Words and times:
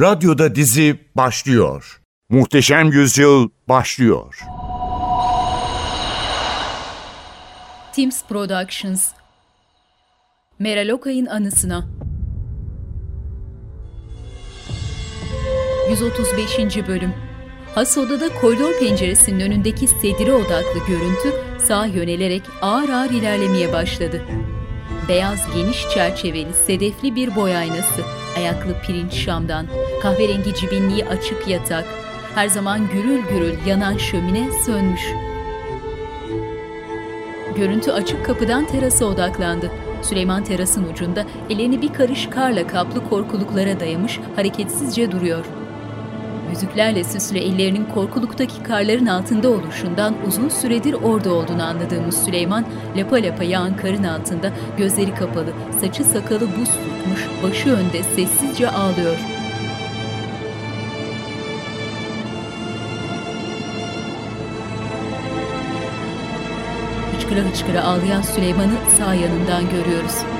Radyoda 0.00 0.54
dizi 0.54 0.98
başlıyor. 1.14 2.00
Muhteşem 2.28 2.92
Yüzyıl 2.92 3.48
başlıyor. 3.68 4.40
Teams 7.96 8.22
Productions 8.28 9.08
Meral 10.58 10.88
Okay'ın 10.88 11.26
anısına 11.26 11.88
135. 15.90 16.58
Bölüm 16.88 17.14
Has 17.74 17.98
odada 17.98 18.28
koridor 18.40 18.78
penceresinin 18.78 19.40
önündeki 19.40 19.86
sedire 19.86 20.32
odaklı 20.32 20.86
görüntü 20.88 21.32
sağa 21.66 21.86
yönelerek 21.86 22.42
ağır 22.62 22.88
ağır 22.88 23.10
ilerlemeye 23.10 23.72
başladı. 23.72 24.22
Beyaz 25.08 25.54
geniş 25.54 25.88
çerçeveli 25.94 26.52
sedefli 26.66 27.16
bir 27.16 27.36
boy 27.36 27.56
aynası, 27.56 28.02
ayaklı 28.36 28.80
pirinç 28.82 29.12
şamdan, 29.12 29.66
kahverengi 30.02 30.54
cibinliği 30.54 31.04
açık 31.04 31.48
yatak, 31.48 31.84
her 32.34 32.48
zaman 32.48 32.88
gürül 32.92 33.22
gürül 33.28 33.66
yanan 33.66 33.96
şömine 33.96 34.52
sönmüş. 34.66 35.02
Görüntü 37.56 37.90
açık 37.90 38.26
kapıdan 38.26 38.66
terasa 38.66 39.04
odaklandı. 39.04 39.70
Süleyman 40.02 40.44
terasın 40.44 40.84
ucunda 40.92 41.24
elini 41.50 41.82
bir 41.82 41.92
karış 41.92 42.26
karla 42.26 42.66
kaplı 42.66 43.08
korkuluklara 43.08 43.80
dayamış 43.80 44.20
hareketsizce 44.36 45.12
duruyor. 45.12 45.44
Yüzüklerle 46.50 47.04
süslü 47.04 47.38
ellerinin 47.38 47.84
korkuluktaki 47.84 48.62
karların 48.62 49.06
altında 49.06 49.50
oluşundan 49.50 50.14
uzun 50.26 50.48
süredir 50.48 50.92
orada 50.92 51.34
olduğunu 51.34 51.62
anladığımız 51.62 52.24
Süleyman, 52.24 52.64
lapa 52.96 53.16
lapa 53.16 53.44
yağan 53.44 53.76
karın 53.76 54.04
altında 54.04 54.52
gözleri 54.78 55.14
kapalı, 55.14 55.52
saçı 55.80 56.04
sakalı 56.04 56.40
buz 56.40 56.68
tutmuş, 56.68 57.28
başı 57.42 57.70
önde 57.70 58.02
sessizce 58.02 58.70
ağlıyor. 58.70 59.16
Hıçkıra 67.14 67.40
hıçkıra 67.40 67.84
ağlayan 67.84 68.22
Süleyman'ı 68.22 68.90
sağ 68.98 69.14
yanından 69.14 69.62
görüyoruz. 69.70 70.39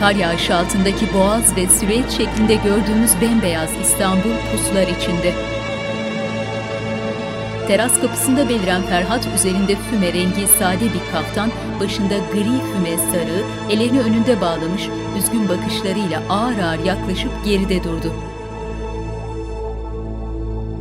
Kar 0.00 0.14
yağışı 0.14 0.56
altındaki 0.56 1.14
boğaz 1.14 1.56
ve 1.56 1.68
süreç 1.68 2.10
şeklinde 2.10 2.54
gördüğümüz 2.54 3.10
bembeyaz 3.20 3.70
İstanbul 3.82 4.30
puslar 4.52 4.82
içinde. 4.82 5.34
Teras 7.68 8.00
kapısında 8.00 8.48
beliren 8.48 8.82
Ferhat 8.82 9.26
üzerinde 9.34 9.76
füme 9.76 10.12
rengi 10.12 10.46
sade 10.46 10.84
bir 10.84 11.12
kaftan, 11.12 11.50
başında 11.80 12.14
gri 12.32 12.44
füme 12.44 12.98
sarığı, 12.98 13.44
ellerini 13.70 14.00
önünde 14.00 14.40
bağlamış, 14.40 14.88
üzgün 15.18 15.48
bakışlarıyla 15.48 16.22
ağır 16.28 16.58
ağır 16.58 16.84
yaklaşıp 16.84 17.30
geride 17.44 17.84
durdu. 17.84 18.12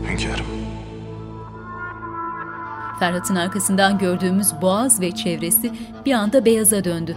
Hünkârım. 0.09 0.45
Ferhat'ın 3.00 3.36
arkasından 3.36 3.98
gördüğümüz 3.98 4.54
boğaz 4.61 5.02
ve 5.02 5.11
çevresi 5.11 5.73
bir 6.06 6.14
anda 6.14 6.45
beyaza 6.45 6.83
döndü. 6.83 7.16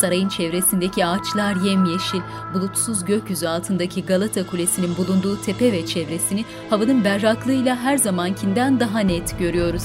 Sarayın 0.00 0.28
çevresindeki 0.28 1.06
ağaçlar 1.06 1.56
yemyeşil, 1.56 2.20
bulutsuz 2.54 3.04
gökyüzü 3.04 3.46
altındaki 3.46 4.04
Galata 4.04 4.46
Kulesi'nin 4.46 4.96
bulunduğu 4.96 5.42
tepe 5.42 5.72
ve 5.72 5.86
çevresini 5.86 6.44
havanın 6.70 7.04
berraklığıyla 7.04 7.76
her 7.76 7.96
zamankinden 7.96 8.80
daha 8.80 9.00
net 9.00 9.38
görüyoruz. 9.38 9.82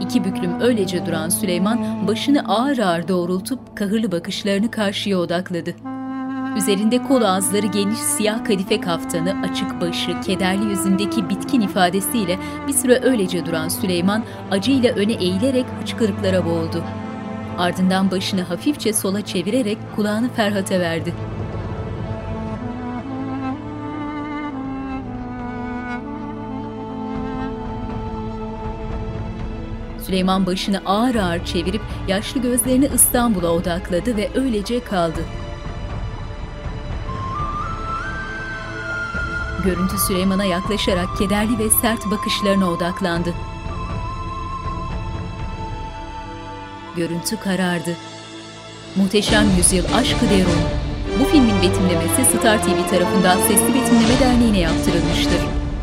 İki 0.00 0.24
büklüm 0.24 0.60
öylece 0.60 1.06
duran 1.06 1.28
Süleyman 1.28 2.06
başını 2.08 2.48
ağır 2.48 2.78
ağır 2.78 3.08
doğrultup 3.08 3.76
kahırlı 3.76 4.12
bakışlarını 4.12 4.70
karşıya 4.70 5.18
odakladı. 5.18 5.74
Üzerinde 6.56 7.02
kol 7.02 7.22
ağızları 7.22 7.66
geniş 7.66 7.98
siyah 7.98 8.44
kadife 8.44 8.80
kaftanı, 8.80 9.36
açık 9.50 9.80
başı, 9.80 10.20
kederli 10.20 10.64
yüzündeki 10.64 11.28
bitkin 11.28 11.60
ifadesiyle 11.60 12.38
bir 12.68 12.72
süre 12.72 13.00
öylece 13.02 13.46
duran 13.46 13.68
Süleyman 13.68 14.24
acıyla 14.50 14.94
öne 14.94 15.12
eğilerek 15.12 15.66
hıçkırıklara 15.80 16.44
boğuldu. 16.44 16.84
Ardından 17.58 18.10
başını 18.10 18.42
hafifçe 18.42 18.92
sola 18.92 19.24
çevirerek 19.24 19.78
kulağını 19.96 20.28
Ferhat'a 20.28 20.80
verdi. 20.80 21.14
Süleyman 30.06 30.46
başını 30.46 30.80
ağır 30.86 31.14
ağır 31.14 31.44
çevirip 31.44 31.82
yaşlı 32.08 32.42
gözlerini 32.42 32.88
İstanbul'a 32.94 33.48
odakladı 33.48 34.16
ve 34.16 34.30
öylece 34.34 34.84
kaldı. 34.84 35.20
Görüntü 39.66 39.98
Süleyman'a 39.98 40.44
yaklaşarak 40.44 41.18
kederli 41.18 41.58
ve 41.58 41.70
sert 41.70 42.10
bakışlarına 42.10 42.70
odaklandı. 42.70 43.34
Görüntü 46.96 47.36
karardı. 47.36 47.96
Muhteşem 48.96 49.46
Yüzyıl 49.56 49.84
Aşkı 49.94 50.30
Derun. 50.30 50.60
Bu 51.20 51.24
filmin 51.24 51.62
betimlemesi 51.62 52.24
Star 52.24 52.62
TV 52.62 52.88
tarafından 52.90 53.38
Sesli 53.38 53.74
Betimleme 53.74 54.20
Derneği'ne 54.20 54.58
yaptırılmıştır. 54.58 55.40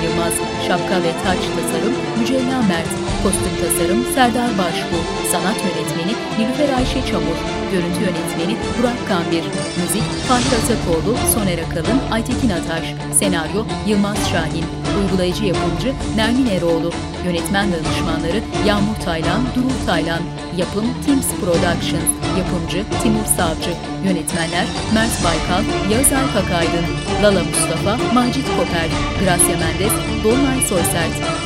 şapka 0.67 0.97
ve 1.03 1.11
taç 1.23 1.41
tasarım 1.55 1.95
Mücella 2.19 2.59
Mert, 2.69 2.91
kostüm 3.23 3.55
tasarım 3.61 4.01
Serdar 4.15 4.51
Başbu, 4.61 4.97
sanat 5.31 5.59
yönetmeni 5.65 6.13
Nilüfer 6.37 6.77
Ayşe 6.77 7.01
Çamur, 7.09 7.39
görüntü 7.71 7.99
yönetmeni 8.07 8.55
Burak 8.75 8.99
Kambir, 9.09 9.45
müzik 9.79 10.05
Fahri 10.27 10.55
Atakoğlu, 10.59 11.13
Soner 11.33 11.59
Akalın, 11.65 11.99
Aytekin 12.11 12.49
Ataş, 12.49 12.85
senaryo 13.19 13.61
Yılmaz 13.87 14.17
Şahin, 14.31 14.65
uygulayıcı 15.01 15.45
yapımcı 15.45 15.93
Nermin 16.15 16.45
Eroğlu, 16.45 16.91
yönetmen 17.25 17.67
danışmanları 17.71 18.39
Yağmur 18.67 18.95
Taylan, 19.05 19.41
Durul 19.55 19.85
Taylan, 19.85 20.21
yapım 20.57 20.85
Teams 21.05 21.27
Productions, 21.27 22.11
yapımcı 22.37 22.83
Timur 23.03 23.25
Savcı, 23.25 23.73
yönetmenler 24.05 24.65
Mert 24.93 25.23
Baykal, 25.25 25.63
Yağız 25.91 26.13
Alpak 26.13 26.51
Aydın, 26.51 26.85
Lala 27.23 27.43
Mustafa, 27.43 28.13
Macit 28.13 28.45
Koper, 28.57 28.89
Gracia 29.19 29.57
Mendes, 29.59 29.93
Dolunay 30.23 30.61
Soysert. 30.61 31.43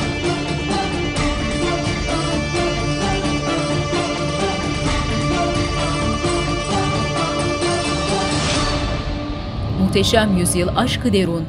Muhteşem 9.80 10.36
Yüzyıl 10.36 10.68
Aşkı 10.76 11.12
Derun 11.12 11.44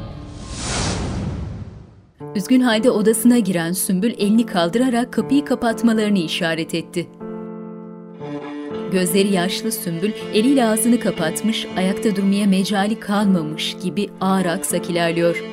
Üzgün 2.36 2.60
halde 2.60 2.90
odasına 2.90 3.38
giren 3.38 3.72
Sümbül 3.72 4.14
elini 4.18 4.46
kaldırarak 4.46 5.12
kapıyı 5.12 5.44
kapatmalarını 5.44 6.18
işaret 6.18 6.74
etti. 6.74 7.06
Gözleri 8.92 9.32
yaşlı 9.32 9.72
Sümbül 9.72 10.12
eliyle 10.34 10.64
ağzını 10.64 11.00
kapatmış, 11.00 11.66
ayakta 11.76 12.16
durmaya 12.16 12.46
mecali 12.46 13.00
kalmamış 13.00 13.76
gibi 13.82 14.08
ağır 14.20 14.44
aksak 14.46 14.90
ilerliyor. 14.90 15.44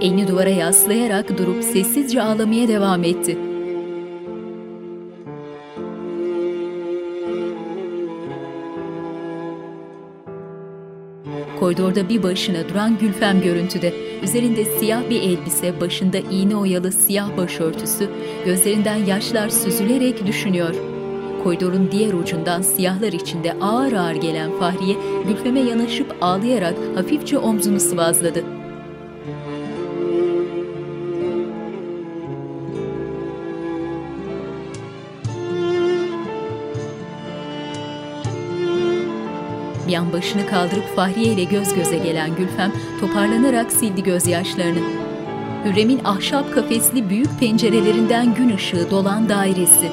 Elini 0.00 0.28
duvara 0.28 0.50
yaslayarak 0.50 1.38
durup 1.38 1.64
sessizce 1.64 2.22
ağlamaya 2.22 2.68
devam 2.68 3.04
etti. 3.04 3.55
Koridorda 11.66 12.08
bir 12.08 12.22
başına 12.22 12.68
duran 12.68 12.98
Gülfem 12.98 13.42
görüntüde. 13.42 13.92
Üzerinde 14.22 14.64
siyah 14.64 15.10
bir 15.10 15.22
elbise, 15.22 15.80
başında 15.80 16.18
iğne 16.18 16.56
oyalı 16.56 16.92
siyah 16.92 17.36
başörtüsü, 17.36 18.10
gözlerinden 18.44 18.96
yaşlar 18.96 19.48
süzülerek 19.48 20.26
düşünüyor. 20.26 20.74
Koridorun 21.44 21.88
diğer 21.92 22.12
ucundan 22.12 22.62
siyahlar 22.62 23.12
içinde 23.12 23.52
ağır 23.60 23.92
ağır 23.92 24.14
gelen 24.14 24.50
Fahriye, 24.58 24.96
Gülfem'e 25.28 25.60
yanaşıp 25.60 26.16
ağlayarak 26.20 26.74
hafifçe 26.96 27.38
omzunu 27.38 27.80
sıvazladı. 27.80 28.44
Bir 39.96 40.00
an 40.00 40.12
başını 40.12 40.46
kaldırıp 40.46 40.96
Fahriye 40.96 41.32
ile 41.32 41.44
göz 41.44 41.74
göze 41.74 41.98
gelen 41.98 42.36
Gülfem 42.36 42.72
toparlanarak 43.00 43.72
sildi 43.72 44.02
gözyaşlarını. 44.02 44.78
Hürrem'in 45.64 46.00
ahşap 46.04 46.54
kafesli 46.54 47.10
büyük 47.10 47.40
pencerelerinden 47.40 48.34
gün 48.34 48.56
ışığı 48.56 48.90
dolan 48.90 49.28
dairesi. 49.28 49.90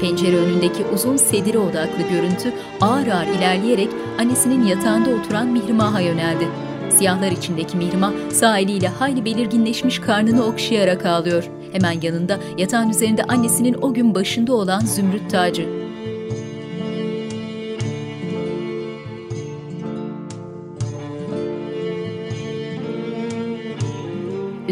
Pencere 0.00 0.36
önündeki 0.36 0.84
uzun 0.94 1.16
sedire 1.16 1.58
odaklı 1.58 2.02
görüntü 2.12 2.52
ağır 2.80 3.06
ağır 3.06 3.26
ilerleyerek 3.26 3.88
annesinin 4.20 4.66
yatağında 4.66 5.10
oturan 5.10 5.46
Mihrimah'a 5.46 6.00
yöneldi. 6.00 6.48
Siyahlar 6.90 7.30
içindeki 7.30 7.76
Mihrimah 7.76 8.12
sağ 8.30 8.58
eliyle 8.58 8.88
hayli 8.88 9.24
belirginleşmiş 9.24 9.98
karnını 9.98 10.44
okşayarak 10.44 11.06
ağlıyor. 11.06 11.44
Hemen 11.72 12.00
yanında 12.02 12.38
yatağın 12.58 12.90
üzerinde 12.90 13.24
annesinin 13.24 13.76
o 13.82 13.94
gün 13.94 14.14
başında 14.14 14.54
olan 14.54 14.80
zümrüt 14.80 15.30
tacı. 15.30 15.81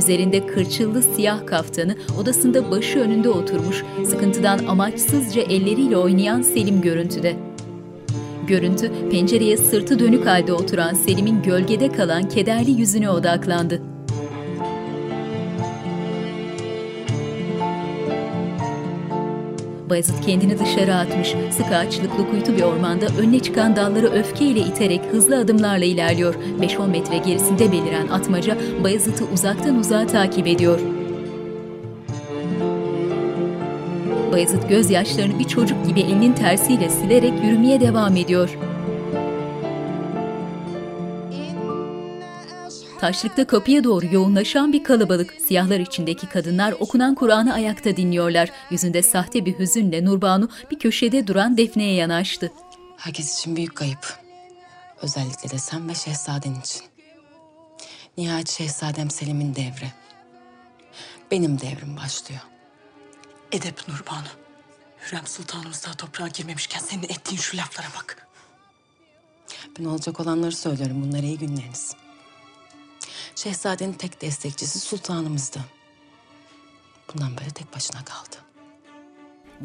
Üzerinde 0.00 0.46
kırçıllı 0.46 1.02
siyah 1.02 1.46
kaftanı, 1.46 1.96
odasında 2.20 2.70
başı 2.70 2.98
önünde 2.98 3.28
oturmuş, 3.28 3.84
sıkıntıdan 4.06 4.58
amaçsızca 4.58 5.42
elleriyle 5.42 5.96
oynayan 5.96 6.42
Selim 6.42 6.80
görüntüde. 6.80 7.36
Görüntü, 8.46 9.10
pencereye 9.10 9.56
sırtı 9.56 9.98
dönük 9.98 10.26
halde 10.26 10.52
oturan 10.52 10.94
Selim'in 10.94 11.42
gölgede 11.42 11.92
kalan 11.92 12.28
kederli 12.28 12.70
yüzüne 12.70 13.10
odaklandı. 13.10 13.82
Bayezid 19.90 20.24
kendini 20.26 20.58
dışarı 20.58 20.94
atmış, 20.94 21.34
sık 21.50 21.72
ağaçlıklı 21.72 22.30
kuytu 22.30 22.56
bir 22.56 22.62
ormanda 22.62 23.06
önüne 23.18 23.40
çıkan 23.40 23.76
dalları 23.76 24.06
öfkeyle 24.06 24.60
iterek 24.60 25.00
hızlı 25.10 25.38
adımlarla 25.38 25.84
ilerliyor. 25.84 26.34
5-10 26.60 26.90
metre 26.90 27.18
gerisinde 27.18 27.72
beliren 27.72 28.08
atmaca 28.08 28.56
Bayezid'i 28.84 29.24
uzaktan 29.24 29.78
uzağa 29.78 30.06
takip 30.06 30.46
ediyor. 30.46 30.80
Bayezid 34.32 34.68
gözyaşlarını 34.68 35.38
bir 35.38 35.48
çocuk 35.48 35.86
gibi 35.86 36.00
elinin 36.00 36.32
tersiyle 36.32 36.90
silerek 36.90 37.44
yürümeye 37.44 37.80
devam 37.80 38.16
ediyor. 38.16 38.58
Taşlıkta 43.00 43.46
kapıya 43.46 43.84
doğru 43.84 44.06
yoğunlaşan 44.06 44.72
bir 44.72 44.84
kalabalık. 44.84 45.34
Siyahlar 45.46 45.80
içindeki 45.80 46.28
kadınlar 46.28 46.72
okunan 46.72 47.14
Kur'an'ı 47.14 47.54
ayakta 47.54 47.96
dinliyorlar. 47.96 48.50
Yüzünde 48.70 49.02
sahte 49.02 49.44
bir 49.44 49.58
hüzünle 49.58 50.04
Nurbanu 50.04 50.48
bir 50.70 50.78
köşede 50.78 51.26
duran 51.26 51.56
Defne'ye 51.56 51.94
yanaştı. 51.94 52.52
Herkes 52.96 53.38
için 53.38 53.56
büyük 53.56 53.76
kayıp. 53.76 54.18
Özellikle 55.02 55.50
de 55.50 55.58
sen 55.58 55.88
ve 55.88 55.94
şehzaden 55.94 56.54
için. 56.54 56.82
Nihayet 58.16 58.48
şehzadem 58.48 59.10
Selim'in 59.10 59.54
devri. 59.54 59.92
Benim 61.30 61.60
devrim 61.60 61.96
başlıyor. 61.96 62.40
Edep 63.52 63.88
Nurbanu. 63.88 64.28
Hürrem 65.00 65.26
Sultanımız 65.26 65.84
daha 65.86 65.94
toprağa 65.94 66.28
girmemişken 66.28 66.80
senin 66.80 67.02
ettiğin 67.02 67.40
şu 67.40 67.56
laflara 67.56 67.88
bak. 67.96 68.28
Ben 69.78 69.84
olacak 69.84 70.20
olanları 70.20 70.56
söylüyorum. 70.56 71.02
Bunlar 71.04 71.22
iyi 71.22 71.38
günleriniz. 71.38 71.99
Şehzadenin 73.36 73.92
tek 73.92 74.22
destekçisi 74.22 74.80
sultanımızdı. 74.80 75.60
Bundan 77.14 77.36
böyle 77.36 77.50
tek 77.50 77.74
başına 77.74 78.04
kaldı. 78.04 78.36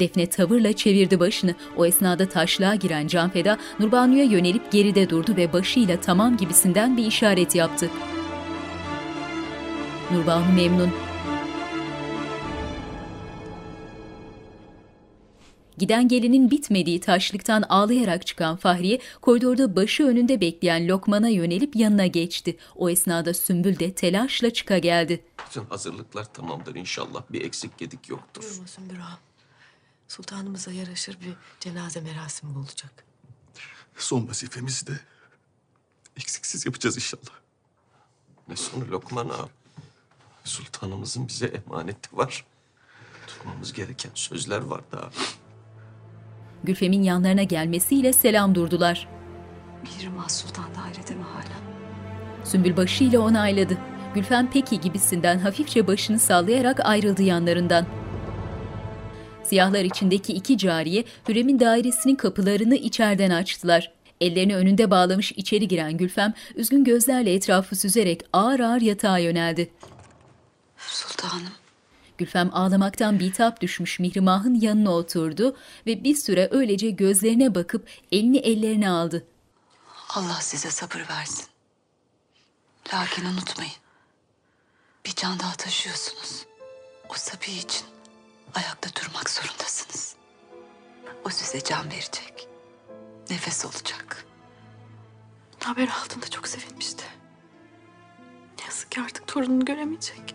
Defne 0.00 0.26
tavırla 0.26 0.72
çevirdi 0.72 1.20
başını. 1.20 1.54
O 1.76 1.86
esnada 1.86 2.28
taşlığa 2.28 2.74
giren 2.74 3.06
Canfeda 3.06 3.58
Nurbanu'ya 3.80 4.24
yönelip 4.24 4.72
geride 4.72 5.10
durdu 5.10 5.36
ve 5.36 5.52
başıyla 5.52 6.00
tamam 6.00 6.36
gibisinden 6.36 6.96
bir 6.96 7.06
işaret 7.06 7.54
yaptı. 7.54 7.90
Nurbanu 10.12 10.52
memnun. 10.52 11.05
Giden 15.78 16.08
gelinin 16.08 16.50
bitmediği 16.50 17.00
taşlıktan 17.00 17.62
ağlayarak 17.62 18.26
çıkan 18.26 18.56
Fahriye 18.56 19.00
koridorda 19.20 19.76
başı 19.76 20.06
önünde 20.06 20.40
bekleyen 20.40 20.88
Lokman'a 20.88 21.28
yönelip 21.28 21.76
yanına 21.76 22.06
geçti. 22.06 22.56
O 22.76 22.90
esnada 22.90 23.34
Sümbül 23.34 23.78
de 23.78 23.94
telaşla 23.94 24.52
çıka 24.52 24.78
geldi. 24.78 25.24
Bütün 25.46 25.64
hazırlıklar 25.64 26.32
tamamdır 26.32 26.74
inşallah. 26.74 27.22
Bir 27.30 27.44
eksik 27.44 27.78
gedik 27.78 28.08
yoktur. 28.08 28.42
Durmasın 28.42 28.90
bir 28.90 28.98
ağam. 28.98 29.18
Sultanımıza 30.08 30.72
yaraşır 30.72 31.20
bir 31.20 31.34
cenaze 31.60 32.00
merasimi 32.00 32.58
olacak. 32.58 33.04
Son 33.96 34.28
vazifemizi 34.28 34.86
de 34.86 35.00
eksiksiz 36.16 36.66
yapacağız 36.66 36.96
inşallah. 36.96 37.36
Ne 38.48 38.56
sonu 38.56 38.90
Lokman 38.90 39.28
ağa. 39.28 39.48
Sultanımızın 40.44 41.28
bize 41.28 41.46
emaneti 41.46 42.16
var. 42.16 42.44
Tutmamız 43.26 43.72
gereken 43.72 44.10
sözler 44.14 44.60
var 44.60 44.80
daha. 44.92 45.10
Gülfem'in 46.66 47.02
yanlarına 47.02 47.42
gelmesiyle 47.42 48.12
selam 48.12 48.54
durdular. 48.54 49.08
Mihrimah 49.82 50.28
Sultan 50.28 50.64
dairede 50.64 51.14
mi 51.14 51.22
hala? 51.22 51.56
Sümbül 52.44 52.76
başıyla 52.76 53.20
onayladı. 53.20 53.78
Gülfem 54.14 54.50
peki 54.52 54.80
gibisinden 54.80 55.38
hafifçe 55.38 55.86
başını 55.86 56.18
sallayarak 56.18 56.80
ayrıldı 56.86 57.22
yanlarından. 57.22 57.86
Siyahlar 59.44 59.84
içindeki 59.84 60.32
iki 60.32 60.58
cariye 60.58 61.04
Hürrem'in 61.28 61.60
dairesinin 61.60 62.16
kapılarını 62.16 62.74
içeriden 62.74 63.30
açtılar. 63.30 63.92
Ellerini 64.20 64.56
önünde 64.56 64.90
bağlamış 64.90 65.32
içeri 65.32 65.68
giren 65.68 65.96
Gülfem, 65.96 66.34
üzgün 66.54 66.84
gözlerle 66.84 67.34
etrafı 67.34 67.76
süzerek 67.76 68.22
ağır 68.32 68.60
ağır 68.60 68.80
yatağa 68.80 69.18
yöneldi. 69.18 69.70
Sultanım. 70.76 71.65
Gülfem 72.18 72.50
ağlamaktan 72.52 73.18
bitap 73.18 73.60
düşmüş 73.60 73.98
Mihrimah'ın 73.98 74.54
yanına 74.54 74.90
oturdu 74.90 75.56
ve 75.86 76.04
bir 76.04 76.14
süre 76.14 76.48
öylece 76.52 76.90
gözlerine 76.90 77.54
bakıp 77.54 77.88
elini 78.12 78.38
ellerine 78.38 78.90
aldı. 78.90 79.26
Allah 80.08 80.38
size 80.40 80.70
sabır 80.70 81.06
versin. 81.10 81.46
Lakin 82.94 83.24
unutmayın. 83.24 83.72
Bir 85.06 85.14
can 85.14 85.38
daha 85.38 85.52
taşıyorsunuz. 85.52 86.46
O 87.08 87.14
Sabi 87.14 87.50
için 87.50 87.86
ayakta 88.54 88.90
durmak 89.00 89.30
zorundasınız. 89.30 90.16
O 91.24 91.30
size 91.30 91.64
can 91.64 91.90
verecek. 91.90 92.48
Nefes 93.30 93.64
olacak. 93.64 94.26
Haber 95.64 95.88
aldığında 95.88 96.28
çok 96.30 96.48
sevinmişti. 96.48 97.04
Ne 98.58 98.64
yazık 98.64 98.90
ki 98.90 99.00
artık 99.00 99.26
torununu 99.26 99.64
göremeyecek. 99.64 100.34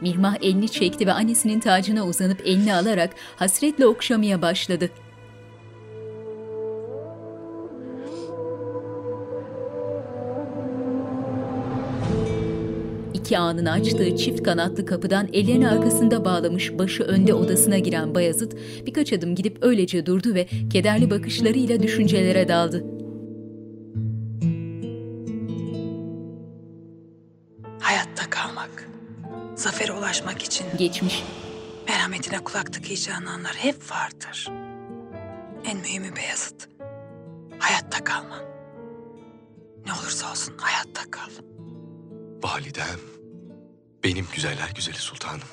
Mihrimah 0.00 0.36
elini 0.42 0.68
çekti 0.68 1.06
ve 1.06 1.12
annesinin 1.12 1.60
tacına 1.60 2.06
uzanıp 2.06 2.40
elini 2.44 2.74
alarak 2.74 3.10
hasretle 3.36 3.86
okşamaya 3.86 4.42
başladı. 4.42 4.90
İki 13.30 13.38
ağının 13.38 13.66
açtığı 13.66 14.16
çift 14.16 14.42
kanatlı 14.42 14.86
kapıdan 14.86 15.28
ellerini 15.32 15.68
arkasında 15.68 16.24
bağlamış 16.24 16.78
başı 16.78 17.02
önde 17.02 17.34
odasına 17.34 17.78
giren 17.78 18.14
Bayazıt 18.14 18.56
birkaç 18.86 19.12
adım 19.12 19.34
gidip 19.34 19.58
öylece 19.62 20.06
durdu 20.06 20.34
ve 20.34 20.46
kederli 20.72 21.10
bakışlarıyla 21.10 21.82
düşüncelere 21.82 22.48
daldı. 22.48 22.99
Zafere 29.60 29.92
ulaşmak 29.92 30.42
için 30.42 30.66
Geçmiş, 30.78 31.24
merhametine 31.88 32.44
kulak 32.44 32.72
tıkayacağın 32.72 33.26
anlar 33.26 33.54
hep 33.54 33.90
vardır. 33.90 34.48
En 35.64 35.78
mühimi 35.78 36.16
Beyazıt. 36.16 36.68
Hayatta 37.58 38.04
kalman. 38.04 38.44
Ne 39.86 39.92
olursa 39.92 40.30
olsun 40.30 40.54
hayatta 40.58 41.10
kal. 41.10 41.30
Validem, 42.42 43.00
benim 44.04 44.26
güzeller 44.34 44.72
güzeli 44.74 44.96
sultanım. 44.96 45.48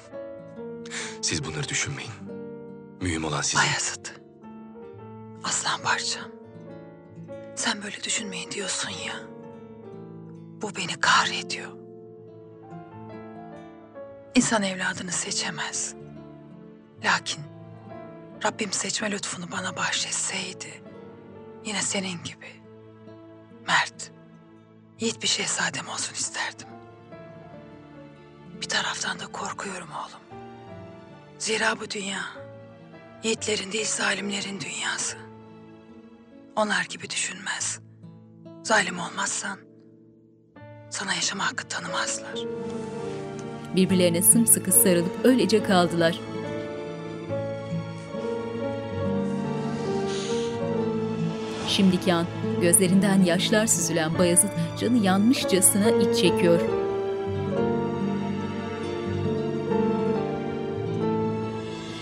Siz 1.21 1.45
bunları 1.45 1.69
düşünmeyin. 1.69 2.11
Mühim 3.01 3.25
olan 3.25 3.41
sizin. 3.41 3.59
Bayezid. 3.59 4.05
Aslan 5.43 5.81
parçam. 5.81 6.31
Sen 7.55 7.83
böyle 7.83 8.03
düşünmeyin 8.03 8.51
diyorsun 8.51 8.89
ya. 8.89 9.15
Bu 10.61 10.75
beni 10.75 10.99
kahrediyor. 10.99 11.86
İnsan 14.37 14.63
evladını 14.63 15.11
seçemez. 15.11 15.95
Lakin 17.03 17.43
Rabbim 18.43 18.73
seçme 18.73 19.11
lütfunu 19.11 19.51
bana 19.51 19.75
bahşetseydi 19.75 20.83
yine 21.65 21.81
senin 21.81 22.23
gibi 22.23 22.61
mert, 23.67 24.11
yiğit 24.99 25.21
bir 25.21 25.27
şehzadem 25.27 25.87
olsun 25.87 26.13
isterdim. 26.13 26.67
Bir 28.61 28.69
taraftan 28.69 29.19
da 29.19 29.27
korkuyorum 29.27 29.89
oğlum. 29.91 30.41
Zira 31.39 31.79
bu 31.79 31.89
dünya 31.89 32.21
yiğitlerin 33.23 33.71
değil 33.71 33.87
zalimlerin 33.87 34.61
dünyası. 34.61 35.17
Onlar 36.55 36.85
gibi 36.85 37.09
düşünmez. 37.09 37.79
Zalim 38.63 38.99
olmazsan 38.99 39.59
sana 40.89 41.13
yaşama 41.13 41.45
hakkı 41.51 41.67
tanımazlar. 41.67 42.39
Birbirlerine 43.75 44.21
sımsıkı 44.21 44.71
sarılıp 44.71 45.11
öylece 45.23 45.63
kaldılar. 45.63 46.19
Şimdiki 51.67 52.13
an 52.13 52.25
gözlerinden 52.61 53.23
yaşlar 53.23 53.67
süzülen 53.67 54.17
Bayezid 54.17 54.49
canı 54.79 54.97
yanmışçasına 54.97 55.89
iç 55.89 56.21
çekiyor. 56.21 56.61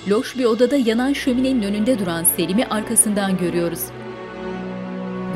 Loş 0.07 0.37
bir 0.37 0.45
odada 0.45 0.75
yanan 0.75 1.13
şöminenin 1.13 1.63
önünde 1.63 1.99
duran 1.99 2.23
Selim'i 2.23 2.65
arkasından 2.65 3.37
görüyoruz. 3.37 3.79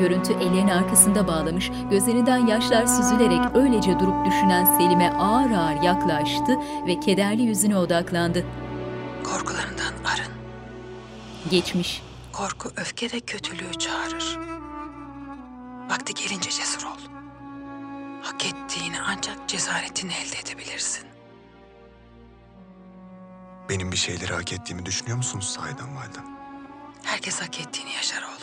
Görüntü 0.00 0.32
ellerini 0.32 0.74
arkasında 0.74 1.28
bağlamış, 1.28 1.70
gözlerinden 1.90 2.46
yaşlar 2.46 2.86
süzülerek 2.86 3.56
öylece 3.56 3.98
durup 3.98 4.26
düşünen 4.26 4.64
Selim'e 4.64 5.12
ağır 5.12 5.50
ağır 5.50 5.82
yaklaştı 5.82 6.58
ve 6.86 7.00
kederli 7.00 7.42
yüzüne 7.42 7.76
odaklandı. 7.76 8.44
Korkularından 9.24 9.92
arın. 10.14 10.32
Geçmiş, 11.50 12.02
Korku 12.32 12.72
öfke 12.76 13.12
de 13.12 13.20
kötülüğü 13.20 13.74
çağırır. 13.78 14.38
Vakti 15.90 16.14
gelince 16.14 16.50
cesur 16.50 16.82
ol. 16.82 17.00
Hak 18.22 18.46
ettiğini 18.46 18.96
ancak 19.06 19.48
cesaretinle 19.48 20.12
elde 20.12 20.38
edebilirsin. 20.38 21.04
Benim 23.68 23.92
bir 23.92 23.96
şeyleri 23.96 24.32
hak 24.32 24.52
ettiğimi 24.52 24.86
düşünüyor 24.86 25.16
musunuz 25.16 25.46
sahiden 25.46 25.96
validem? 25.96 26.24
Herkes 27.02 27.40
hak 27.42 27.60
ettiğini 27.60 27.92
yaşar 27.92 28.22
oğlum. 28.22 28.39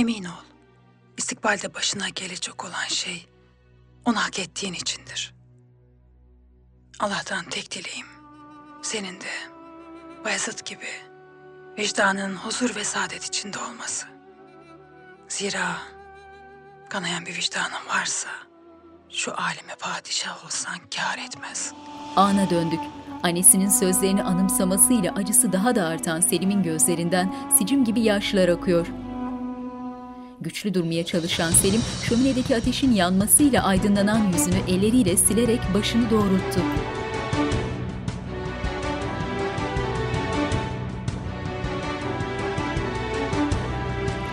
Emin 0.00 0.24
ol. 0.24 0.44
İstikbalde 1.16 1.74
başına 1.74 2.08
gelecek 2.08 2.64
olan 2.64 2.88
şey 2.88 3.26
onu 4.04 4.16
hak 4.16 4.38
ettiğin 4.38 4.72
içindir. 4.72 5.34
Allah'tan 7.00 7.44
tek 7.44 7.70
dileğim 7.70 8.06
senin 8.82 9.20
de 9.20 9.26
Bayezid 10.24 10.66
gibi 10.66 10.86
vicdanının 11.78 12.36
huzur 12.36 12.76
ve 12.76 12.84
saadet 12.84 13.24
içinde 13.24 13.58
olması. 13.58 14.06
Zira 15.28 15.76
kanayan 16.88 17.26
bir 17.26 17.36
vicdanın 17.36 17.88
varsa 17.88 18.28
şu 19.10 19.32
aleme 19.32 19.74
padişah 19.80 20.44
olsan 20.44 20.78
kâr 20.96 21.18
etmez. 21.18 21.72
ana 22.16 22.50
döndük. 22.50 22.80
Annesinin 23.22 23.68
sözlerini 23.68 24.22
anımsamasıyla 24.22 25.14
acısı 25.14 25.52
daha 25.52 25.74
da 25.74 25.86
artan 25.86 26.20
Selim'in 26.20 26.62
gözlerinden 26.62 27.34
sicim 27.58 27.84
gibi 27.84 28.00
yaşlar 28.00 28.48
akıyor. 28.48 28.86
Güçlü 30.42 30.74
durmaya 30.74 31.04
çalışan 31.04 31.50
Selim, 31.50 31.80
şöminedeki 32.08 32.56
ateşin 32.56 32.92
yanmasıyla 32.92 33.62
aydınlanan 33.62 34.32
yüzünü 34.32 34.58
elleriyle 34.68 35.16
silerek 35.16 35.60
başını 35.74 36.10
doğrulttu. 36.10 36.60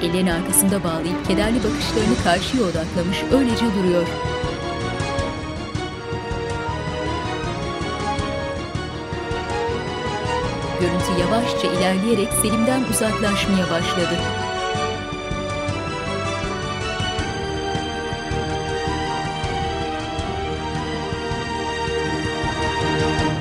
Ellerini 0.01 0.33
arkasında 0.33 0.83
bağlayıp 0.83 1.27
kederli 1.27 1.57
bakışlarını 1.57 2.23
karşıya 2.23 2.63
odaklamış 2.63 3.17
öylece 3.31 3.65
duruyor. 3.65 4.07
Görüntü 10.79 11.21
yavaşça 11.21 11.67
ilerleyerek 11.67 12.33
Selim'den 12.33 12.83
uzaklaşmaya 12.91 13.69
başladı. 13.71 14.46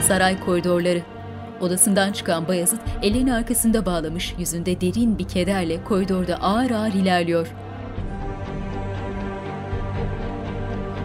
Saray 0.08 0.40
koridorları. 0.40 1.02
Odasından 1.60 2.12
çıkan 2.12 2.48
Bayezid 2.48 2.78
ellerini 3.02 3.34
arkasında 3.34 3.86
bağlamış, 3.86 4.34
yüzünde 4.38 4.80
derin 4.80 5.18
bir 5.18 5.28
kederle 5.28 5.84
koridorda 5.84 6.36
ağır 6.36 6.70
ağır 6.70 6.92
ilerliyor. 6.92 7.46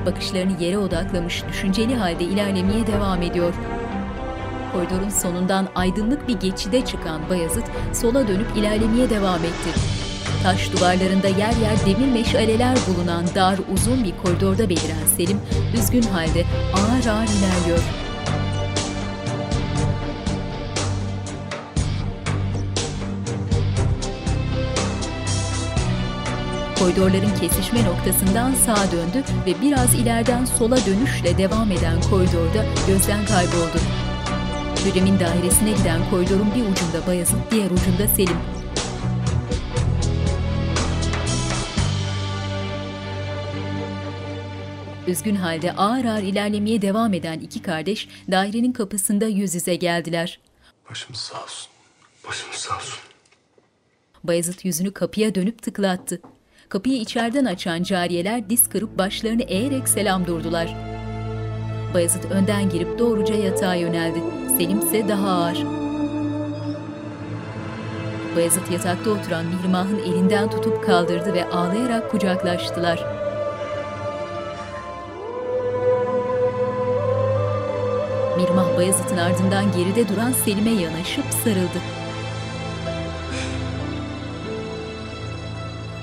Bakışlarını 0.06 0.64
yere 0.64 0.78
odaklamış, 0.78 1.44
düşünceli 1.50 1.96
halde 1.96 2.24
ilerlemeye 2.24 2.88
devam 2.88 3.22
ediyor. 3.22 3.54
Koridorun 4.74 5.10
sonundan 5.10 5.68
aydınlık 5.76 6.28
bir 6.28 6.40
geçide 6.40 6.86
çıkan 6.86 7.22
Bayezid 7.30 7.66
sola 7.94 8.28
dönüp 8.28 8.58
ilerlemeye 8.58 9.10
devam 9.10 9.40
etti. 9.40 9.80
Taş 10.44 10.74
duvarlarında 10.74 11.28
yer 11.28 11.54
yer 11.62 11.86
demir 11.86 12.14
meşaleler 12.14 12.78
bulunan 12.88 13.26
dar 13.36 13.60
uzun 13.74 14.04
bir 14.04 14.14
koridorda 14.24 14.70
beliren 14.70 15.06
Selim 15.18 15.38
üzgün 15.78 16.02
halde 16.02 16.44
ağır 16.74 17.16
ağır 17.16 17.28
ilerliyor. 17.28 18.11
Koridorların 26.82 27.36
kesişme 27.40 27.86
noktasından 27.86 28.54
sağa 28.54 28.92
döndü 28.92 29.24
ve 29.46 29.62
biraz 29.62 29.96
ileriden 29.96 30.46
sola 30.46 30.78
dönüşle 30.86 31.38
devam 31.38 31.72
eden 31.72 32.02
koridorda 32.02 32.66
gözden 32.88 33.26
kayboldu. 33.26 33.80
Hürrem'in 34.86 35.20
dairesine 35.20 35.72
giden 35.72 36.10
koridorun 36.10 36.48
bir 36.56 36.62
ucunda 36.62 37.08
Bayezid, 37.08 37.36
diğer 37.52 37.72
ucunda 37.72 38.08
Selim. 38.16 38.38
Üzgün 45.08 45.36
halde 45.36 45.72
ağır 45.72 46.06
ağır 46.06 46.24
ilerlemeye 46.24 46.82
devam 46.82 47.14
eden 47.14 47.40
iki 47.40 47.62
kardeş 47.62 48.10
dairenin 48.32 48.72
kapısında 48.72 49.26
yüz 49.26 49.56
yüze 49.56 49.76
geldiler. 49.76 50.40
Başımız 50.90 51.20
sağ 51.20 51.44
olsun. 51.44 51.72
Başımız 52.28 52.56
sağ 52.56 52.76
olsun. 52.76 53.00
Bayezid 54.24 54.60
yüzünü 54.64 54.94
kapıya 54.94 55.36
dönüp 55.36 55.62
tıklattı. 55.62 56.22
Kapıyı 56.72 57.02
içeriden 57.02 57.46
açan 57.46 57.84
cariyeler 57.84 58.50
diz 58.50 58.70
kırıp 58.70 58.98
başlarını 58.98 59.42
eğerek 59.42 59.88
selam 59.88 60.28
durdular. 60.28 60.76
Bayezid 61.94 62.24
önden 62.24 62.70
girip 62.70 63.00
doğruca 63.00 63.36
yatağa 63.36 63.76
yöneldi. 63.76 64.20
Selim 64.58 64.80
ise 64.80 65.08
daha 65.08 65.30
ağır. 65.30 65.58
Bayezid 68.36 68.72
yatakta 68.72 69.10
oturan 69.10 69.46
Mihrimah'ın 69.46 70.00
elinden 70.00 70.50
tutup 70.50 70.84
kaldırdı 70.86 71.34
ve 71.34 71.46
ağlayarak 71.46 72.12
kucaklaştılar. 72.12 73.06
Mirmah 78.38 78.78
Bayezid'in 78.78 79.18
ardından 79.18 79.66
geride 79.72 80.10
duran 80.10 80.32
Selim'e 80.32 80.82
yanaşıp 80.82 81.26
sarıldı. 81.44 82.01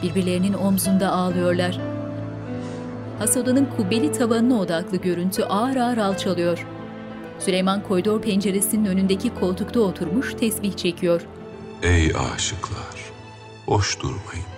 Birbirlerinin 0.03 0.53
omzunda 0.53 1.13
ağlıyorlar. 1.13 1.81
Hasodanın 3.19 3.69
kubbeli 3.77 4.13
tavanına 4.13 4.61
odaklı 4.61 4.97
görüntü 4.97 5.43
ağır 5.43 5.77
ağır 5.77 5.99
alçalıyor. 5.99 6.67
Süleyman 7.39 7.83
koridor 7.83 8.23
penceresinin 8.23 8.85
önündeki 8.85 9.35
koltukta 9.35 9.81
oturmuş 9.81 10.35
tesbih 10.35 10.73
çekiyor. 10.77 11.21
Ey 11.83 12.13
aşıklar, 12.35 13.13
boş 13.67 14.01
durmayın. 14.01 14.49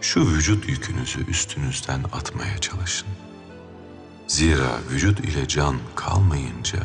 Şu 0.00 0.20
vücut 0.20 0.68
yükünüzü 0.68 1.26
üstünüzden 1.26 2.00
atmaya 2.12 2.58
çalışın. 2.58 3.08
Zira 4.26 4.78
vücut 4.90 5.20
ile 5.20 5.48
can 5.48 5.76
kalmayınca 5.94 6.78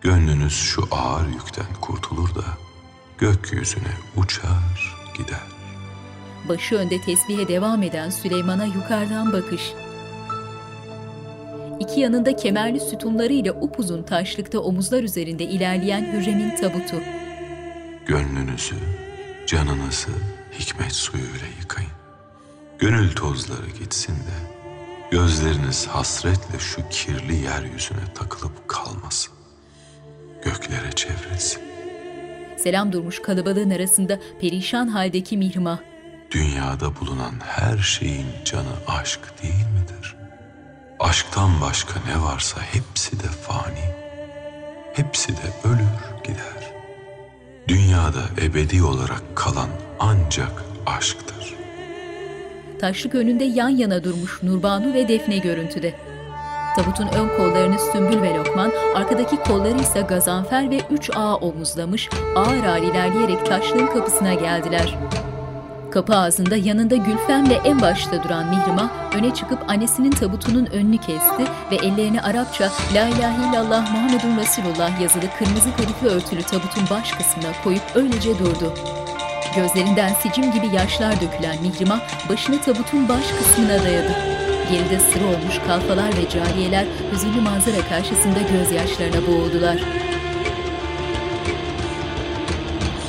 gönlünüz 0.00 0.54
şu 0.54 0.88
ağır 0.90 1.28
yükten 1.28 1.74
kurtulur 1.80 2.34
da 2.34 2.44
gökyüzüne 3.18 3.92
uçar 4.16 4.96
gider. 5.18 5.59
Başı 6.48 6.74
önde 6.76 7.00
tesbihe 7.00 7.48
devam 7.48 7.82
eden 7.82 8.10
Süleyman'a 8.10 8.64
yukarıdan 8.64 9.32
bakış. 9.32 9.72
İki 11.80 12.00
yanında 12.00 12.36
kemerli 12.36 12.80
sütunlarıyla 12.80 13.52
upuzun 13.52 14.02
taşlıkta 14.02 14.58
omuzlar 14.58 15.02
üzerinde 15.02 15.44
ilerleyen 15.44 16.12
Hürrem'in 16.12 16.56
tabutu. 16.56 16.96
Gönlünüzü, 18.06 18.74
canınızı 19.46 20.10
hikmet 20.58 20.92
suyuyla 20.92 21.46
yıkayın. 21.60 21.90
Gönül 22.78 23.12
tozları 23.12 23.70
gitsin 23.80 24.14
de 24.14 24.60
gözleriniz 25.10 25.86
hasretle 25.86 26.58
şu 26.58 26.88
kirli 26.90 27.34
yeryüzüne 27.34 28.14
takılıp 28.14 28.68
kalmasın. 28.68 29.34
Göklere 30.44 30.92
çevrilsin. 30.92 31.62
Selam 32.56 32.92
durmuş 32.92 33.22
kalabalığın 33.22 33.70
arasında 33.70 34.18
perişan 34.40 34.88
haldeki 34.88 35.36
Mihrimah. 35.36 35.89
Dünyada 36.30 37.00
bulunan 37.00 37.34
her 37.46 37.78
şeyin 37.78 38.26
canı 38.44 38.72
aşk 38.86 39.20
değil 39.42 39.66
midir? 39.80 40.16
Aşktan 41.00 41.60
başka 41.60 42.00
ne 42.06 42.22
varsa 42.22 42.60
hepsi 42.60 43.20
de 43.20 43.26
fani. 43.26 43.94
Hepsi 44.92 45.28
de 45.28 45.40
ölür 45.64 46.22
gider. 46.24 46.72
Dünyada 47.68 48.22
ebedi 48.42 48.82
olarak 48.82 49.22
kalan 49.34 49.68
ancak 49.98 50.64
aşktır. 50.86 51.54
Taşlık 52.80 53.14
önünde 53.14 53.44
yan 53.44 53.68
yana 53.68 54.04
durmuş 54.04 54.42
Nurbanu 54.42 54.94
ve 54.94 55.08
Defne 55.08 55.38
görüntüde. 55.38 55.94
Tabutun 56.76 57.06
ön 57.06 57.36
kollarını 57.36 57.78
Sümbül 57.92 58.22
ve 58.22 58.34
Lokman, 58.34 58.72
arkadaki 58.94 59.36
kolları 59.36 59.80
ise 59.80 60.00
Gazanfer 60.00 60.70
ve 60.70 60.80
üç 60.90 61.10
ağa 61.16 61.36
omuzlamış, 61.36 62.08
ağır 62.36 62.64
ağır 62.64 62.82
ilerleyerek 62.82 63.46
taşlığın 63.46 63.86
kapısına 63.86 64.34
geldiler. 64.34 64.98
Kapı 65.90 66.16
ağzında 66.16 66.56
yanında 66.56 66.96
Gülfem'le 66.96 67.60
en 67.64 67.80
başta 67.80 68.24
duran 68.24 68.46
Mihrimah 68.48 69.14
öne 69.14 69.34
çıkıp 69.34 69.70
annesinin 69.70 70.10
tabutunun 70.10 70.66
önünü 70.66 70.98
kesti 70.98 71.42
ve 71.70 71.76
ellerini 71.76 72.20
Arapça 72.20 72.72
La 72.94 73.08
ilahe 73.08 73.50
illallah 73.50 73.92
Muhammedun 73.92 74.36
Resulullah 74.36 75.00
yazılı 75.00 75.24
kırmızı 75.38 75.76
kadifle 75.76 76.08
örtülü 76.08 76.42
tabutun 76.42 76.84
baş 76.90 77.12
kısmına 77.12 77.52
koyup 77.64 77.82
öylece 77.94 78.38
durdu. 78.38 78.74
Gözlerinden 79.56 80.12
sicim 80.14 80.52
gibi 80.52 80.66
yaşlar 80.74 81.14
dökülen 81.20 81.62
Mihrimah 81.62 82.00
başını 82.28 82.60
tabutun 82.60 83.08
baş 83.08 83.24
kısmına 83.38 83.84
dayadı. 83.84 84.12
Geride 84.72 85.00
sıra 85.00 85.24
olmuş 85.24 85.58
kalfalar 85.66 86.08
ve 86.16 86.28
cariyeler 86.28 86.86
hüzünlü 87.12 87.40
manzara 87.40 87.88
karşısında 87.88 88.38
gözyaşlarına 88.52 89.26
boğuldular. 89.26 90.09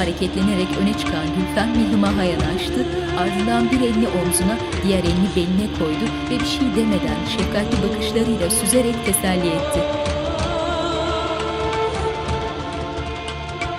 Hareketlenerek 0.01 0.67
öne 0.81 0.93
çıkan 0.93 1.25
Gülfem 1.36 1.70
Mihrimah'a 1.77 2.24
yanaştı, 2.24 2.86
ardından 3.20 3.72
bir 3.72 3.81
elini 3.81 4.08
omzuna, 4.08 4.58
diğer 4.84 5.00
elini 5.00 5.29
beline 5.36 5.67
koydu 5.79 6.05
ve 6.29 6.39
bir 6.39 6.46
şey 6.46 6.75
demeden 6.75 7.17
şefkatli 7.38 7.89
bakışlarıyla 7.89 8.50
süzerek 8.50 9.05
teselli 9.05 9.48
etti. 9.48 9.79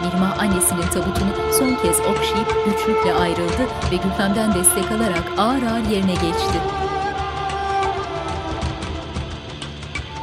Mihrimah 0.02 0.38
annesinin 0.38 0.82
tabutunu 0.82 1.52
son 1.58 1.74
kez 1.74 2.00
okşayıp 2.00 2.64
güçlükle 2.64 3.14
ayrıldı 3.14 3.62
ve 3.92 3.96
Gülfem'den 3.96 4.54
destek 4.54 4.92
alarak 4.92 5.24
ağır 5.38 5.62
ağır 5.62 5.90
yerine 5.90 6.14
geçti. 6.14 6.81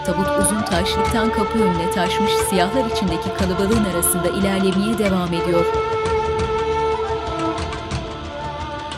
Tabut 0.09 0.45
uzun 0.45 0.61
taşlıktan 0.61 1.31
kapı 1.31 1.59
önüne 1.59 1.91
taşmış 1.91 2.31
siyahlar 2.49 2.91
içindeki 2.91 3.33
kalabalığın 3.33 3.85
arasında 3.85 4.27
ilerlemeye 4.27 4.97
devam 4.97 5.33
ediyor. 5.33 5.65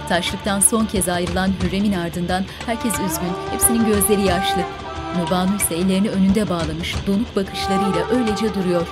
Taşlıktan 0.10 0.60
son 0.60 0.86
kez 0.86 1.10
ayrılan 1.10 1.50
Hürrem'in 1.64 1.94
ardından 1.94 2.44
herkes 2.66 2.94
üzgün, 2.94 3.34
hepsinin 3.52 3.86
gözleri 3.86 4.22
yaşlı. 4.22 4.62
Nurbanu 5.18 5.56
ise 5.56 5.76
ellerini 5.76 6.10
önünde 6.10 6.50
bağlamış, 6.50 6.96
donuk 7.08 7.36
bakışlarıyla 7.36 8.10
öylece 8.12 8.54
duruyor. 8.54 8.88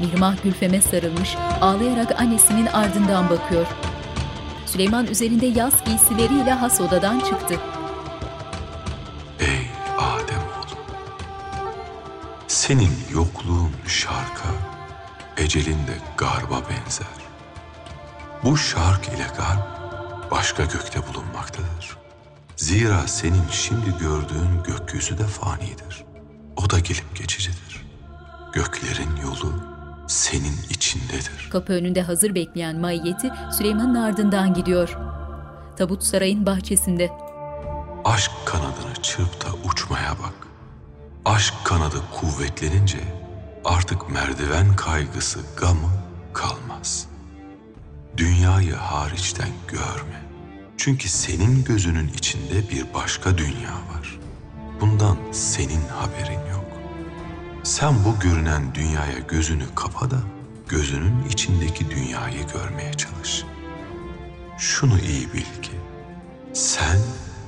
Mihrimah 0.00 0.42
Gülfem'e 0.44 0.80
sarılmış, 0.80 1.36
ağlayarak 1.60 2.20
annesinin 2.20 2.66
ardından 2.66 3.30
bakıyor. 3.30 3.66
Süleyman 4.66 5.06
üzerinde 5.06 5.46
yaz 5.46 5.84
giysileriyle 5.84 6.52
has 6.52 6.80
odadan 6.80 7.20
çıktı. 7.20 7.54
Senin 12.66 12.92
yokluğun 13.14 13.72
şarka, 13.86 14.48
ecelin 15.36 15.86
de 15.86 15.98
garba 16.16 16.62
benzer. 16.70 17.06
Bu 18.44 18.56
şark 18.56 19.08
ile 19.08 19.26
garp 19.36 20.30
başka 20.30 20.64
gökte 20.64 21.00
bulunmaktadır. 21.08 21.96
Zira 22.56 23.06
senin 23.06 23.48
şimdi 23.50 23.98
gördüğün 24.00 24.62
gökyüzü 24.66 25.18
de 25.18 25.26
fanidir. 25.26 26.04
O 26.56 26.70
da 26.70 26.78
gelip 26.78 27.16
geçicidir. 27.16 27.86
Göklerin 28.52 29.16
yolu 29.22 29.52
senin 30.08 30.56
içindedir. 30.70 31.48
Kapı 31.52 31.72
önünde 31.72 32.02
hazır 32.02 32.34
bekleyen 32.34 32.76
maiyeti 32.76 33.30
Süleyman'ın 33.58 33.94
ardından 33.94 34.54
gidiyor. 34.54 34.98
Tabut 35.76 36.02
sarayın 36.02 36.46
bahçesinde. 36.46 37.10
Aşk 38.04 38.32
kanadını 38.44 39.02
çırp 39.02 39.44
da 39.44 39.68
uçmaya 39.68 40.10
bak. 40.10 40.53
Aşk 41.24 41.54
kanadı 41.64 42.02
kuvvetlenince 42.20 42.98
artık 43.64 44.10
merdiven 44.10 44.76
kaygısı 44.76 45.40
gamı 45.56 45.90
kalmaz. 46.32 47.06
Dünyayı 48.16 48.74
hariçten 48.74 49.48
görme. 49.68 50.22
Çünkü 50.76 51.08
senin 51.08 51.64
gözünün 51.64 52.08
içinde 52.08 52.70
bir 52.70 52.94
başka 52.94 53.38
dünya 53.38 53.72
var. 53.72 54.20
Bundan 54.80 55.16
senin 55.32 55.88
haberin 55.88 56.50
yok. 56.50 56.64
Sen 57.62 57.94
bu 58.04 58.20
görünen 58.20 58.74
dünyaya 58.74 59.18
gözünü 59.18 59.64
kapa 59.74 60.10
da 60.10 60.20
gözünün 60.68 61.24
içindeki 61.30 61.90
dünyayı 61.90 62.46
görmeye 62.52 62.92
çalış. 62.94 63.44
Şunu 64.58 64.98
iyi 64.98 65.32
bil 65.32 65.62
ki 65.62 65.72
sen 66.52 66.98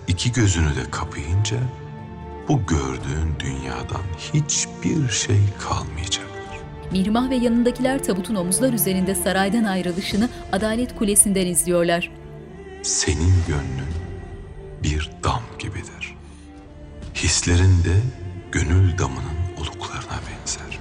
iki 0.08 0.32
gözünü 0.32 0.76
de 0.76 0.90
kapayınca 0.90 1.56
bu 2.48 2.66
gördüğün 2.66 3.34
dünyadan 3.38 4.02
hiçbir 4.34 5.08
şey 5.08 5.40
kalmayacaktır. 5.68 6.26
Mihrimah 6.92 7.30
ve 7.30 7.36
yanındakiler 7.36 8.02
tabutun 8.04 8.34
omuzlar 8.34 8.72
üzerinde 8.72 9.14
saraydan 9.14 9.64
ayrılışını 9.64 10.28
Adalet 10.52 10.96
Kulesi'nden 10.96 11.46
izliyorlar. 11.46 12.10
Senin 12.82 13.34
gönlün 13.48 13.92
bir 14.82 15.10
dam 15.24 15.42
gibidir. 15.58 16.14
Hislerin 17.14 17.84
de 17.84 17.96
gönül 18.52 18.98
damının 18.98 19.36
oluklarına 19.60 20.20
benzer. 20.30 20.78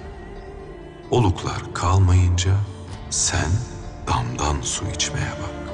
Oluklar 1.11 1.73
kalmayınca 1.73 2.51
sen 3.09 3.49
damdan 4.07 4.61
su 4.61 4.85
içmeye 4.95 5.31
bak. 5.41 5.73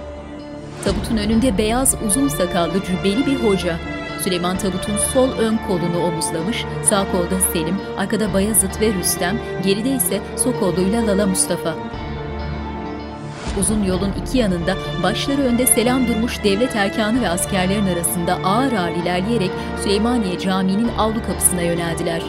Tabutun 0.86 1.18
önünde 1.18 1.58
beyaz 1.58 1.96
uzun 2.08 2.28
sakallı 2.28 2.84
cübbeli 2.86 3.26
bir 3.26 3.44
hoca. 3.44 3.80
Süleyman 4.24 4.58
tabutun 4.58 4.98
sol 5.14 5.30
ön 5.30 5.60
kolunu 5.68 6.04
omuzlamış, 6.06 6.66
sağ 6.84 7.12
kolda 7.12 7.40
Selim, 7.54 7.78
arkada 7.98 8.34
Bayezid 8.34 8.82
ve 8.82 8.94
Rüstem, 8.94 9.40
geride 9.64 9.90
ise 9.90 10.22
sol 10.38 10.54
koluyla 10.54 11.08
Lala 11.08 11.28
Mustafa. 11.28 11.76
Uzun 13.60 13.84
yolun 13.84 14.12
iki 14.22 14.38
yanında 14.38 14.76
başları 15.04 15.42
önde 15.42 15.66
selam 15.66 16.08
durmuş 16.08 16.44
devlet 16.44 16.76
erkanı 16.76 17.22
ve 17.22 17.30
askerlerin 17.30 17.88
arasında 17.88 18.34
ağır 18.44 18.74
ağır 18.74 18.92
ilerleyerek 18.92 19.52
Süleymaniye 19.84 20.40
Camii'nin 20.40 20.90
avlu 20.98 21.24
kapısına 21.24 21.62
yöneldiler. 21.62 22.22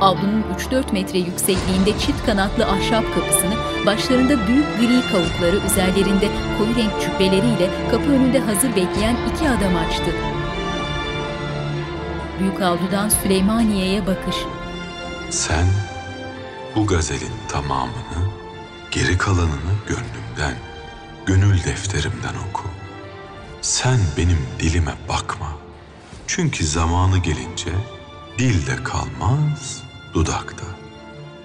Avlunun 0.00 0.44
3-4 0.70 0.92
metre 0.92 1.18
yüksekliğinde 1.18 1.98
çift 1.98 2.26
kanatlı 2.26 2.64
ahşap 2.64 3.04
kapısını, 3.14 3.54
başlarında 3.86 4.46
büyük 4.46 4.66
gri 4.78 5.12
kavukları 5.12 5.66
üzerlerinde 5.66 6.28
koyu 6.58 6.76
renk 6.76 6.92
cübbeleriyle 7.00 7.70
kapı 7.90 8.10
önünde 8.10 8.40
hazır 8.40 8.68
bekleyen 8.68 9.16
iki 9.34 9.48
adam 9.48 9.76
açtı. 9.76 10.33
Büyük 12.40 12.62
avludan 12.62 13.08
Süleymaniye'ye 13.08 14.06
bakış. 14.06 14.36
Sen 15.30 15.66
bu 16.76 16.86
gazelin 16.86 17.32
tamamını, 17.48 18.30
geri 18.90 19.18
kalanını 19.18 19.74
gönlümden, 19.86 20.54
gönül 21.26 21.64
defterimden 21.64 22.34
oku. 22.50 22.62
Sen 23.60 23.98
benim 24.16 24.38
dilime 24.60 24.94
bakma. 25.08 25.52
Çünkü 26.26 26.66
zamanı 26.66 27.18
gelince 27.18 27.70
dilde 28.38 28.82
kalmaz, 28.82 29.82
dudakta. 30.14 30.66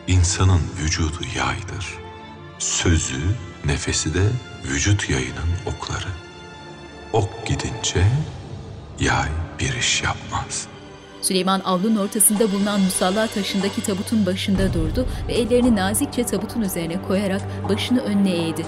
İnsanın 0.08 0.62
vücudu 0.82 1.19
yaydır. 1.36 1.97
Sözü, 2.60 3.21
nefesi 3.65 4.13
de 4.13 4.23
vücut 4.63 5.10
yayının 5.10 5.49
okları. 5.65 6.10
Ok 7.13 7.47
gidince 7.47 8.08
yay 8.99 9.30
bir 9.60 9.73
iş 9.73 10.04
yapmaz.'' 10.04 10.79
Süleyman 11.22 11.60
avlunun 11.60 11.96
ortasında 11.96 12.52
bulunan 12.52 12.82
musalla 12.82 13.28
taşındaki 13.28 13.84
tabutun 13.84 14.26
başında 14.26 14.74
durdu 14.74 15.06
ve 15.28 15.34
ellerini 15.34 15.76
nazikçe 15.76 16.24
tabutun 16.24 16.62
üzerine 16.62 17.02
koyarak 17.08 17.42
başını 17.70 18.00
önüne 18.00 18.32
eğdi. 18.32 18.66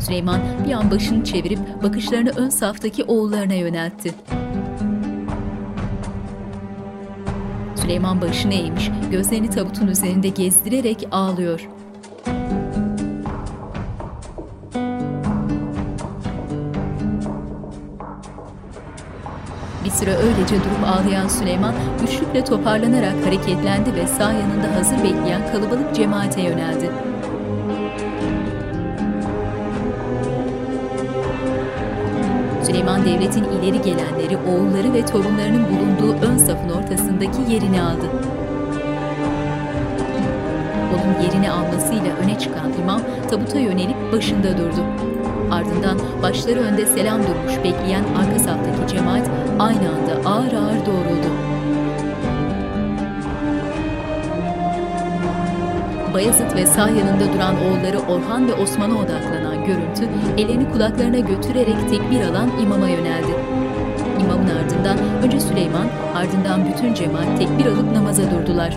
Süleyman 0.00 0.40
bir 0.66 0.72
an 0.72 0.90
başını 0.90 1.24
çevirip 1.24 1.58
bakışlarını 1.82 2.30
ön 2.30 2.48
saftaki 2.48 3.04
oğullarına 3.04 3.54
yöneltti. 3.54 4.14
Süleyman 7.76 8.20
başını 8.20 8.54
eğmiş, 8.54 8.90
gözlerini 9.10 9.50
tabutun 9.50 9.86
üzerinde 9.86 10.28
gezdirerek 10.28 11.08
ağlıyor. 11.10 11.79
Süre 20.00 20.16
öylece 20.16 20.54
durup 20.54 20.84
ağlayan 20.86 21.28
Süleyman 21.28 21.74
güçlükle 22.00 22.44
toparlanarak 22.44 23.26
hareketlendi 23.26 23.94
ve 23.94 24.06
sağ 24.06 24.32
yanında 24.32 24.76
hazır 24.76 24.96
bekleyen 24.96 25.52
kalabalık 25.52 25.94
cemaate 25.94 26.42
yöneldi. 26.42 26.90
Süleyman 32.66 33.04
Devlet'in 33.04 33.44
ileri 33.44 33.82
gelenleri, 33.82 34.36
oğulları 34.36 34.92
ve 34.92 35.06
torunlarının 35.06 35.64
bulunduğu 35.68 36.26
ön 36.26 36.36
safın 36.36 36.70
ortasındaki 36.70 37.52
yerini 37.52 37.82
aldı. 37.82 38.06
Onun 40.94 41.22
yerini 41.22 41.50
almasıyla 41.50 42.16
öne 42.24 42.38
çıkan 42.38 42.72
imam 42.82 43.00
tabuta 43.30 43.58
yönelip 43.58 44.12
başında 44.12 44.58
durdu. 44.58 44.84
Ardından 45.50 45.98
başları 46.22 46.60
önde 46.60 46.86
selam 46.86 47.20
durmuş 47.22 47.56
bekleyen 47.64 48.04
arka 48.04 48.38
saftaki 48.38 48.94
cemaat 48.94 49.30
aynı 49.58 49.88
anda 49.88 50.28
ağır 50.30 50.52
ağır 50.52 50.86
doğruldu. 50.86 51.30
Bayezid 56.14 56.56
ve 56.56 56.66
sağ 56.66 56.88
yanında 56.88 57.32
duran 57.34 57.54
oğulları 57.54 57.98
Orhan 57.98 58.48
ve 58.48 58.54
Osman'a 58.54 58.94
odaklanan 58.94 59.64
görüntü 59.66 60.08
ellerini 60.38 60.72
kulaklarına 60.72 61.18
götürerek 61.18 61.88
tekbir 61.90 62.20
alan 62.20 62.50
imama 62.62 62.88
yöneldi. 62.88 63.34
İmamın 64.24 64.48
ardından 64.48 64.98
önce 65.24 65.40
Süleyman 65.40 65.86
ardından 66.14 66.60
bütün 66.72 66.94
cemaat 66.94 67.38
tekbir 67.38 67.66
alıp 67.66 67.92
namaza 67.92 68.22
durdular. 68.30 68.76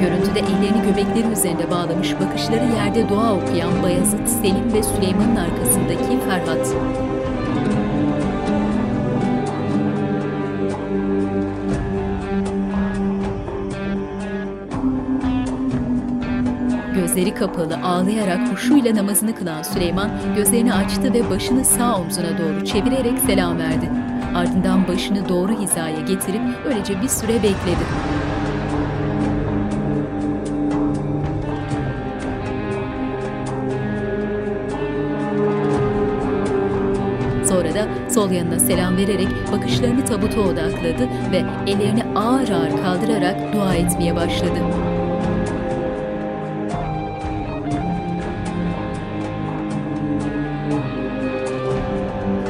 Görüntüde 0.00 0.38
ellerini 0.38 0.82
göbekleri 0.82 1.32
üzerinde 1.32 1.70
bağlamış 1.70 2.14
bakışları 2.20 2.64
yerde 2.76 3.08
dua 3.08 3.34
okuyan 3.34 3.82
Bayezid, 3.82 4.26
Selim 4.26 4.72
ve 4.72 4.82
Süleyman'ın 4.82 5.36
arkasındaki 5.36 6.20
Ferhat. 6.28 6.74
Gözleri 16.94 17.34
kapalı 17.34 17.76
ağlayarak 17.84 18.52
huşuyla 18.52 18.94
namazını 18.94 19.34
kılan 19.34 19.62
Süleyman 19.62 20.10
gözlerini 20.36 20.74
açtı 20.74 21.14
ve 21.14 21.30
başını 21.30 21.64
sağ 21.64 21.98
omzuna 21.98 22.38
doğru 22.38 22.64
çevirerek 22.64 23.18
selam 23.26 23.58
verdi. 23.58 23.90
Ardından 24.34 24.88
başını 24.88 25.28
doğru 25.28 25.60
hizaya 25.60 26.00
getirip 26.00 26.42
öylece 26.66 27.02
bir 27.02 27.08
süre 27.08 27.34
bekledi. 27.34 28.17
Sol 38.18 38.30
yanına 38.30 38.58
selam 38.60 38.96
vererek 38.96 39.28
bakışlarını 39.52 40.04
tabuta 40.04 40.40
odakladı 40.40 41.08
ve 41.32 41.44
ellerini 41.66 42.04
ağır 42.04 42.48
ağır 42.48 42.70
kaldırarak 42.70 43.52
dua 43.52 43.74
etmeye 43.74 44.16
başladı. 44.16 44.58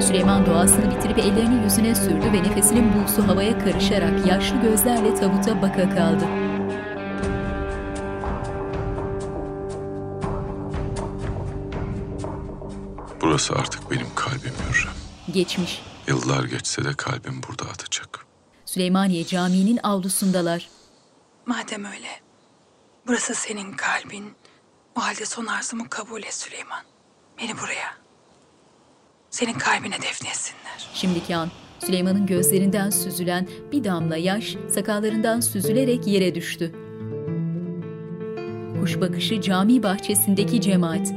Süleyman 0.00 0.46
duasını 0.46 0.90
bitirip 0.90 1.18
ellerini 1.18 1.64
yüzüne 1.64 1.94
sürdü 1.94 2.32
ve 2.32 2.42
nefesinin 2.42 2.92
bulusu 2.92 3.28
havaya 3.28 3.58
karışarak 3.58 4.26
yaşlı 4.26 4.60
gözlerle 4.62 5.14
tabuta 5.14 5.62
baka 5.62 5.90
kaldı. 5.90 6.24
Burası 13.22 13.54
artık 13.54 13.90
benim 13.90 14.06
kalbim. 14.14 14.52
Geçmiş. 15.38 15.82
Yıllar 16.08 16.44
geçse 16.44 16.84
de 16.84 16.92
kalbim 16.96 17.40
burada 17.48 17.70
atacak. 17.70 18.26
Süleymaniye 18.64 19.26
Camii'nin 19.26 19.80
avlusundalar. 19.82 20.68
Madem 21.46 21.84
öyle, 21.84 22.20
burası 23.06 23.34
senin 23.34 23.72
kalbin. 23.72 24.32
O 24.96 25.02
halde 25.02 25.26
son 25.26 25.46
arzumu 25.46 25.86
kabul 25.90 26.22
et 26.22 26.34
Süleyman. 26.34 26.82
Beni 27.38 27.58
buraya, 27.58 27.94
senin 29.30 29.52
kalbine 29.52 29.94
defnetsinler. 30.02 30.88
Şimdiki 30.94 31.36
an 31.36 31.50
Süleyman'ın 31.86 32.26
gözlerinden 32.26 32.90
süzülen 32.90 33.48
bir 33.72 33.84
damla 33.84 34.16
yaş 34.16 34.56
sakallarından 34.74 35.40
süzülerek 35.40 36.06
yere 36.06 36.34
düştü. 36.34 36.72
Kuş 38.80 39.00
bakışı 39.00 39.40
cami 39.40 39.82
bahçesindeki 39.82 40.60
cemaat. 40.60 41.12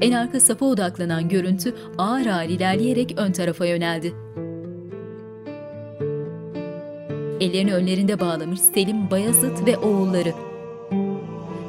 En 0.00 0.12
arka 0.12 0.40
safa 0.40 0.66
odaklanan 0.66 1.28
görüntü 1.28 1.74
ağır 1.98 2.26
ağır 2.26 2.48
ilerleyerek 2.48 3.14
ön 3.16 3.32
tarafa 3.32 3.66
yöneldi. 3.66 4.14
Ellerini 7.40 7.74
önlerinde 7.74 8.20
bağlamış 8.20 8.60
Selim, 8.60 9.10
Bayazıt 9.10 9.66
ve 9.66 9.78
oğulları. 9.78 10.32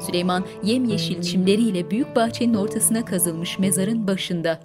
Süleyman 0.06 0.44
yemyeşil 0.64 1.22
çimleriyle 1.22 1.90
büyük 1.90 2.16
bahçenin 2.16 2.54
ortasına 2.54 3.04
kazılmış 3.04 3.58
mezarın 3.58 4.06
başında. 4.06 4.60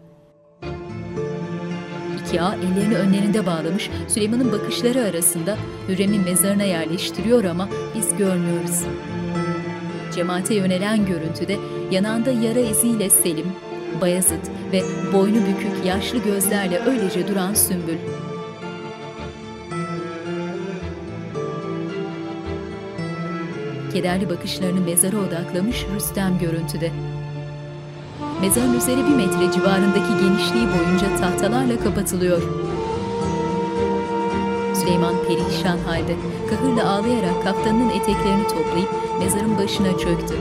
İki 2.26 2.42
ağa 2.42 2.56
ellerini 2.56 2.96
önlerinde 2.96 3.46
bağlamış 3.46 3.90
Süleyman'ın 4.08 4.52
bakışları 4.52 5.00
arasında 5.00 5.58
Hürrem'in 5.90 6.24
mezarına 6.24 6.64
yerleştiriyor 6.64 7.44
ama 7.44 7.70
biz 7.96 8.18
görmüyoruz. 8.18 8.84
Cemaate 10.16 10.56
yönelen 10.56 11.06
görüntüde 11.06 11.58
yanağında 11.92 12.32
yara 12.32 12.60
iziyle 12.60 13.10
Selim, 13.10 13.46
Bayezid 14.02 14.46
ve 14.72 14.84
boynu 15.14 15.36
bükük 15.36 15.86
yaşlı 15.86 16.18
gözlerle 16.18 16.80
öylece 16.80 17.28
duran 17.28 17.54
Sümbül. 17.54 17.98
Kederli 23.94 24.30
bakışlarını 24.30 24.82
mezara 24.82 25.18
odaklamış 25.18 25.86
Rüstem 25.96 26.40
görüntüde. 26.40 26.92
Mezarın 28.42 28.78
üzeri 28.78 28.98
bir 28.98 29.16
metre 29.16 29.52
civarındaki 29.52 30.24
genişliği 30.24 30.68
boyunca 30.68 31.18
tahtalarla 31.18 31.80
kapatılıyor. 31.84 32.42
Süleyman 34.76 35.16
perişan 35.28 35.78
halde, 35.78 36.16
kahırla 36.50 36.90
ağlayarak 36.90 37.44
kaftanının 37.44 37.90
eteklerini 37.90 38.48
toplayıp 38.48 38.90
mezarın 39.20 39.58
başına 39.58 39.98
çöktü. 39.98 40.36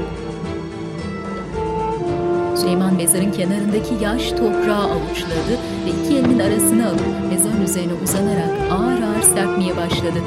Süleyman 2.57 2.95
mezarın 2.95 3.33
kenarındaki 3.33 4.05
yaş 4.05 4.31
toprağı 4.31 4.85
avuçladı 4.85 5.53
ve 5.87 5.91
iki 5.91 6.17
elinin 6.17 6.39
arasına 6.39 6.89
alıp 6.89 7.31
mezarın 7.31 7.63
üzerine 7.63 7.93
uzanarak 8.05 8.51
ağır 8.73 9.03
ağır 9.03 9.23
serpmeye 9.23 9.77
başladı. 9.77 10.21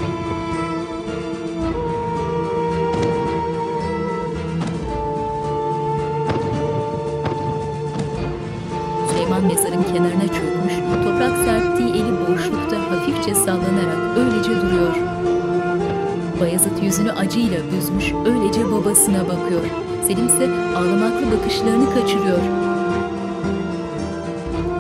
Acıyla 17.38 17.60
büzmüş, 17.72 18.14
öylece 18.26 18.72
babasına 18.72 19.24
bakıyor. 19.24 19.62
Selim 20.08 20.28
ise 20.28 20.50
ağlamaklı 20.78 21.38
bakışlarını 21.38 21.94
kaçırıyor. 21.94 22.40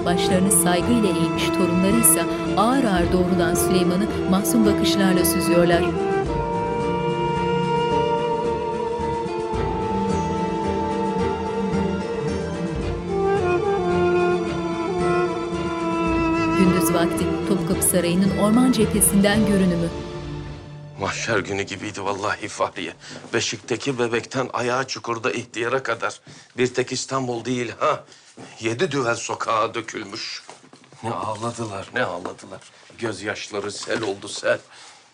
Başlarını 0.06 0.52
saygıyla 0.52 1.10
eğmiş 1.10 1.46
torunları 1.48 2.00
ise 2.00 2.22
ağır 2.58 2.84
ağır 2.84 3.14
doğrulan 3.14 3.54
Süleyman'ı 3.54 4.08
mahzun 4.30 4.66
bakışlarla 4.66 5.26
süzüyorlar. 5.26 5.84
Gündüz 16.58 16.94
vakti 16.94 17.26
Topkapı 17.50 17.84
Sarayı'nın 17.84 18.38
orman 18.38 18.72
cephesinden 18.72 19.46
görünümü. 19.46 20.07
Mahşer 21.28 21.44
günü 21.44 21.62
gibiydi 21.64 22.04
vallahi 22.04 22.48
Fahriye. 22.48 22.94
Beşik'teki 23.34 24.00
bebekten 24.00 24.50
ayağa 24.54 24.88
çukurda 24.88 25.32
ihtiyara 25.32 25.84
kadar. 25.84 26.22
Bir 26.58 26.74
tek 26.74 26.92
İstanbul 26.92 27.46
değil 27.46 27.74
ha. 27.80 28.04
Yedi 28.60 28.92
düvel 28.92 29.16
sokağa 29.16 29.74
dökülmüş. 29.74 30.44
Ne 31.04 31.12
ağladılar, 31.12 31.90
ne 31.94 32.04
ağladılar. 32.04 32.62
Gözyaşları 32.98 33.72
sel 33.72 34.02
oldu 34.02 34.28
sel. 34.28 34.60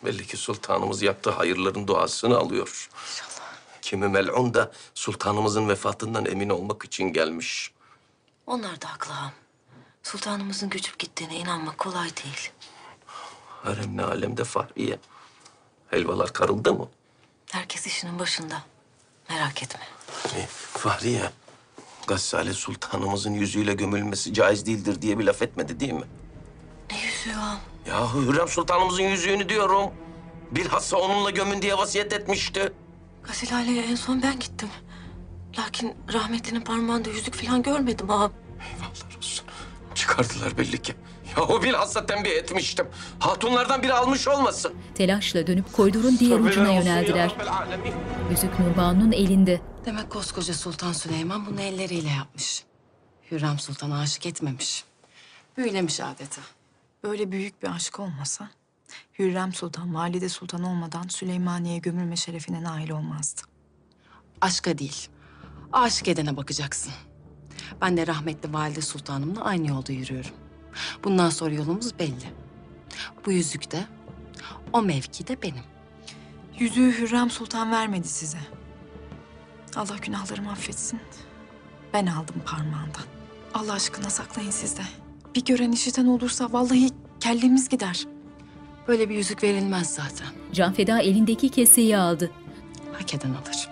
Belli 0.06 0.28
ki 0.28 0.38
sultanımız 0.38 1.02
yaptığı 1.02 1.30
hayırların 1.30 1.88
duasını 1.88 2.38
alıyor. 2.38 2.90
İnşallah. 3.12 3.54
Kimi 3.82 4.08
mel'un 4.08 4.54
da 4.54 4.72
sultanımızın 4.94 5.70
vefatından 5.70 6.26
emin 6.26 6.50
olmak 6.50 6.86
için 6.86 7.04
gelmiş. 7.14 7.72
Onlar 8.48 8.82
da 8.82 8.92
haklı 8.92 9.14
ağam. 9.14 9.32
Sultanımızın 10.04 10.70
göçüp 10.70 11.00
gittiğine 11.00 11.36
inanmak 11.36 11.78
kolay 11.78 12.10
değil. 12.10 12.52
Harem 13.64 13.98
ne 13.98 14.04
alemde 14.04 14.44
Fahriye. 14.44 15.00
Helvalar 15.94 16.34
karıldı 16.34 16.74
mı? 16.74 16.88
Herkes 17.52 17.88
işinin 17.88 18.20
başında. 18.20 18.64
Merak 19.30 19.64
etme. 19.64 19.82
E, 20.36 20.46
Fahriye, 20.72 21.30
Gassale 22.08 22.54
Sultanımızın 22.54 23.34
yüzüyle 23.34 23.74
gömülmesi 23.74 24.34
caiz 24.34 24.66
değildir 24.66 25.02
diye 25.02 25.20
bir 25.20 25.24
laf 25.24 25.42
etmedi 25.42 25.80
değil 25.80 25.94
mi? 25.94 26.04
Ne 26.92 27.02
yüzüğü 27.02 27.40
ağam? 27.40 27.60
Ya 27.88 28.14
Hürrem 28.14 28.48
Sultanımızın 28.48 29.04
yüzüğünü 29.04 29.50
diyorum. 29.50 29.92
Bilhassa 30.52 30.98
onunla 30.98 31.30
gömün 31.30 31.62
diye 31.62 31.78
vasiyet 31.78 32.14
etmişti. 32.14 32.74
Gasil 33.24 33.58
aileye 33.58 33.84
en 33.84 33.96
son 33.96 34.22
ben 34.24 34.40
gittim. 34.40 34.70
Lakin 35.60 35.96
rahmetlinin 36.14 36.62
parmağında 36.62 37.10
yüzük 37.10 37.34
falan 37.36 37.64
görmedim 37.64 38.10
ağam. 38.12 38.32
Eyvallah 38.76 39.18
olsun. 39.18 39.46
Çıkardılar 39.96 40.58
belli 40.58 40.82
ki. 40.82 40.96
Ya 41.38 41.44
o 41.44 41.64
bilhassa 41.64 42.06
tembih 42.06 42.32
etmiştim. 42.32 42.88
Hatunlardan 43.20 43.84
biri 43.84 43.94
almış 43.94 44.28
olmasın. 44.28 44.74
Telaşla 44.96 45.48
dönüp 45.48 45.74
koridorun 45.74 46.18
diğer 46.20 46.40
ucuna 46.40 46.72
yöneldiler. 46.72 47.36
Yüzük 48.32 48.60
Nurbanu'nun 48.60 49.12
elinde. 49.12 49.62
Demek 49.86 50.10
koskoca 50.10 50.54
Sultan 50.54 50.94
Süleyman 50.94 51.46
bunu 51.46 51.62
elleriyle 51.62 52.10
yapmış. 52.10 52.64
Hürrem 53.32 53.60
Sultan'a 53.60 54.00
aşık 54.00 54.26
etmemiş. 54.26 54.84
Büyülemiş 55.58 56.00
adeta. 56.00 56.42
Böyle 57.04 57.32
büyük 57.32 57.64
bir 57.64 57.68
aşk 57.76 58.00
olmasa 58.00 58.50
Hürrem 59.20 59.54
Sultan, 59.54 59.96
Valide 59.96 60.30
Sultan 60.30 60.64
olmadan 60.64 61.08
Süleymaniye 61.08 61.78
gömülme 61.78 62.16
şerefine 62.16 62.64
nail 62.64 62.90
olmazdı. 62.90 63.42
Aşka 64.42 64.78
değil, 64.78 65.08
aşık 65.74 66.08
edene 66.08 66.38
bakacaksın. 66.38 66.94
Ben 67.82 67.98
de 67.98 68.08
rahmetli 68.08 68.54
Valide 68.54 68.82
Sultanımla 68.82 69.44
aynı 69.44 69.68
yolda 69.68 69.92
yürüyorum. 69.92 70.32
Bundan 71.04 71.30
sonra 71.30 71.54
yolumuz 71.56 72.00
belli. 72.00 72.34
Bu 73.26 73.32
yüzük 73.32 73.72
de, 73.72 73.86
o 74.74 74.82
mevki 74.82 75.28
de 75.28 75.42
benim. 75.42 75.64
Yüzüğü 76.60 76.98
Hürrem 77.00 77.30
Sultan 77.30 77.72
vermedi 77.72 78.08
size. 78.08 78.38
Allah 79.76 79.98
günahlarımı 80.02 80.52
affetsin. 80.52 81.00
Ben 81.94 82.06
aldım 82.06 82.36
parmağından. 82.46 83.04
Allah 83.54 83.74
aşkına 83.74 84.10
saklayın 84.10 84.52
siz 84.52 84.78
de. 84.78 84.82
Bir 85.36 85.46
gören 85.46 85.72
işiten 85.72 86.06
olursa 86.06 86.54
vallahi 86.54 86.90
kellemiz 87.20 87.70
gider. 87.70 88.06
Böyle 88.88 89.10
bir 89.10 89.16
yüzük 89.16 89.44
verilmez 89.44 89.94
zaten. 89.94 90.28
Canfeda 90.54 91.00
elindeki 91.00 91.50
keseyi 91.50 91.98
aldı. 91.98 92.32
Hak 92.94 93.14
eden 93.14 93.30
alır. 93.30 93.70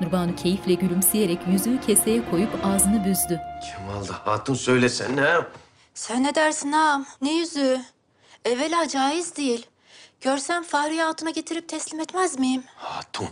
Nurbanu 0.00 0.36
keyifle 0.36 0.74
gülümseyerek 0.74 1.38
yüzüğü 1.52 1.80
keseye 1.80 2.30
koyup 2.30 2.66
ağzını 2.66 3.04
büzdü. 3.04 3.40
Kim 3.62 3.88
aldı? 3.96 4.12
Hatun 4.24 4.54
söylesene. 4.54 5.34
Sen 5.98 6.24
ne 6.24 6.34
dersin 6.34 6.72
ağam? 6.72 7.06
Ne 7.20 7.32
yüzüğü? 7.34 7.84
Evvela 8.44 8.88
caiz 8.88 9.36
değil. 9.36 9.66
Görsem 10.20 10.62
Fahriye 10.62 11.02
Hatun'a 11.02 11.30
getirip 11.30 11.68
teslim 11.68 12.00
etmez 12.00 12.38
miyim? 12.38 12.64
Hatun, 12.76 13.28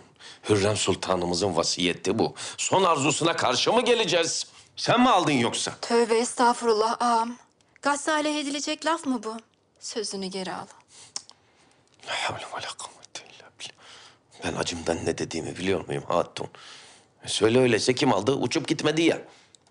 Hürrem 0.49 0.77
Sultanımızın 0.77 1.57
vasiyeti 1.57 2.19
bu. 2.19 2.35
Son 2.57 2.85
arzusuna 2.85 3.37
karşı 3.37 3.73
mı 3.73 3.85
geleceğiz? 3.85 4.47
Sen 4.77 5.01
mi 5.01 5.11
aldın 5.11 5.33
yoksa? 5.33 5.73
Tövbe 5.83 6.19
estağfurullah 6.19 6.97
ağam. 7.01 7.37
Gassale 7.83 8.41
edilecek 8.41 8.87
laf 8.87 9.07
mı 9.07 9.23
bu? 9.23 9.37
Sözünü 9.81 10.27
geri 10.27 10.53
al. 10.53 10.67
La 12.07 12.13
havle 12.31 12.45
ve 12.45 12.63
la 12.63 12.69
kuvvete 12.79 13.35
illa 13.37 13.51
billah. 13.61 13.75
Ben 14.45 14.61
acımdan 14.61 15.05
ne 15.05 15.19
dediğimi 15.19 15.57
biliyor 15.57 15.87
muyum 15.87 16.05
Hatun? 16.09 16.49
E 17.25 17.29
Söyle 17.29 17.61
öyleyse 17.61 17.95
kim 17.95 18.13
aldı? 18.13 18.33
Uçup 18.33 18.69
gitmedi 18.69 19.03
ya. 19.03 19.23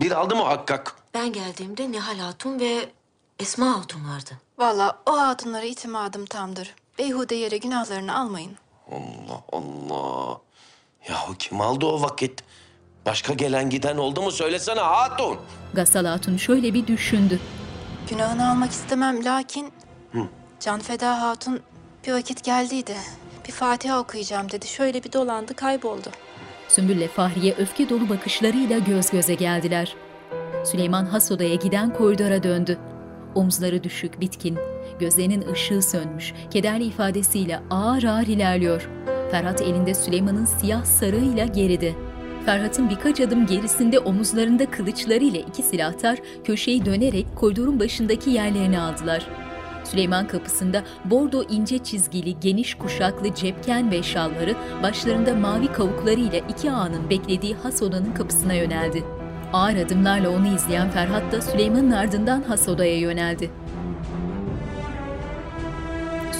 Bir 0.02 0.12
aldı 0.12 0.36
muhakkak. 0.36 0.96
Ben 1.16 1.34
geldiğimde 1.34 1.92
Nihal 1.92 2.20
Hatun 2.20 2.60
ve 2.60 2.90
Esma 3.40 3.80
Hatun 3.80 4.10
vardı. 4.10 4.32
Vallahi 4.58 4.96
o 5.06 5.20
hatunlara 5.20 5.64
itimadım 5.64 6.26
tamdır. 6.26 6.76
Beyhude 7.00 7.36
yere 7.36 7.58
günahlarını 7.58 8.18
almayın. 8.20 8.52
Allah 8.92 9.42
Allah. 9.52 10.38
Yahu 11.10 11.36
kim 11.40 11.62
aldı 11.62 11.86
o 11.86 12.02
vakit? 12.02 12.44
Başka 13.06 13.34
gelen 13.34 13.70
giden 13.70 13.98
oldu 13.98 14.22
mu 14.22 14.32
söylesene 14.32 14.80
Hatun. 14.80 15.38
Gassal 15.74 16.06
Hatun 16.06 16.38
şöyle 16.38 16.74
bir 16.74 16.88
düşündü. 16.88 17.40
Günahını 18.10 18.50
almak 18.52 18.72
istemem 18.72 19.26
lakin... 19.26 19.74
Canfeda 20.60 21.22
Hatun 21.22 21.62
bir 22.08 22.14
vakit 22.14 22.44
geldiydi. 22.44 22.96
Bir 23.48 23.52
Fatiha 23.52 24.00
okuyacağım 24.00 24.52
dedi. 24.52 24.68
Şöyle 24.68 25.04
bir 25.04 25.14
dolandı 25.14 25.54
kayboldu. 25.54 26.10
Sümbül'le 26.68 27.08
Fahriye 27.08 27.54
öfke 27.54 27.90
dolu 27.90 28.10
bakışlarıyla 28.10 28.80
göz 28.80 29.10
göze 29.10 29.34
geldiler. 29.34 29.96
Süleyman 30.66 31.06
has 31.06 31.32
odaya 31.32 31.56
giden 31.56 31.94
koridora 31.94 32.44
döndü. 32.44 32.78
Omuzları 33.36 33.84
düşük, 33.84 34.22
bitkin, 34.22 34.58
gözlerinin 35.00 35.46
ışığı 35.52 35.82
sönmüş, 35.82 36.34
kederli 36.52 36.84
ifadesiyle 36.84 37.60
ağır 37.70 38.04
ağır 38.04 38.28
ilerliyor. 38.28 38.90
Ferhat 39.32 39.62
elinde 39.62 39.94
Süleyman'ın 39.94 40.46
siyah 40.46 40.86
sarığıyla 40.86 41.46
geride. 41.46 41.94
Ferhat'ın 42.46 42.90
birkaç 42.90 43.22
adım 43.22 43.46
gerisinde 43.46 44.00
omuzlarında 44.00 44.72
kılıçlarıyla 44.72 45.40
iki 45.40 45.64
silahtar 45.64 46.20
köşeyi 46.44 46.86
dönerek 46.86 47.26
koridorun 47.36 47.80
başındaki 47.80 48.30
yerlerini 48.30 48.80
aldılar. 48.80 49.28
Süleyman 49.84 50.28
kapısında 50.28 50.84
bordo 51.06 51.44
ince 51.44 51.78
çizgili 51.78 52.40
geniş 52.40 52.76
kuşaklı 52.76 53.36
cepken 53.36 53.92
ve 53.92 54.04
şalları 54.04 54.56
başlarında 54.84 55.36
mavi 55.36 55.68
kavuklarıyla 55.68 56.40
iki 56.50 56.72
ağanın 56.72 57.10
beklediği 57.10 57.56
has 57.56 57.82
odanın 57.82 58.14
kapısına 58.14 58.54
yöneldi. 58.54 59.04
Ağır 59.54 59.76
adımlarla 59.76 60.30
onu 60.30 60.48
izleyen 60.56 60.92
Ferhat 60.92 61.32
da 61.32 61.42
Süleyman'ın 61.42 61.92
ardından 61.92 62.42
has 62.42 62.70
odaya 62.70 63.00
yöneldi. 63.00 63.52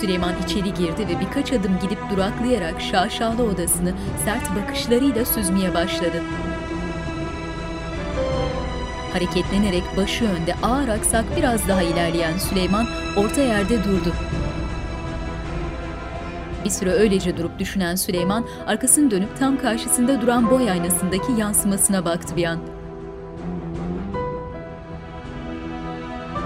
Süleyman 0.02 0.34
içeri 0.46 0.74
girdi 0.74 1.08
ve 1.10 1.20
birkaç 1.20 1.54
adım 1.54 1.72
gidip 1.82 2.00
duraklayarak 2.12 2.82
şaşalı 2.82 3.44
odasını 3.44 3.94
sert 4.26 4.56
bakışlarıyla 4.56 5.26
süzmeye 5.26 5.74
başladı. 5.74 6.22
Hareketlenerek 9.14 9.84
başı 9.98 10.26
önde 10.26 10.56
ağır 10.64 10.88
aksak 10.88 11.26
biraz 11.38 11.68
daha 11.68 11.82
ilerleyen 11.82 12.38
Süleyman 12.38 12.88
orta 13.18 13.42
yerde 13.42 13.84
durdu. 13.84 14.14
Bir 16.66 16.70
süre 16.70 16.92
öylece 16.92 17.38
durup 17.38 17.60
düşünen 17.60 17.96
Süleyman 17.96 18.46
arkasını 18.68 19.12
dönüp 19.12 19.40
tam 19.40 19.58
karşısında 19.58 20.22
duran 20.22 20.52
boy 20.52 20.72
aynasındaki 20.72 21.32
yansımasına 21.38 22.06
baktı 22.06 22.36
bir 22.36 22.46
an. 22.46 22.75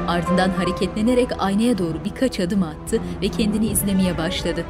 Ardından 0.09 0.49
hareketlenerek 0.49 1.29
aynaya 1.39 1.77
doğru 1.77 2.05
birkaç 2.05 2.39
adım 2.39 2.63
attı 2.63 3.01
ve 3.21 3.27
kendini 3.27 3.67
izlemeye 3.67 4.17
başladı. 4.17 4.65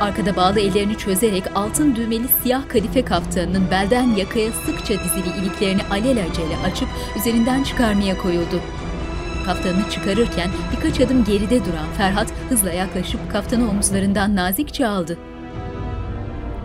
Arkada 0.00 0.36
bağlı 0.36 0.60
ellerini 0.60 0.98
çözerek 0.98 1.44
altın 1.54 1.96
düğmeli 1.96 2.28
siyah 2.42 2.68
kadife 2.68 3.04
kaftanının 3.04 3.70
belden 3.70 4.14
yakaya 4.16 4.50
sıkça 4.52 4.94
dizili 5.04 5.28
iliklerini 5.40 5.82
alelacele 5.90 6.56
açıp 6.64 6.88
üzerinden 7.16 7.62
çıkarmaya 7.62 8.18
koyuldu. 8.18 8.60
Kaftanını 9.46 9.90
çıkarırken 9.90 10.50
birkaç 10.76 11.00
adım 11.00 11.24
geride 11.24 11.64
duran 11.64 11.86
Ferhat 11.96 12.28
hızla 12.48 12.72
yaklaşıp 12.72 13.32
kaftanı 13.32 13.70
omuzlarından 13.70 14.36
nazikçe 14.36 14.86
aldı. 14.86 15.18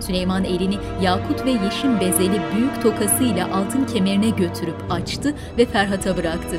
Süleyman 0.02 0.44
elini 0.44 0.78
yakut 1.02 1.46
ve 1.46 1.52
yeşim 1.52 2.00
bezeli 2.00 2.42
büyük 2.56 2.82
tokasıyla 2.82 3.48
altın 3.54 3.86
kemerine 3.86 4.30
götürüp 4.30 4.92
açtı 4.92 5.34
ve 5.58 5.66
Ferhat'a 5.66 6.18
bıraktı. 6.18 6.58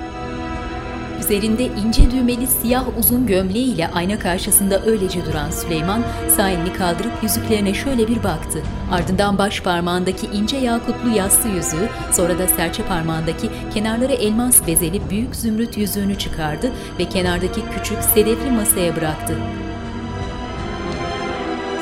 Üzerinde 1.20 1.64
ince 1.64 2.10
düğmeli 2.10 2.46
siyah 2.46 2.98
uzun 2.98 3.26
gömleğiyle 3.26 3.88
ayna 3.88 4.18
karşısında 4.18 4.82
öylece 4.84 5.26
duran 5.26 5.50
Süleyman 5.50 6.02
sağ 6.28 6.50
kaldırıp 6.78 7.22
yüzüklerine 7.22 7.74
şöyle 7.74 8.08
bir 8.08 8.22
baktı. 8.22 8.62
Ardından 8.92 9.38
baş 9.38 9.60
parmağındaki 9.60 10.26
ince 10.26 10.56
yakutlu 10.56 11.08
yassı 11.16 11.48
yüzüğü, 11.48 11.88
sonra 12.12 12.38
da 12.38 12.48
serçe 12.48 12.82
parmağındaki 12.82 13.50
kenarları 13.74 14.12
elmas 14.12 14.66
bezeli 14.66 15.10
büyük 15.10 15.36
zümrüt 15.36 15.76
yüzüğünü 15.76 16.18
çıkardı 16.18 16.72
ve 16.98 17.04
kenardaki 17.08 17.60
küçük 17.76 18.02
sedefli 18.02 18.50
masaya 18.50 18.96
bıraktı. 18.96 19.34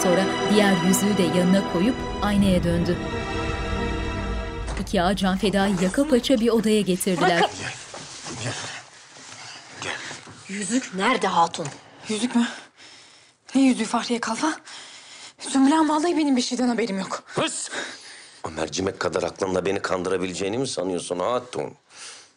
Sonra 0.03 0.25
diğer 0.51 0.77
yüzüğü 0.87 1.19
de 1.19 1.23
yanına 1.39 1.73
koyup 1.73 1.95
aynaya 2.23 2.65
döndü. 2.65 2.97
İki 4.81 5.03
ağa 5.03 5.17
Canfeda'yı 5.17 5.75
yaka 5.83 6.09
paça 6.09 6.41
bir 6.41 6.49
odaya 6.49 6.81
getirdiler. 6.81 7.51
Yüzük 10.49 10.95
nerede 10.95 11.27
Hatun? 11.27 11.67
Yüzük 12.09 12.37
mü? 12.37 12.49
Ne 13.55 13.61
yüzüğü 13.63 13.85
Fahriye 13.85 14.21
Kalfa? 14.21 14.53
Sümbül 15.39 15.73
ağam 15.79 15.89
vallahi 15.89 16.17
benim 16.19 16.37
bir 16.37 16.43
şeyden 16.43 16.69
haberim 16.69 16.99
yok. 16.99 17.23
Hıs! 17.27 17.69
O 18.45 18.51
mercimek 18.51 19.01
kadar 19.01 19.23
aklınla 19.23 19.67
beni 19.67 19.83
kandırabileceğini 19.83 20.59
mi 20.59 20.69
sanıyorsun 20.69 21.19
Hatun? 21.19 21.73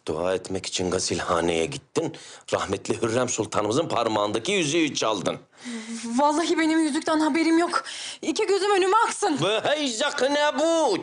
Dua 0.08 0.34
etmek 0.34 0.66
için 0.66 0.92
gasilhaneye 0.92 1.66
gittin 1.66 2.16
rahmetli 2.54 3.02
Hürrem 3.02 3.30
Sultanımızın 3.30 3.88
parmağındaki 3.88 4.52
yüzüğü 4.52 4.94
çaldın. 4.96 5.40
Vallahi 6.06 6.60
benim 6.60 6.80
yüzükten 6.80 7.20
haberim 7.20 7.58
yok. 7.58 7.84
İki 8.22 8.48
gözüm 8.48 8.76
önüme 8.76 8.98
aksın. 9.08 9.40
Ve 9.44 9.62
heyzak 9.62 10.22
ne 10.22 10.60
bu? 10.60 10.98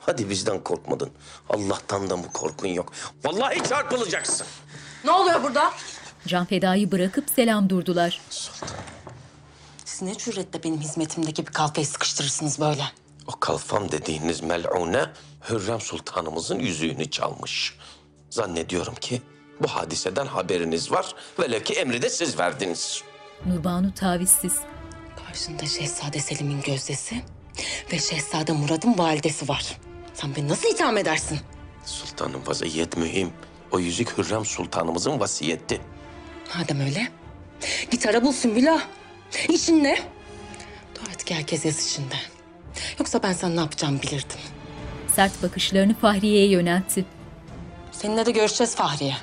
Hadi 0.00 0.30
bizden 0.30 0.64
korkmadın. 0.64 1.10
Allah'tan 1.50 2.10
da 2.10 2.16
mı 2.16 2.32
korkun 2.32 2.68
yok? 2.68 2.92
Vallahi 3.24 3.68
çarpılacaksın. 3.68 4.46
Ne 5.04 5.10
oluyor 5.10 5.42
burada? 5.42 5.72
Can 6.26 6.46
Feda'yı 6.46 6.92
bırakıp 6.92 7.24
selam 7.36 7.70
durdular. 7.70 8.20
Siz 9.84 10.02
ne 10.02 10.14
cüretle 10.14 10.62
benim 10.62 10.80
hizmetimdeki 10.80 11.46
bir 11.46 11.52
kalfayı 11.52 11.86
sıkıştırırsınız 11.86 12.60
böyle? 12.60 12.84
O 13.26 13.40
kalfam 13.40 13.92
dediğiniz 13.92 14.40
mel'une 14.40 15.06
Hürrem 15.50 15.80
Sultanımızın 15.80 16.58
yüzüğünü 16.58 17.10
çalmış. 17.10 17.76
Zannediyorum 18.36 18.94
ki 18.94 19.22
bu 19.60 19.68
hadiseden 19.68 20.26
haberiniz 20.26 20.92
var. 20.92 21.14
Velev 21.38 21.62
ki 21.62 21.74
emri 21.74 22.02
de 22.02 22.10
siz 22.10 22.38
verdiniz. 22.38 23.02
Nurbanu 23.46 23.94
tavizsiz. 23.94 24.56
Karşında 25.26 25.66
Şehzade 25.66 26.18
Selim'in 26.18 26.60
gözdesi 26.62 27.22
ve 27.92 27.98
Şehzade 27.98 28.52
Murad'ın 28.52 28.98
validesi 28.98 29.48
var. 29.48 29.76
Sen 30.14 30.36
beni 30.36 30.48
nasıl 30.48 30.68
itham 30.68 30.96
edersin? 30.96 31.38
Sultanın 31.84 32.46
vaziyet 32.46 32.96
mühim. 32.96 33.32
O 33.70 33.78
yüzük 33.78 34.18
Hürrem 34.18 34.44
Sultanımızın 34.44 35.20
vasiyeti. 35.20 35.80
Madem 36.58 36.80
öyle, 36.80 37.08
git 37.90 38.06
ara 38.06 38.22
bul 38.24 38.32
Sümbüla. 38.32 38.82
İşin 39.48 39.84
ne? 39.84 39.98
Dur 40.94 41.08
artık 41.10 41.30
herkes 41.30 41.64
yaz 41.64 41.86
içinde. 41.90 42.16
Yoksa 42.98 43.22
ben 43.22 43.32
sana 43.32 43.54
ne 43.54 43.60
yapacağımı 43.60 44.02
bilirdim. 44.02 44.38
Sert 45.14 45.42
bakışlarını 45.42 45.94
Fahriye'ye 45.94 46.48
yöneltti. 46.48 47.04
Seninle 47.96 48.26
de 48.26 48.30
görüşeceğiz 48.30 48.76
Fahriye. 48.76 49.14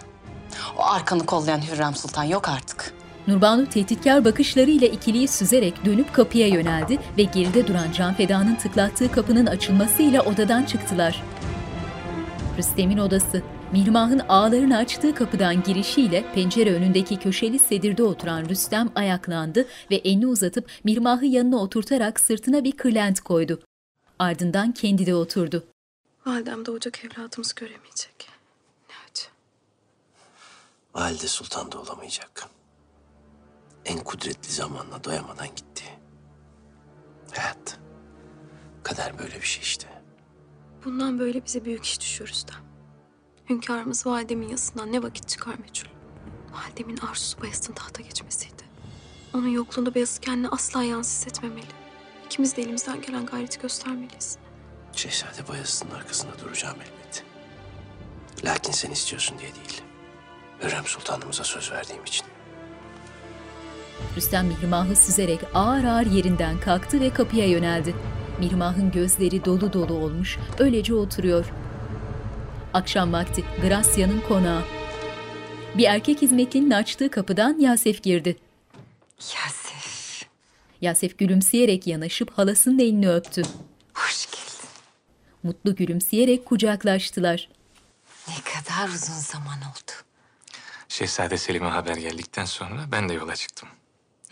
O 0.78 0.84
arkanı 0.84 1.26
kollayan 1.26 1.62
Hürrem 1.62 1.96
Sultan 1.96 2.24
yok 2.24 2.50
artık. 2.50 2.94
Nurbanu 3.28 3.70
tehditkar 3.70 4.26
bakışlarıyla 4.26 4.88
ikiliyi 4.88 5.28
süzerek 5.28 5.86
dönüp 5.86 6.14
kapıya 6.14 6.48
yöneldi 6.48 7.00
ve 7.18 7.24
geride 7.24 7.68
duran 7.68 7.92
Can 7.92 8.14
Feda'nın 8.14 8.56
tıklattığı 8.56 9.12
kapının 9.12 9.46
açılmasıyla 9.46 10.22
odadan 10.22 10.64
çıktılar. 10.64 11.24
Rüstem'in 12.58 12.98
odası, 12.98 13.42
Mihrimah'ın 13.72 14.20
ağlarını 14.20 14.78
açtığı 14.78 15.16
kapıdan 15.16 15.64
girişiyle 15.64 16.26
pencere 16.36 16.74
önündeki 16.74 17.20
köşeli 17.20 17.60
sedirde 17.60 18.04
oturan 18.04 18.50
Rüstem 18.50 18.90
ayaklandı 18.96 19.66
ve 19.92 19.96
elini 19.96 20.28
uzatıp 20.28 20.70
Mihrimah'ı 20.84 21.26
yanına 21.26 21.58
oturtarak 21.58 22.20
sırtına 22.20 22.64
bir 22.64 22.72
kırlent 22.72 23.20
koydu. 23.20 23.60
Ardından 24.20 24.72
kendi 24.72 25.06
de 25.06 25.16
oturdu. 25.16 25.64
Validem 26.26 26.66
doğacak 26.66 27.06
evladımız 27.06 27.54
göremeyecek. 27.56 28.13
Valide 30.96 31.28
Sultan 31.28 31.72
da 31.72 31.80
olamayacak. 31.80 32.50
En 33.86 34.04
kudretli 34.04 34.52
zamanla 34.52 35.04
doyamadan 35.04 35.48
gitti. 35.48 35.84
Hayat. 37.36 37.80
Kader 38.84 39.20
böyle 39.20 39.36
bir 39.36 39.46
şey 39.46 39.64
işte. 39.64 40.04
Bundan 40.86 41.20
böyle 41.20 41.46
bize 41.46 41.66
büyük 41.66 41.86
iş 41.86 42.02
düşüyor 42.02 42.30
Rüstem. 42.30 42.60
Hünkârımız 43.50 44.06
validemin 44.06 44.48
yasından 44.50 44.92
ne 44.92 45.04
vakit 45.04 45.28
çıkar 45.28 45.56
meçhul. 45.60 45.90
Validemin 46.52 46.98
arzusu 46.98 47.42
Bayezid'in 47.42 47.74
tahta 47.74 48.02
geçmesiydi. 48.02 48.64
Onun 49.34 49.48
yokluğunda 49.48 49.96
Beyazıt 49.96 50.26
kendini 50.26 50.50
asla 50.50 50.84
yansız 50.84 51.28
etmemeli. 51.28 51.66
İkimiz 52.26 52.58
de 52.58 52.62
elimizden 52.62 53.02
gelen 53.02 53.26
gayreti 53.26 53.60
göstermeliyiz. 53.60 54.38
Şehzade 54.94 55.48
Bayezid'in 55.48 55.92
arkasında 55.92 56.40
duracağım 56.40 56.78
elbet. 56.82 57.24
Lakin 58.44 58.72
sen 58.72 58.92
istiyorsun 58.92 59.40
diye 59.40 59.56
değil. 59.56 59.82
Hürrem 60.64 60.86
Sultanımıza 60.86 61.44
söz 61.44 61.72
verdiğim 61.72 62.04
için. 62.04 62.26
Rüstem 64.18 64.48
Mihrimah'ı 64.48 64.96
süzerek 64.96 65.40
ağır 65.54 65.84
ağır 65.84 66.06
yerinden 66.06 66.60
kalktı 66.60 67.02
ve 67.02 67.10
kapıya 67.10 67.48
yöneldi. 67.48 67.96
Mihrimah'ın 68.40 68.92
gözleri 68.92 69.46
dolu 69.46 69.74
dolu 69.74 69.94
olmuş, 69.94 70.38
öylece 70.60 70.94
oturuyor. 70.94 71.46
Akşam 72.74 73.14
vakti 73.14 73.44
Grasya'nın 73.62 74.22
konağı. 74.22 74.62
Bir 75.78 75.84
erkek 75.84 76.22
hizmetlinin 76.22 76.72
açtığı 76.72 77.12
kapıdan 77.12 77.60
Yasef 77.60 78.04
girdi. 78.04 78.38
Yasef, 79.20 80.24
Yasef 80.82 81.18
gülümseyerek 81.18 81.88
yanaşıp 81.88 82.38
halasının 82.38 82.80
elini 82.80 83.10
öptü. 83.10 83.42
hoş 83.94 84.26
geldin. 84.26 84.70
Mutlu 85.44 85.76
gülümseyerek 85.76 86.46
kucaklaştılar. 86.46 87.50
Ne 88.28 88.34
kadar 88.34 88.88
uzun 88.88 89.14
zaman 89.14 89.58
oldu. 89.58 90.03
Şehzade 90.94 91.38
Selim'e 91.38 91.68
haber 91.70 91.96
geldikten 91.98 92.46
sonra 92.46 92.86
ben 92.92 93.10
de 93.10 93.14
yola 93.14 93.36
çıktım. 93.36 93.70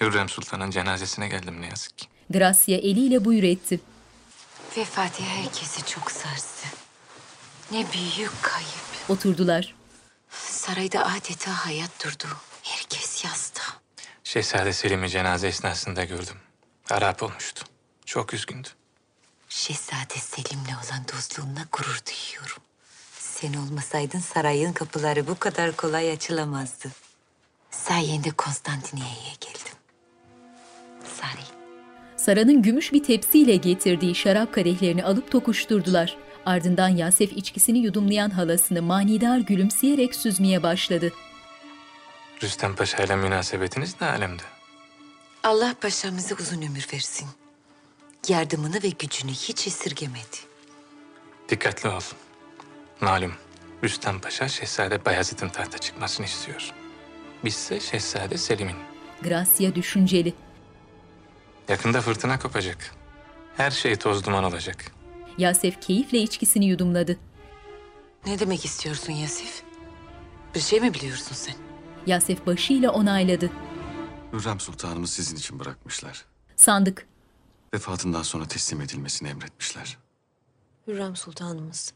Hürrem 0.02 0.30
Sultan'ın 0.30 0.72
cenazesine 0.72 1.28
geldim 1.28 1.62
ne 1.62 1.68
yazık 1.68 1.98
ki. 1.98 2.08
Gracia 2.30 2.78
eliyle 2.78 3.26
buyur 3.26 3.44
etti. 3.44 3.80
Vefati 4.78 5.24
herkesi 5.24 5.86
çok 5.86 6.12
sarstı. 6.12 6.68
Ne 7.72 7.86
büyük 7.94 8.32
kayıp. 8.42 9.10
Oturdular. 9.10 9.76
Sarayda 10.30 11.06
adeta 11.06 11.66
hayat 11.66 12.04
durdu. 12.06 12.28
Herkes 12.64 13.26
yasta. 13.26 13.64
Şehzade 14.24 14.74
Selim'i 14.74 15.10
cenaze 15.10 15.48
esnasında 15.48 16.04
gördüm. 16.04 16.38
Arap 16.90 17.24
olmuştu. 17.24 17.66
Çok 18.06 18.34
üzgündü. 18.34 18.68
Şehzade 19.50 20.20
Selim'le 20.20 20.76
olan 20.86 21.08
dostluğumla 21.14 21.62
gurur 21.72 22.00
duyuyorum. 22.06 22.64
Sen 23.42 23.54
olmasaydın 23.54 24.20
sarayın 24.20 24.74
kapıları 24.74 25.28
bu 25.28 25.40
kadar 25.40 25.76
kolay 25.76 26.12
açılamazdı. 26.12 26.92
Sayende 27.72 28.32
Konstantiniyye'ye 28.32 29.34
geldim. 29.42 29.74
Sari. 31.04 31.46
Sara'nın 32.18 32.62
gümüş 32.62 32.94
bir 32.94 33.04
tepsiyle 33.04 33.56
getirdiği 33.56 34.16
şarap 34.16 34.54
kadehlerini 34.54 35.04
alıp 35.04 35.32
tokuşturdular. 35.32 36.18
Ardından 36.46 36.90
Yasef 36.90 37.32
içkisini 37.34 37.80
yudumlayan 37.80 38.30
halasını 38.30 38.82
manidar 38.82 39.38
gülümseyerek 39.38 40.16
süzmeye 40.16 40.64
başladı. 40.64 41.14
Rüstem 42.44 42.76
Paşa 42.76 43.04
ile 43.04 43.16
münasebetiniz 43.16 43.96
ne 44.02 44.08
alemde? 44.08 44.44
Allah 45.44 45.76
paşamıza 45.82 46.36
uzun 46.36 46.62
ömür 46.62 46.88
versin. 46.94 47.28
Yardımını 48.28 48.84
ve 48.84 48.90
gücünü 48.90 49.32
hiç 49.32 49.68
esirgemedi. 49.68 50.38
Dikkatli 51.50 51.90
ol. 51.90 52.02
Malum 53.02 53.34
Rüstem 53.84 54.20
Paşa 54.20 54.48
Şehzade 54.48 55.06
Bayezid'in 55.06 55.50
tahta 55.50 55.78
çıkmasını 55.78 56.26
istiyor. 56.26 56.74
Bizse 57.46 57.80
Şehzade 57.80 58.38
Selim'in. 58.38 58.76
Gracia 59.24 59.76
düşünceli. 59.76 60.34
Yakında 61.68 62.02
fırtına 62.02 62.40
kopacak. 62.40 62.96
Her 63.58 63.72
şey 63.72 63.96
toz 63.96 64.26
duman 64.26 64.44
olacak. 64.44 64.92
Yasef 65.38 65.82
keyifle 65.82 66.18
içkisini 66.22 66.66
yudumladı. 66.66 67.18
Ne 68.26 68.40
demek 68.40 68.66
istiyorsun 68.66 69.14
Yasif? 69.14 69.64
Bir 70.56 70.60
şey 70.60 70.80
mi 70.82 70.94
biliyorsun 70.94 71.36
sen? 71.36 71.56
Yasef 72.06 72.46
başıyla 72.46 72.92
onayladı. 72.92 73.50
Hürrem 74.34 74.60
Sultanımız 74.60 75.10
sizin 75.14 75.36
için 75.36 75.60
bırakmışlar. 75.60 76.26
Sandık. 76.56 77.08
Vefatından 77.74 78.24
sonra 78.24 78.48
teslim 78.48 78.82
edilmesini 78.82 79.30
emretmişler. 79.30 79.98
Hürrem 80.88 81.16
Sultanımız 81.16 81.94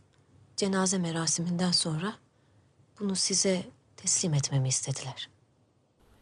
cenaze 0.56 0.98
merasiminden 0.98 1.72
sonra 1.72 2.14
bunu 3.00 3.16
size 3.16 3.64
teslim 3.98 4.34
etmemi 4.34 4.68
istediler. 4.68 5.30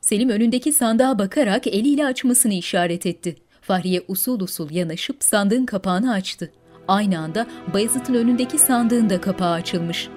Selim 0.02 0.30
önündeki 0.30 0.74
sandığa 0.74 1.20
bakarak 1.20 1.68
eliyle 1.68 2.06
açmasını 2.06 2.54
işaret 2.54 3.06
etti. 3.06 3.36
Fahriye 3.62 4.04
usul 4.08 4.40
usul 4.40 4.72
yanaşıp 4.72 5.24
sandığın 5.24 5.66
kapağını 5.66 6.14
açtı. 6.14 6.52
Aynı 6.88 7.20
anda 7.20 7.48
Bayezid'in 7.74 8.14
önündeki 8.14 8.58
sandığın 8.58 9.10
da 9.10 9.22
kapağı 9.22 9.52
açılmış. 9.52 10.10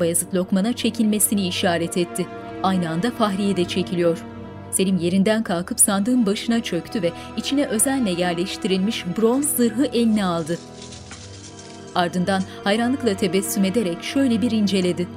Bayezid 0.00 0.34
Lokman'a 0.34 0.72
çekilmesini 0.72 1.48
işaret 1.48 1.96
etti. 1.96 2.26
Aynı 2.62 2.90
anda 2.90 3.10
Fahriye 3.10 3.56
de 3.56 3.64
çekiliyor. 3.64 4.24
Selim 4.70 4.96
yerinden 4.98 5.42
kalkıp 5.42 5.80
sandığın 5.80 6.26
başına 6.26 6.62
çöktü 6.62 7.02
ve 7.02 7.12
içine 7.36 7.66
özenle 7.66 8.10
yerleştirilmiş 8.10 9.04
bronz 9.16 9.48
zırhı 9.48 9.86
eline 9.86 10.24
aldı. 10.24 10.58
Ardından 11.98 12.42
hayranlıkla 12.64 13.16
tebessüm 13.16 13.64
ederek 13.64 14.02
şöyle 14.02 14.42
bir 14.42 14.50
inceledi. 14.50 15.08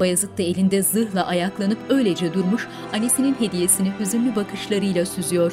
Bayezid 0.00 0.38
de 0.38 0.44
elinde 0.44 0.82
zırhla 0.82 1.26
ayaklanıp 1.26 1.78
öylece 1.88 2.34
durmuş, 2.34 2.68
annesinin 2.92 3.34
hediyesini 3.34 3.92
hüzünlü 4.00 4.36
bakışlarıyla 4.36 5.06
süzüyor. 5.06 5.52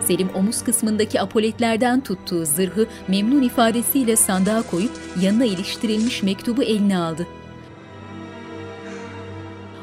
Selim 0.00 0.28
omuz 0.34 0.64
kısmındaki 0.64 1.20
apoletlerden 1.20 2.00
tuttuğu 2.00 2.46
zırhı 2.46 2.86
memnun 3.08 3.42
ifadesiyle 3.42 4.16
sandığa 4.16 4.62
koyup 4.62 4.92
yanına 5.20 5.44
iliştirilmiş 5.44 6.22
mektubu 6.22 6.62
eline 6.62 6.98
aldı. 6.98 7.26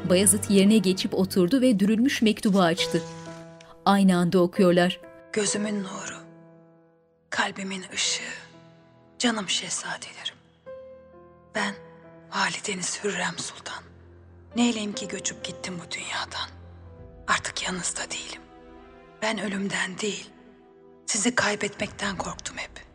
Bayezid 0.09 0.43
yerine 0.49 0.77
geçip 0.77 1.13
oturdu 1.13 1.61
ve 1.61 1.79
dürülmüş 1.79 2.21
mektubu 2.21 2.61
açtı. 2.61 3.01
Aynı 3.85 4.17
anda 4.17 4.39
okuyorlar. 4.39 4.99
Gözümün 5.33 5.79
nuru, 5.79 6.12
kalbimin 7.33 7.85
ışığı, 7.93 8.33
canım 9.19 9.49
şehzadelerim. 9.49 10.35
Ben 11.55 11.75
Valideniz 12.35 13.03
Hürrem 13.03 13.37
Sultan. 13.37 13.83
Neyleyim 14.55 14.93
ki 14.93 15.07
göçüp 15.07 15.43
gittim 15.43 15.81
bu 15.85 15.91
dünyadan. 15.91 16.49
Artık 17.27 17.63
yanınızda 17.63 18.11
değilim. 18.11 18.41
Ben 19.21 19.39
ölümden 19.39 19.97
değil, 19.97 20.29
sizi 21.05 21.35
kaybetmekten 21.35 22.17
korktum 22.17 22.57
hep. 22.57 22.85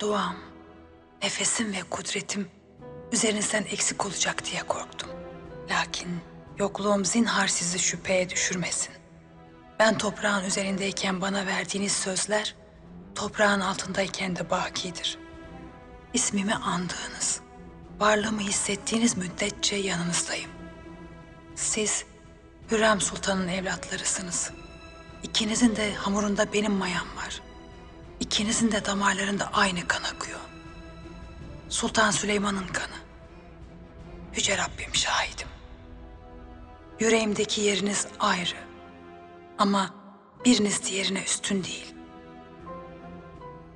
Duam, 0.00 0.36
nefesim 1.22 1.72
ve 1.72 1.82
kudretim 1.90 2.50
üzerinizden 3.12 3.62
eksik 3.62 4.06
olacak 4.06 4.44
diye 4.44 4.62
korktum. 4.62 5.10
Lakin 5.70 6.20
yokluğum 6.58 7.04
zinhar 7.04 7.48
sizi 7.48 7.78
şüpheye 7.78 8.30
düşürmesin. 8.30 8.94
Ben 9.78 9.98
toprağın 9.98 10.44
üzerindeyken 10.44 11.20
bana 11.20 11.46
verdiğiniz 11.46 11.92
sözler, 11.92 12.54
toprağın 13.18 13.60
altındayken 13.60 14.36
de 14.36 14.50
bakidir. 14.50 15.18
İsmimi 16.14 16.54
andığınız, 16.54 17.40
varlığımı 18.00 18.40
hissettiğiniz 18.40 19.16
müddetçe 19.16 19.76
yanınızdayım. 19.76 20.50
Siz 21.54 22.04
Hürrem 22.70 23.00
Sultan'ın 23.00 23.48
evlatlarısınız. 23.48 24.50
İkinizin 25.22 25.76
de 25.76 25.94
hamurunda 25.94 26.52
benim 26.52 26.72
mayam 26.72 27.06
var. 27.16 27.42
İkinizin 28.20 28.72
de 28.72 28.84
damarlarında 28.84 29.50
aynı 29.52 29.88
kan 29.88 30.02
akıyor. 30.02 30.40
Sultan 31.68 32.10
Süleyman'ın 32.10 32.66
kanı. 32.66 32.98
Yüce 34.36 34.58
Rabbim 34.58 34.94
şahidim. 34.94 35.48
Yüreğimdeki 37.00 37.60
yeriniz 37.60 38.06
ayrı. 38.20 38.56
Ama 39.58 39.94
biriniz 40.44 40.86
diğerine 40.86 41.22
üstün 41.22 41.64
değil. 41.64 41.97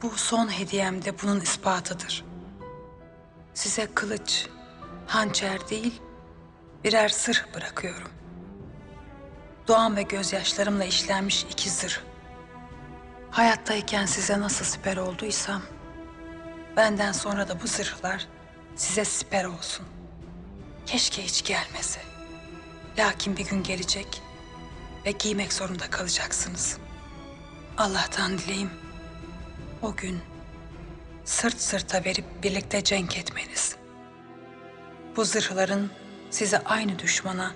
Bu 0.03 0.11
son 0.17 0.49
hediyem 0.49 1.05
de 1.05 1.23
bunun 1.23 1.41
ispatıdır. 1.41 2.25
Size 3.55 3.89
kılıç, 3.95 4.47
hançer 5.07 5.69
değil, 5.69 6.03
birer 6.85 7.09
sırh 7.09 7.55
bırakıyorum. 7.55 8.11
Doğan 9.69 9.97
ve 9.97 10.03
gözyaşlarımla 10.03 10.85
işlenmiş 10.85 11.47
iki 11.51 11.71
zırh. 11.71 12.01
Hayattayken 13.31 14.07
size 14.07 14.41
nasıl 14.41 14.65
siper 14.65 14.97
olduysam, 14.97 15.63
benden 16.77 17.13
sonra 17.13 17.49
da 17.49 17.63
bu 17.63 17.67
zırhlar 17.67 18.27
size 18.77 19.05
siper 19.05 19.45
olsun. 19.45 19.87
Keşke 20.87 21.25
hiç 21.25 21.45
gelmese. 21.45 22.01
Lakin 22.99 23.37
bir 23.37 23.47
gün 23.47 23.63
gelecek 23.63 24.23
ve 25.07 25.11
giymek 25.11 25.53
zorunda 25.53 25.91
kalacaksınız. 25.91 26.79
Allah'tan 27.79 28.39
dileyim 28.39 28.82
o 29.83 29.97
gün 29.97 30.21
sırt 31.25 31.61
sırta 31.61 32.05
verip 32.05 32.25
birlikte 32.43 32.85
cenk 32.85 33.19
etmeniz. 33.19 33.77
Bu 35.17 35.25
zırhların 35.25 35.91
size 36.31 36.59
aynı 36.65 36.99
düşmana, 36.99 37.53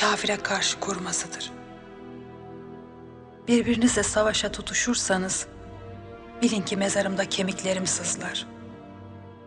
kafire 0.00 0.36
karşı 0.36 0.80
korumasıdır. 0.80 1.52
Birbirinizle 3.48 4.02
savaşa 4.02 4.52
tutuşursanız, 4.52 5.46
bilin 6.42 6.62
ki 6.62 6.76
mezarımda 6.76 7.28
kemiklerim 7.28 7.86
sızlar. 7.86 8.46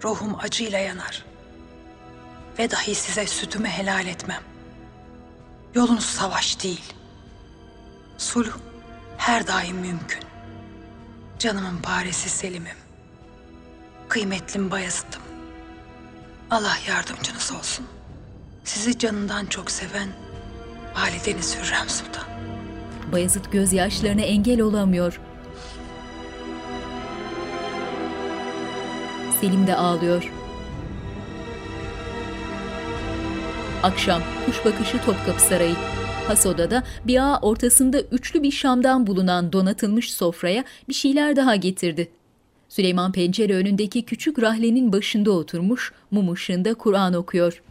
Ruhum 0.03 0.35
acıyla 0.39 0.79
yanar. 0.79 1.25
Ve 2.59 2.71
dahi 2.71 2.95
size 2.95 3.27
sütümü 3.27 3.67
helal 3.67 4.07
etmem. 4.07 4.43
Yolunuz 5.75 6.05
savaş 6.05 6.63
değil. 6.63 6.93
Sulh 8.17 8.51
her 9.17 9.47
daim 9.47 9.75
mümkün. 9.75 10.36
Canımın 11.39 11.77
paresi 11.83 12.29
Selim'im. 12.29 12.77
Kıymetlim 14.09 14.71
Bayezid'im. 14.71 15.21
Allah 16.51 16.77
yardımcınız 16.87 17.51
olsun. 17.59 17.85
Sizi 18.63 18.97
canından 18.99 19.45
çok 19.45 19.71
seven 19.71 20.07
valideniz 20.95 21.57
Hürrem 21.57 21.89
Sultan. 21.89 22.23
Bayezid 23.11 23.45
gözyaşlarına 23.51 24.21
engel 24.21 24.61
olamıyor. 24.61 25.19
Selim 29.41 29.67
de 29.67 29.75
ağlıyor. 29.75 30.31
Akşam 33.83 34.21
kuş 34.45 34.65
bakışı 34.65 35.01
Topkapı 35.01 35.41
Sarayı. 35.41 35.75
Has 36.27 36.45
odada 36.45 36.83
bir 37.07 37.17
ağa 37.17 37.39
ortasında 37.39 38.01
üçlü 38.01 38.43
bir 38.43 38.51
şamdan 38.51 39.07
bulunan 39.07 39.53
donatılmış 39.53 40.13
sofraya 40.13 40.63
bir 40.89 40.93
şeyler 40.93 41.35
daha 41.35 41.55
getirdi. 41.55 42.11
Süleyman 42.69 43.11
pencere 43.11 43.55
önündeki 43.55 44.01
küçük 44.05 44.41
rahlenin 44.41 44.93
başında 44.93 45.31
oturmuş, 45.31 45.93
mum 46.11 46.31
ışığında 46.31 46.73
Kur'an 46.73 47.13
okuyor. 47.13 47.63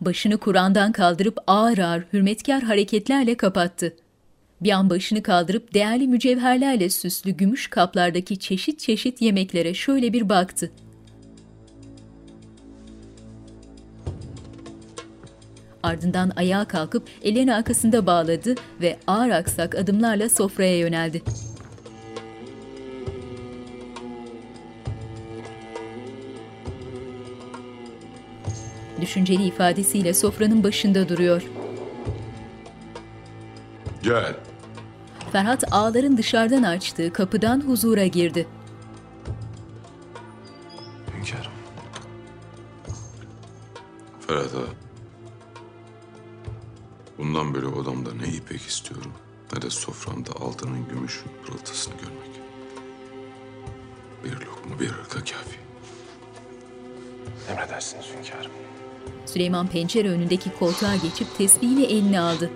Başını 0.00 0.38
Kur'an'dan 0.38 0.92
kaldırıp 0.92 1.38
ağır 1.46 1.78
ağır 1.78 2.04
hürmetkar 2.12 2.62
hareketlerle 2.62 3.36
kapattı. 3.36 3.96
Bir 4.60 4.70
an 4.70 4.90
başını 4.90 5.22
kaldırıp 5.22 5.74
değerli 5.74 6.08
mücevherlerle 6.08 6.90
süslü 6.90 7.30
gümüş 7.30 7.66
kaplardaki 7.66 8.38
çeşit 8.38 8.80
çeşit 8.80 9.22
yemeklere 9.22 9.74
şöyle 9.74 10.12
bir 10.12 10.28
baktı. 10.28 10.70
Ardından 15.88 16.32
ayağa 16.36 16.64
kalkıp 16.64 17.08
ellerini 17.22 17.54
arkasında 17.54 18.06
bağladı 18.06 18.54
ve 18.80 18.98
ağır 19.06 19.30
aksak 19.30 19.74
adımlarla 19.74 20.28
sofraya 20.28 20.78
yöneldi. 20.78 21.22
Düşünceli 29.00 29.42
ifadesiyle 29.42 30.14
sofranın 30.14 30.64
başında 30.64 31.08
duruyor. 31.08 31.42
Gel. 34.02 34.34
Ferhat 35.32 35.64
ağların 35.72 36.16
dışarıdan 36.16 36.62
açtığı 36.62 37.12
kapıdan 37.12 37.60
huzura 37.60 38.06
girdi. 38.06 38.46
Hünkârım. 41.16 41.52
Ferhat 44.26 44.54
ağa. 44.54 44.77
Bundan 47.18 47.54
böyle 47.54 47.66
odamda 47.66 48.14
ne 48.14 48.28
ipek 48.28 48.60
istiyorum 48.62 49.12
ne 49.52 49.62
de 49.62 49.70
soframda 49.70 50.32
altının 50.32 50.88
gümüşün 50.88 51.30
pırıltısını 51.44 51.94
görmek. 51.94 52.40
Bir 54.24 54.46
lokma 54.46 54.80
bir 54.80 54.88
ırka 54.88 55.18
kafi. 55.18 55.58
Emredersiniz 57.50 58.04
hünkârım. 58.16 58.50
Süleyman 59.26 59.66
pencere 59.68 60.08
önündeki 60.10 60.52
koltuğa 60.58 60.96
geçip 60.96 61.38
tesbihini 61.38 61.84
eline 61.84 62.20
aldı. 62.20 62.50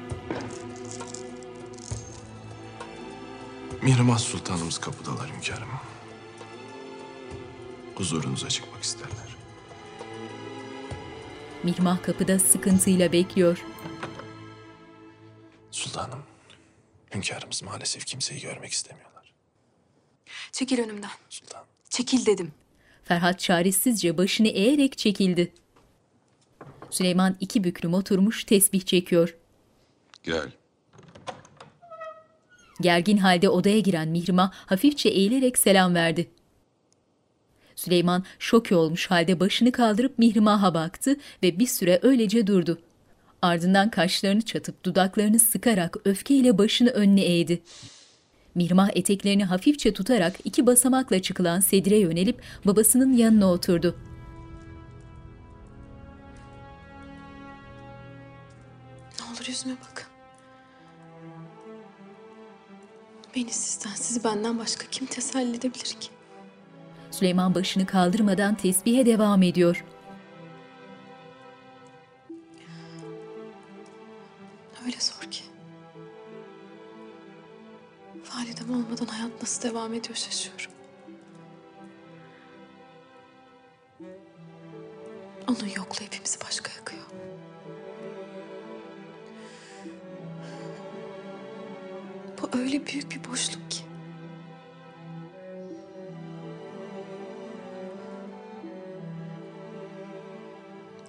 Mihrimah 3.82 4.18
Sultanımız 4.18 4.78
kapıdalar 4.78 5.30
hünkârım. 5.36 5.68
Huzurunuza 7.94 8.48
çıkmak 8.48 8.82
isterler. 8.82 9.36
Mihmah 11.62 12.02
kapıda 12.02 12.38
sıkıntıyla 12.38 13.12
bekliyor. 13.12 13.64
Sultanım, 15.72 16.22
hünkârımız 17.14 17.62
maalesef 17.62 18.06
kimseyi 18.06 18.40
görmek 18.40 18.72
istemiyorlar. 18.72 19.32
Çekil 20.52 20.78
önümden. 20.78 21.10
Sultan. 21.28 21.64
Çekil 21.90 22.26
dedim. 22.26 22.52
Ferhat 23.04 23.40
çaresizce 23.40 24.18
başını 24.18 24.48
eğerek 24.48 24.98
çekildi. 24.98 25.52
Süleyman 26.90 27.36
iki 27.40 27.64
büklüm 27.64 27.94
oturmuş 27.94 28.44
tesbih 28.44 28.80
çekiyor. 28.80 29.36
Gel. 30.22 30.52
Gergin 32.80 33.16
halde 33.16 33.48
odaya 33.48 33.78
giren 33.78 34.08
Mihrimah 34.08 34.52
hafifçe 34.52 35.08
eğilerek 35.08 35.58
selam 35.58 35.94
verdi. 35.94 36.30
Süleyman 37.76 38.24
şoke 38.38 38.76
olmuş 38.76 39.10
halde 39.10 39.40
başını 39.40 39.72
kaldırıp 39.72 40.18
Mihrimah'a 40.18 40.74
baktı 40.74 41.16
ve 41.42 41.58
bir 41.58 41.66
süre 41.66 42.00
öylece 42.02 42.46
durdu. 42.46 42.78
Ardından 43.42 43.90
kaşlarını 43.90 44.42
çatıp 44.42 44.84
dudaklarını 44.84 45.38
sıkarak 45.38 45.96
öfkeyle 46.04 46.58
başını 46.58 46.90
önüne 46.90 47.24
eğdi. 47.24 47.62
Mihrimah 48.54 48.90
eteklerini 48.94 49.44
hafifçe 49.44 49.92
tutarak 49.92 50.36
iki 50.44 50.66
basamakla 50.66 51.22
çıkılan 51.22 51.60
sedire 51.60 51.96
yönelip 51.96 52.42
babasının 52.66 53.12
yanına 53.12 53.52
oturdu. 53.52 53.96
Ne 59.20 59.26
olur 59.26 59.46
yüzüme 59.48 59.74
bakın. 59.90 60.06
Beni 63.36 63.50
sizden, 63.50 63.94
sizi 63.94 64.24
benden 64.24 64.58
başka 64.58 64.86
kim 64.90 65.06
teselli 65.06 65.56
edebilir 65.56 65.96
ki? 66.00 66.08
Süleyman 67.10 67.54
başını 67.54 67.86
kaldırmadan 67.86 68.54
tesbihe 68.54 69.06
devam 69.06 69.42
ediyor. 69.42 69.84
öyle 74.86 74.96
zor 75.00 75.30
ki. 75.30 75.44
Validem 78.34 78.70
olmadan 78.70 79.06
hayat 79.06 79.42
nasıl 79.42 79.62
devam 79.62 79.94
ediyor 79.94 80.14
şaşıyorum. 80.14 80.70
Onun 85.48 85.68
yokluğu 85.76 86.04
hepimizi 86.04 86.40
başka 86.44 86.72
yakıyor. 86.72 87.02
Bu 92.42 92.58
öyle 92.58 92.86
büyük 92.86 93.10
bir 93.10 93.30
boşluk 93.30 93.70
ki. 93.70 93.82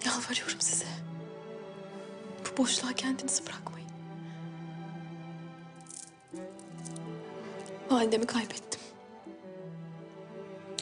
Yalvarıyorum 0.05 0.61
size. 0.61 0.92
Boşluğa 2.58 2.93
kendinizi 2.93 3.45
bırakmayın. 3.45 3.89
Validemi 7.91 8.26
kaybettim. 8.26 8.82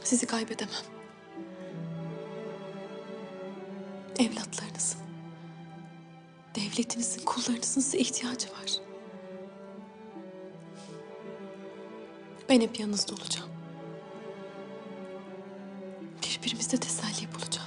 Sizi 0.04 0.28
kaybedemem. 0.28 0.74
Evlatlarınızın, 4.20 5.00
devletinizin, 6.56 7.26
kullarınızın 7.26 7.82
size 7.82 7.98
ihtiyacı 7.98 8.48
var. 8.48 8.72
Ben 12.50 12.62
hep 12.62 12.80
yanınızda 12.80 13.14
olacağım. 13.14 13.50
Birbirimizde 16.24 16.78
teselli 16.78 17.34
bulacağız. 17.34 17.61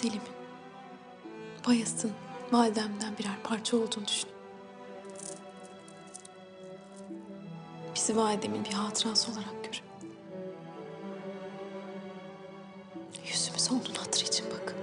Selim'in, 0.00 0.20
Bayas'ın, 1.66 2.10
validemden 2.52 3.18
birer 3.18 3.42
parça 3.44 3.76
olduğunu 3.76 4.06
düşün. 4.08 4.30
Bizi 7.94 8.16
validemin 8.16 8.64
bir 8.64 8.72
hatırası 8.72 9.32
olarak 9.32 9.64
görün. 9.64 10.12
Yüzümüze 13.26 13.70
onun 13.70 13.94
hatırı 13.98 14.24
için 14.24 14.46
bakın. 14.46 14.76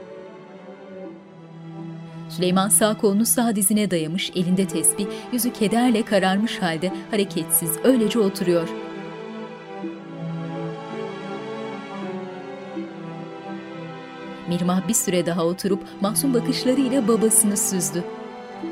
Süleyman 2.29 2.69
sağ 2.69 2.97
kolunu 2.97 3.25
sağ 3.25 3.55
dizine 3.55 3.91
dayamış, 3.91 4.31
elinde 4.35 4.67
tesbih, 4.67 5.07
yüzü 5.31 5.53
kederle 5.53 6.05
kararmış 6.05 6.61
halde 6.61 6.91
hareketsiz 7.11 7.77
öylece 7.83 8.19
oturuyor. 8.19 8.69
Mirmah 14.55 14.87
bir 14.87 14.93
süre 14.93 15.25
daha 15.25 15.45
oturup 15.45 15.83
mahzun 16.01 16.33
bakışlarıyla 16.33 17.07
babasını 17.07 17.57
süzdü. 17.57 18.03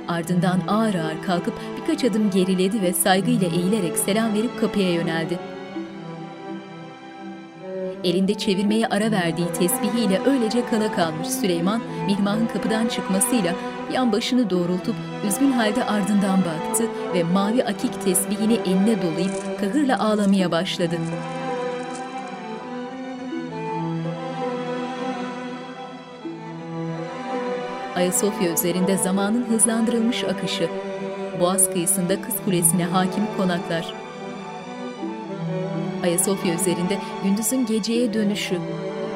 Ardından 0.08 0.60
ağır 0.68 0.96
ağır 0.96 1.24
kalkıp 1.26 1.54
birkaç 1.78 2.04
adım 2.04 2.32
geriledi 2.32 2.82
ve 2.82 2.94
saygıyla 2.94 3.48
eğilerek 3.48 3.98
selam 3.98 4.34
verip 4.34 4.60
kapıya 4.60 4.94
yöneldi. 4.94 5.40
Elinde 8.04 8.34
çevirmeye 8.34 8.88
ara 8.88 9.12
verdiği 9.12 9.48
tesbihiyle 9.60 10.22
öylece 10.26 10.66
kala 10.66 10.92
kalmış 10.92 11.28
Süleyman, 11.28 11.82
Mirmah'ın 12.06 12.48
kapıdan 12.48 12.88
çıkmasıyla 12.88 13.54
bir 13.90 13.96
an 13.96 14.12
başını 14.12 14.50
doğrultup 14.50 14.96
üzgün 15.28 15.52
halde 15.52 15.84
ardından 15.84 16.40
baktı 16.40 16.84
ve 17.14 17.24
mavi 17.24 17.64
akik 17.64 18.04
tesbihini 18.06 18.54
eline 18.54 19.02
dolayıp 19.02 19.60
kahırla 19.60 20.00
ağlamaya 20.00 20.52
başladı. 20.52 20.96
Ayasofya 28.04 28.54
üzerinde 28.54 28.98
zamanın 28.98 29.46
hızlandırılmış 29.50 30.24
akışı, 30.24 30.70
Boğaz 31.40 31.70
kıyısında 31.74 32.22
Kız 32.22 32.36
Kulesi'ne 32.46 32.86
hakim 32.86 33.24
konaklar, 33.38 33.94
Ayasofya 36.04 36.56
üzerinde 36.56 36.98
gündüzün 37.24 37.66
geceye 37.66 38.14
dönüşü, 38.14 38.58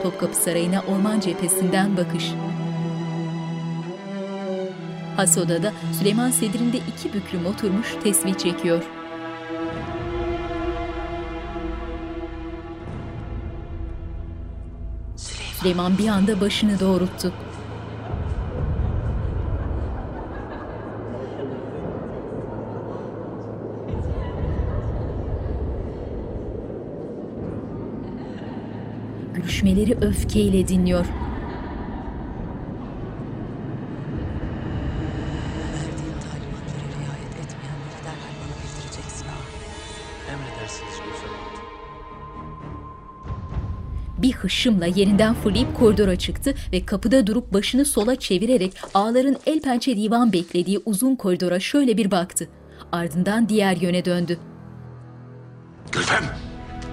Topkapı 0.03 0.35
Sarayı'na 0.35 0.83
orman 0.87 1.19
cephesinden 1.19 1.97
bakış. 1.97 2.31
Has 5.15 5.37
odada 5.37 5.73
Süleyman 5.99 6.31
sedirinde 6.31 6.77
iki 6.77 7.13
büklüm 7.13 7.45
oturmuş 7.45 7.95
tesbih 8.03 8.33
çekiyor. 8.33 8.83
Süleyman 15.59 15.97
bir 15.97 16.07
anda 16.07 16.41
başını 16.41 16.79
doğrulttu. 16.79 17.33
Gülüşmeleri 29.33 29.57
öfkeyle 29.57 29.66
dinliyor. 29.66 29.66
Verdiğin 29.66 29.66
talimatlara 29.66 29.66
riayet 29.66 29.66
etmeyenleri 29.66 29.66
derhal 29.66 29.66
bana 29.66 29.66
bildireceksin 29.66 29.66
ağa. 29.66 29.66
Emredersiniz 40.31 40.93
Gülfem 41.05 41.29
Hatun. 41.29 41.67
Bir 44.21 44.31
hışımla 44.31 44.85
yerinden 44.85 45.33
fırlayıp 45.33 45.77
koridora 45.77 46.15
çıktı 46.15 46.53
ve 46.73 46.85
kapıda 46.85 47.27
durup 47.27 47.53
başını 47.53 47.85
sola 47.85 48.15
çevirerek 48.15 48.73
ağların 48.93 49.37
el 49.45 49.61
pençe 49.61 49.97
divan 49.97 50.33
beklediği 50.33 50.81
uzun 50.85 51.15
koridora 51.15 51.59
şöyle 51.59 51.97
bir 51.97 52.11
baktı. 52.11 52.49
Ardından 52.91 53.49
diğer 53.49 53.75
yöne 53.75 54.05
döndü. 54.05 54.39
Gülfem! 55.91 56.46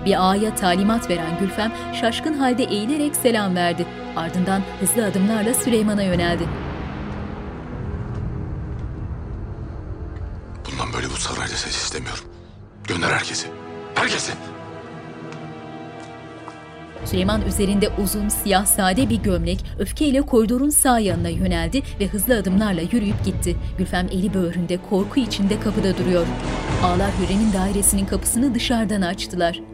Bir 0.07 0.29
ağaya 0.29 0.55
talimat 0.55 1.11
veren 1.11 1.39
Gülfem 1.41 1.73
şaşkın 2.01 2.35
halde 2.35 2.65
eğilerek 2.65 3.17
selam 3.17 3.57
verdi. 3.57 3.87
Ardından 4.17 4.63
hızlı 4.81 5.05
adımlarla 5.05 5.55
Süleyman'a 5.55 6.03
yöneldi. 6.03 6.45
Bundan 10.67 10.93
böyle 10.93 11.07
bu 11.07 11.17
sarayda 11.17 11.55
ses 11.55 11.77
istemiyorum. 11.77 12.25
Gönder 12.89 13.09
herkesi. 13.09 13.47
Herkesi! 13.95 14.33
Süleyman 17.05 17.43
üzerinde 17.43 17.89
uzun, 18.03 18.29
siyah, 18.29 18.67
sade 18.67 19.11
bir 19.11 19.17
gömlek 19.17 19.65
öfkeyle 19.79 20.23
koridorun 20.23 20.71
sağ 20.71 20.99
yanına 20.99 21.29
yöneldi 21.29 21.83
ve 22.01 22.07
hızlı 22.07 22.39
adımlarla 22.39 22.81
yürüyüp 22.81 23.25
gitti. 23.25 23.57
Gülfem 23.79 24.07
eli 24.07 24.35
böğründe, 24.35 24.79
korku 24.91 25.21
içinde 25.21 25.61
kapıda 25.61 25.99
duruyor. 25.99 26.27
Ağlar 26.85 27.11
Hürrem'in 27.21 27.53
dairesinin 27.53 28.07
kapısını 28.07 28.55
dışarıdan 28.55 29.03
açtılar. 29.03 29.74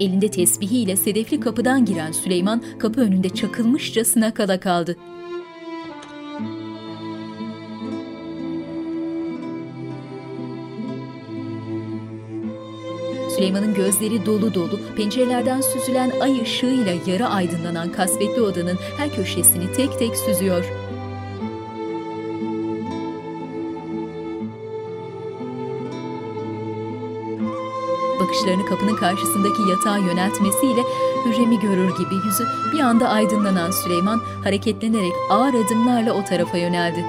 Elinde 0.00 0.30
tesbihiyle 0.30 0.96
sedefli 0.96 1.40
kapıdan 1.40 1.84
giren 1.84 2.12
Süleyman 2.12 2.62
kapı 2.78 3.00
önünde 3.00 3.28
çakılmışçasına 3.28 4.34
kala 4.34 4.60
kaldı. 4.60 4.96
Süleyman'ın 13.36 13.74
gözleri 13.74 14.26
dolu 14.26 14.54
dolu, 14.54 14.80
pencerelerden 14.96 15.60
süzülen 15.60 16.12
ay 16.20 16.42
ışığıyla 16.42 16.92
yarı 17.06 17.26
aydınlanan 17.26 17.92
kasvetli 17.92 18.42
odanın 18.42 18.78
her 18.98 19.14
köşesini 19.14 19.72
tek 19.72 19.98
tek 19.98 20.16
süzüyor. 20.16 20.83
Bakışlarını 28.24 28.66
kapının 28.66 28.96
karşısındaki 28.96 29.62
yatağa 29.70 29.98
yöneltmesiyle 29.98 30.82
Hürrem'i 31.24 31.60
görür 31.60 31.96
gibi 31.96 32.14
yüzü 32.14 32.44
bir 32.72 32.80
anda 32.80 33.08
aydınlanan 33.08 33.70
Süleyman 33.70 34.20
hareketlenerek 34.44 35.12
ağır 35.30 35.54
adımlarla 35.54 36.12
o 36.12 36.24
tarafa 36.24 36.56
yöneldi. 36.58 37.04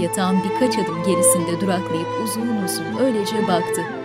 Yatağın 0.00 0.36
birkaç 0.44 0.78
adım 0.78 1.04
gerisinde 1.06 1.60
duraklayıp 1.60 2.08
uzun 2.24 2.48
uzun 2.64 3.04
öylece 3.04 3.48
baktı. 3.48 4.03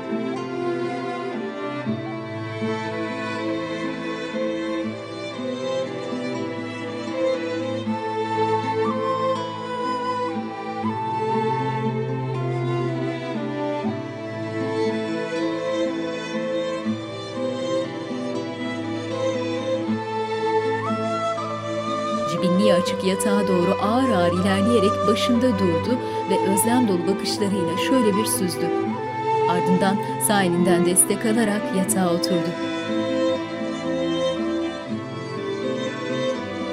Yatağa 23.10 23.47
doğru 23.47 23.78
ağır 23.82 24.10
ağır 24.10 24.34
ilerleyerek 24.34 25.07
başında 25.07 25.60
durdu 25.60 25.99
ve 26.30 26.51
özlem 26.51 26.88
dolu 26.88 27.07
bakışlarıyla 27.07 27.78
şöyle 27.78 28.18
bir 28.18 28.26
süzdü. 28.26 28.70
Ardından 29.49 29.97
sağ 30.28 30.43
elinden 30.43 30.86
destek 30.86 31.26
alarak 31.26 31.62
yatağa 31.78 32.14
oturdu. 32.14 32.49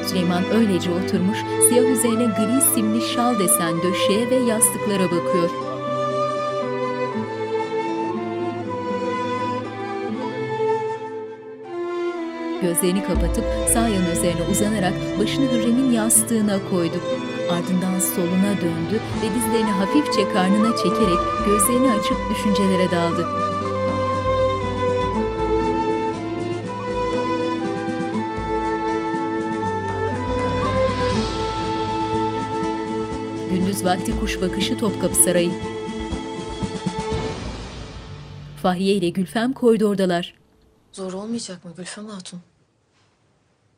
Süleyman 0.07 0.43
öylece 0.55 0.91
oturmuş, 0.91 1.39
siyah 1.69 1.85
üzerine 1.85 2.25
gri 2.25 2.61
simli 2.75 3.01
şal 3.01 3.39
desen 3.39 3.83
döşeğe 3.83 4.31
ve 4.31 4.37
yastıklara 4.37 5.05
bakıyor. 5.05 5.66
Gözlerini 12.67 13.05
kapatıp 13.05 13.45
sağ 13.73 13.89
yanı 13.89 14.11
üzerine 14.13 14.43
uzanarak 14.51 14.95
başını 15.19 15.53
Hürrem'in 15.53 15.93
yastığına 15.93 16.59
koydu. 16.71 16.97
Ardından 17.51 17.99
soluna 17.99 18.57
döndü 18.57 19.01
ve 19.23 19.35
dizlerini 19.35 19.71
hafifçe 19.71 20.29
karnına 20.33 20.77
çekerek 20.77 21.19
gözlerini 21.47 21.93
açıp 21.93 22.17
düşüncelere 22.31 22.91
daldı. 22.91 23.27
Gündüz 33.51 33.85
vakti 33.85 34.21
kuş 34.21 34.41
bakışı 34.41 34.79
Topkapı 34.79 35.15
Sarayı. 35.15 35.53
Fahriye 38.63 38.95
ile 38.95 39.09
Gülfem 39.09 39.53
koridordalar. 39.53 40.35
Zor 40.93 41.13
olmayacak 41.13 41.65
mı 41.65 41.73
Gülfem 41.77 42.07
Hatun? 42.07 42.41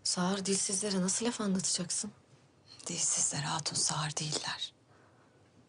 Sağır 0.08 0.44
dilsizlere 0.44 1.00
nasıl 1.00 1.26
laf 1.26 1.40
anlatacaksın? 1.40 2.10
Dilsizler 2.86 3.38
hatun 3.38 3.76
sağır 3.76 4.16
değiller. 4.16 4.72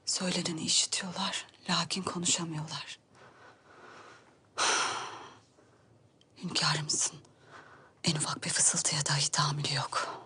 Söyleneni 0.06 0.62
işitiyorlar, 0.62 1.46
lakin 1.70 2.04
konuşamıyorlar. 2.04 3.00
Hünkârımızın 6.44 7.16
en 8.04 8.16
ufak 8.16 8.44
bir 8.44 8.50
fısıltıya 8.50 9.02
dahi 9.06 9.32
tahammülü 9.32 9.76
yok. 9.76 10.24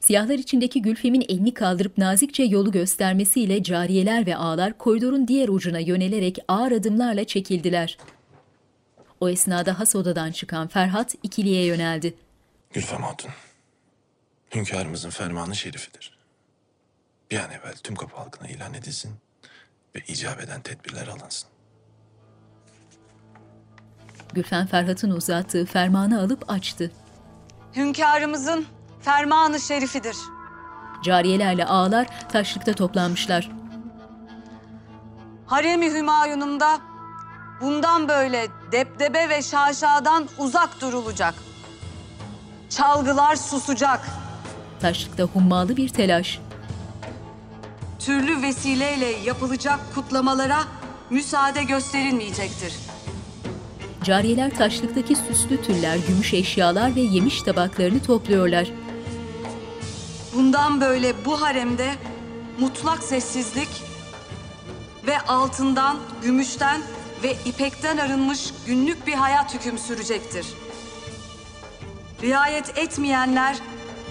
Siyahlar 0.00 0.38
içindeki 0.38 0.82
Gülfem'in 0.82 1.24
elini 1.28 1.54
kaldırıp 1.54 1.98
nazikçe 1.98 2.42
yolu 2.42 2.72
göstermesiyle 2.72 3.62
cariyeler 3.62 4.26
ve 4.26 4.36
ağlar 4.36 4.78
koridorun 4.78 5.28
diğer 5.28 5.48
ucuna 5.48 5.78
yönelerek 5.78 6.38
ağır 6.48 6.72
adımlarla 6.72 7.24
çekildiler. 7.24 7.98
O 9.20 9.28
esnada 9.28 9.78
has 9.78 9.96
odadan 9.96 10.32
çıkan 10.32 10.68
Ferhat 10.68 11.14
ikiliye 11.22 11.64
yöneldi. 11.64 12.14
Gülfem 12.72 13.02
Hatun, 13.02 13.30
hünkârımızın 14.54 15.10
fermanı 15.10 15.56
şerifidir. 15.56 16.18
Bir 17.30 17.38
an 17.38 17.50
evvel 17.50 17.74
tüm 17.82 17.96
kapı 17.96 18.16
halkına 18.16 18.48
ilan 18.48 18.74
edilsin 18.74 19.14
ve 19.96 20.00
icap 20.08 20.40
eden 20.40 20.60
tedbirler 20.60 21.06
alınsın. 21.06 21.48
Gülfem 24.32 24.66
Ferhat'ın 24.66 25.10
uzattığı 25.10 25.66
fermanı 25.66 26.20
alıp 26.20 26.50
açtı. 26.50 26.92
Hünkârımızın 27.76 28.66
fermanı 29.00 29.60
şerifidir. 29.60 30.16
Cariyelerle 31.04 31.64
ağlar 31.66 32.28
taşlıkta 32.28 32.72
toplanmışlar. 32.72 33.50
Harem-i 35.46 35.94
Hümayun'umda 35.94 36.80
bundan 37.60 38.08
böyle 38.08 38.46
depdebe 38.72 39.28
ve 39.28 39.42
şaşadan 39.42 40.28
uzak 40.38 40.80
durulacak. 40.80 41.34
Çalgılar 42.70 43.36
susacak. 43.36 44.00
Taşlıkta 44.80 45.22
hummalı 45.22 45.76
bir 45.76 45.88
telaş. 45.88 46.40
Türlü 47.98 48.42
vesileyle 48.42 49.06
yapılacak 49.06 49.80
kutlamalara 49.94 50.58
müsaade 51.10 51.64
gösterilmeyecektir. 51.64 52.74
Cariyeler 54.04 54.56
taşlıktaki 54.56 55.16
süslü 55.16 55.62
tüller, 55.62 55.96
gümüş 56.08 56.34
eşyalar 56.34 56.96
ve 56.96 57.00
yemiş 57.00 57.42
tabaklarını 57.42 58.02
topluyorlar. 58.02 58.70
Bundan 60.34 60.80
böyle 60.80 61.24
bu 61.24 61.42
haremde 61.42 61.94
mutlak 62.60 63.02
sessizlik 63.02 63.68
ve 65.06 65.20
altından, 65.20 65.96
gümüşten 66.22 66.80
ve 67.22 67.36
ipekten 67.44 67.98
arınmış 67.98 68.54
günlük 68.66 69.06
bir 69.06 69.14
hayat 69.14 69.54
hüküm 69.54 69.78
sürecektir. 69.78 70.46
Riayet 72.22 72.78
etmeyenler 72.78 73.56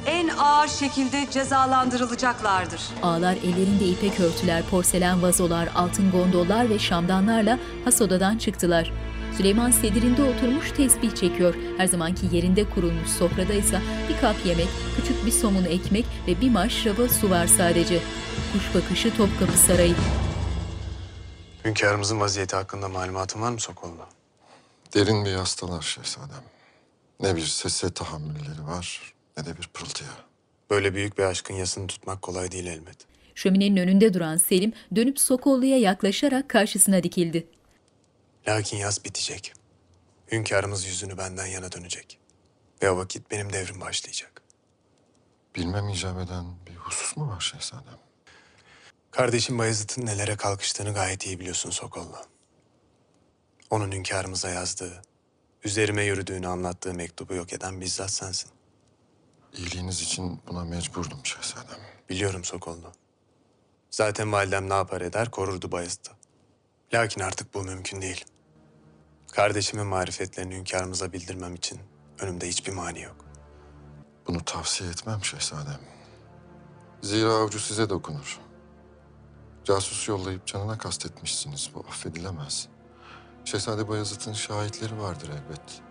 en 0.05 0.27
ağır 0.27 0.67
şekilde 0.67 1.27
cezalandırılacaklardır. 1.31 2.81
Ağlar 3.03 3.33
ellerinde 3.35 3.85
ipek 3.85 4.19
örtüler, 4.19 4.63
porselen 4.63 5.21
vazolar, 5.21 5.69
altın 5.75 6.11
gondollar 6.11 6.69
ve 6.69 6.79
şamdanlarla 6.79 7.59
has 7.85 8.01
odadan 8.01 8.37
çıktılar. 8.37 8.91
Süleyman 9.37 9.71
sedirinde 9.71 10.23
oturmuş 10.23 10.71
tesbih 10.71 11.15
çekiyor. 11.15 11.55
Her 11.77 11.87
zamanki 11.87 12.35
yerinde 12.35 12.69
kurulmuş 12.69 13.09
sofrada 13.09 13.53
ise 13.53 13.81
bir 14.09 14.21
kap 14.21 14.35
yemek, 14.45 14.67
küçük 14.95 15.25
bir 15.25 15.31
somun 15.31 15.65
ekmek 15.65 16.05
ve 16.27 16.41
bir 16.41 16.49
maşraba 16.49 17.07
su 17.07 17.29
var 17.29 17.47
sadece. 17.47 18.01
Kuş 18.53 18.75
bakışı 18.75 19.17
Topkapı 19.17 19.57
Sarayı. 19.57 19.95
Hünkârımızın 21.65 22.19
vaziyeti 22.19 22.55
hakkında 22.55 22.89
malumatın 22.89 23.41
var 23.41 23.51
mı 23.51 23.59
Sokollu? 23.59 24.05
Derin 24.93 25.25
bir 25.25 25.33
hastalar 25.33 25.81
şehzadem. 25.81 26.48
Ne 27.19 27.35
bir 27.35 27.45
sese 27.45 27.93
tahammülleri 27.93 28.67
var 28.67 29.13
ne 29.37 29.45
de 29.45 29.57
bir 29.57 29.67
pırıltıya. 29.73 30.09
Böyle 30.69 30.93
büyük 30.93 31.17
bir 31.17 31.23
aşkın 31.23 31.53
yasını 31.53 31.87
tutmak 31.87 32.21
kolay 32.21 32.51
değil 32.51 32.65
elbet. 32.65 32.97
Şöminenin 33.35 33.77
önünde 33.77 34.13
duran 34.13 34.37
Selim 34.37 34.73
dönüp 34.95 35.19
Sokollu'ya 35.19 35.77
yaklaşarak 35.79 36.49
karşısına 36.49 37.03
dikildi. 37.03 37.47
Lakin 38.47 38.77
yaz 38.77 39.05
bitecek. 39.05 39.53
Hünkârımız 40.31 40.85
yüzünü 40.85 41.17
benden 41.17 41.45
yana 41.45 41.71
dönecek. 41.71 42.19
Ve 42.81 42.89
o 42.89 42.97
vakit 42.97 43.31
benim 43.31 43.53
devrim 43.53 43.81
başlayacak. 43.81 44.41
Bilmem 45.55 45.89
icap 45.89 46.19
eden 46.19 46.45
bir 46.67 46.75
husus 46.75 47.17
mu 47.17 47.27
var 47.27 47.39
şehzadem? 47.39 47.99
Kardeşim 49.11 49.57
Bayezid'in 49.57 50.05
nelere 50.05 50.35
kalkıştığını 50.35 50.93
gayet 50.93 51.25
iyi 51.25 51.39
biliyorsun 51.39 51.69
Sokollu. 51.69 52.17
Onun 53.69 53.91
hünkârımıza 53.91 54.49
yazdığı, 54.49 55.01
üzerime 55.63 56.03
yürüdüğünü 56.03 56.47
anlattığı 56.47 56.93
mektubu 56.93 57.33
yok 57.33 57.53
eden 57.53 57.81
bizzat 57.81 58.11
sensin. 58.11 58.51
İyiliğiniz 59.53 60.01
için 60.01 60.41
buna 60.47 60.65
mecburdum 60.65 61.19
şehzadem. 61.23 61.79
Biliyorum 62.09 62.43
Sokollu. 62.43 62.91
Zaten 63.91 64.31
validem 64.31 64.69
ne 64.69 64.73
yapar 64.73 65.01
eder 65.01 65.31
korurdu 65.31 65.71
Bayezid'i. 65.71 66.09
Lakin 66.93 67.21
artık 67.21 67.53
bu 67.53 67.63
mümkün 67.63 68.01
değil. 68.01 68.25
Kardeşimin 69.31 69.85
marifetlerini 69.85 70.55
hünkârımıza 70.55 71.13
bildirmem 71.13 71.55
için 71.55 71.79
önümde 72.19 72.47
hiçbir 72.47 72.71
mani 72.73 73.01
yok. 73.01 73.25
Bunu 74.27 74.45
tavsiye 74.45 74.89
etmem 74.89 75.23
şehzadem. 75.23 75.79
Zira 77.01 77.33
avcı 77.33 77.65
size 77.65 77.89
dokunur. 77.89 78.39
Casus 79.63 80.07
yollayıp 80.07 80.47
canına 80.47 80.77
kastetmişsiniz. 80.77 81.69
Bu 81.75 81.79
affedilemez. 81.79 82.67
Şehzade 83.45 83.87
Bayezid'in 83.87 84.33
şahitleri 84.33 84.99
vardır 84.99 85.29
elbet. 85.29 85.81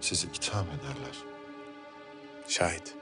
Sizi 0.00 0.26
itham 0.26 0.66
ederler. 0.66 1.16
Şahit. 2.48 2.94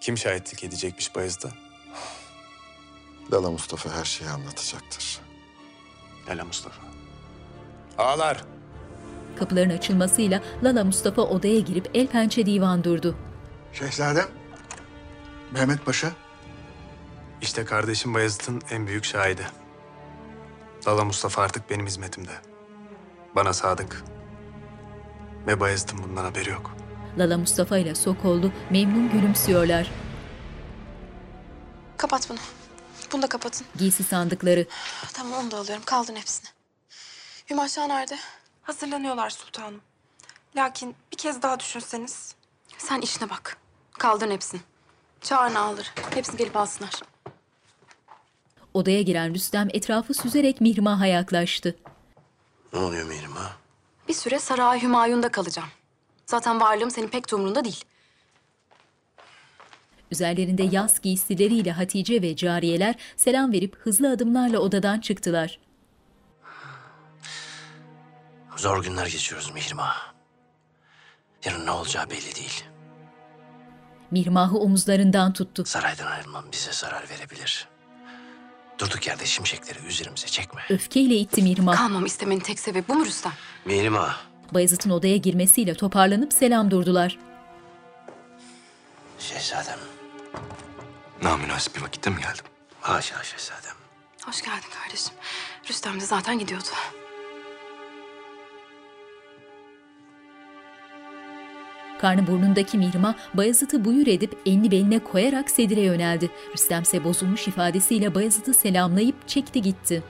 Kim 0.00 0.18
şahitlik 0.18 0.64
edecekmiş 0.64 1.14
Bayezid'e? 1.16 1.48
Lala 3.32 3.50
Mustafa 3.50 3.90
her 3.90 4.04
şeyi 4.04 4.30
anlatacaktır. 4.30 5.20
Lala 6.28 6.44
Mustafa. 6.44 6.82
Ağlar. 7.98 8.44
Kapıların 9.38 9.70
açılmasıyla 9.70 10.42
Lala 10.62 10.84
Mustafa 10.84 11.22
odaya 11.22 11.60
girip 11.60 11.90
el 11.94 12.06
pençe 12.06 12.46
divan 12.46 12.84
durdu. 12.84 13.16
Şehzadem, 13.72 14.28
Mehmet 15.52 15.84
Paşa. 15.84 16.12
İşte 17.42 17.64
kardeşim 17.64 18.14
Bayezid'in 18.14 18.62
en 18.70 18.86
büyük 18.86 19.04
şahidi. 19.04 19.46
Lala 20.86 21.04
Mustafa 21.04 21.42
artık 21.42 21.70
benim 21.70 21.86
hizmetimde. 21.86 22.30
Bana 23.34 23.52
sadık. 23.52 24.04
Ve 25.46 25.60
Bayezid'in 25.60 26.02
bundan 26.02 26.24
haberi 26.24 26.50
yok. 26.50 26.76
Lala 27.18 27.38
Mustafa 27.38 27.78
ile 27.78 27.94
Sokollu 27.94 28.52
memnun 28.70 29.10
gülümsüyorlar. 29.10 29.90
Kapat 31.96 32.30
bunu. 32.30 32.38
Bunu 33.12 33.22
da 33.22 33.26
kapatın. 33.26 33.66
Giysi 33.76 34.04
sandıkları, 34.04 34.66
Tamam 35.12 35.32
onu 35.40 35.50
da 35.50 35.56
alıyorum. 35.58 35.82
Kaldın 35.86 36.16
hepsini. 36.16 36.48
Hümaşa 37.50 37.86
nerede? 37.86 38.18
Hazırlanıyorlar 38.62 39.30
sultanım. 39.30 39.80
Lakin 40.56 40.96
bir 41.12 41.16
kez 41.16 41.42
daha 41.42 41.60
düşünseniz. 41.60 42.34
Sen 42.78 43.00
işine 43.00 43.30
bak. 43.30 43.56
Kaldın 43.98 44.30
hepsini. 44.30 44.60
Çağırın 45.20 45.54
ağları. 45.54 45.86
Hepsini 46.14 46.36
gelip 46.36 46.56
alsınlar. 46.56 46.92
Odaya 48.76 49.02
giren 49.02 49.34
Rüstem 49.34 49.68
etrafı 49.72 50.14
süzerek 50.14 50.60
Mihrimah'a 50.60 51.06
yaklaştı. 51.06 51.76
Ne 52.72 52.78
oluyor 52.78 53.06
Mihrimah? 53.06 53.52
Bir 54.08 54.14
süre 54.14 54.38
Saray 54.38 54.82
Hümayun'da 54.82 55.28
kalacağım. 55.28 55.68
Zaten 56.26 56.60
varlığım 56.60 56.90
senin 56.90 57.08
pek 57.08 57.30
de 57.30 57.36
umrunda 57.36 57.64
değil. 57.64 57.84
Üzerlerinde 60.12 60.62
yaz 60.62 61.00
giysileriyle 61.00 61.72
Hatice 61.72 62.22
ve 62.22 62.36
cariyeler 62.36 62.94
selam 63.16 63.52
verip 63.52 63.76
hızlı 63.76 64.10
adımlarla 64.10 64.58
odadan 64.58 65.00
çıktılar. 65.00 65.58
Zor 68.56 68.84
günler 68.84 69.06
geçiyoruz 69.06 69.50
Mihrimah. 69.54 70.14
Yarın 71.44 71.66
ne 71.66 71.70
olacağı 71.70 72.10
belli 72.10 72.34
değil. 72.34 72.64
Mihrimah'ı 74.10 74.58
omuzlarından 74.58 75.32
tuttu. 75.32 75.64
Saraydan 75.64 76.06
ayrılmam 76.06 76.44
bize 76.52 76.72
zarar 76.72 77.10
verebilir. 77.10 77.68
Durduk 78.78 79.06
yerde 79.06 79.26
şimşekleri 79.26 79.78
üzerimize 79.86 80.26
çekme. 80.26 80.62
Öfkeyle 80.70 81.14
itti 81.16 81.42
Mihrimah. 81.42 81.76
Kalmam 81.76 82.06
istemenin 82.06 82.40
tek 82.40 82.58
sebebi 82.60 82.88
bu 82.88 82.94
mu 82.94 83.06
Rüstem? 83.06 83.32
Mihrimah, 83.64 84.20
Bayezid'in 84.54 84.90
odaya 84.90 85.16
girmesiyle 85.16 85.74
toparlanıp 85.74 86.32
selam 86.32 86.70
durdular. 86.70 87.18
Şehzadem. 89.18 89.78
Namünasip 91.22 91.76
bir 91.76 91.82
vakitte 91.82 92.10
mi 92.10 92.20
geldim? 92.20 92.44
Haşa 92.80 93.22
şehzadem. 93.24 93.76
Hoş 94.26 94.42
geldin 94.42 94.68
kardeşim. 94.82 95.14
Rüstem 95.68 96.00
de 96.00 96.04
zaten 96.04 96.38
gidiyordu. 96.38 96.68
Karnı 102.00 102.26
burnundaki 102.26 102.78
Mihrimah 102.78 103.14
Bayezid'i 103.34 103.84
buyur 103.84 104.06
edip 104.06 104.38
elini 104.46 104.70
beline 104.70 104.98
koyarak 104.98 105.50
Sedir'e 105.50 105.80
yöneldi. 105.80 106.30
Rüstem 106.54 106.82
ise 106.82 107.04
bozulmuş 107.04 107.48
ifadesiyle 107.48 108.14
Bayezid'i 108.14 108.54
selamlayıp 108.54 109.28
çekti 109.28 109.62
gitti. 109.62 110.02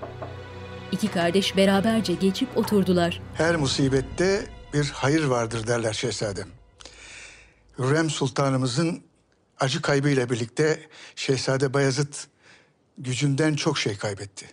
İki 0.93 1.09
kardeş 1.09 1.57
beraberce 1.57 2.15
geçip 2.15 2.57
oturdular. 2.57 3.21
Her 3.35 3.57
musibette 3.57 4.47
bir 4.75 4.91
hayır 4.95 5.25
vardır 5.25 5.67
derler 5.67 5.93
şehzadem. 5.93 6.49
Hürrem 7.79 8.11
Sultanımızın 8.11 9.03
acı 9.61 9.83
kaybıyla 9.83 10.31
birlikte 10.31 10.81
Şehzade 11.17 11.75
Bayezid 11.75 12.15
gücünden 12.99 13.55
çok 13.55 13.79
şey 13.79 13.97
kaybetti. 13.97 14.47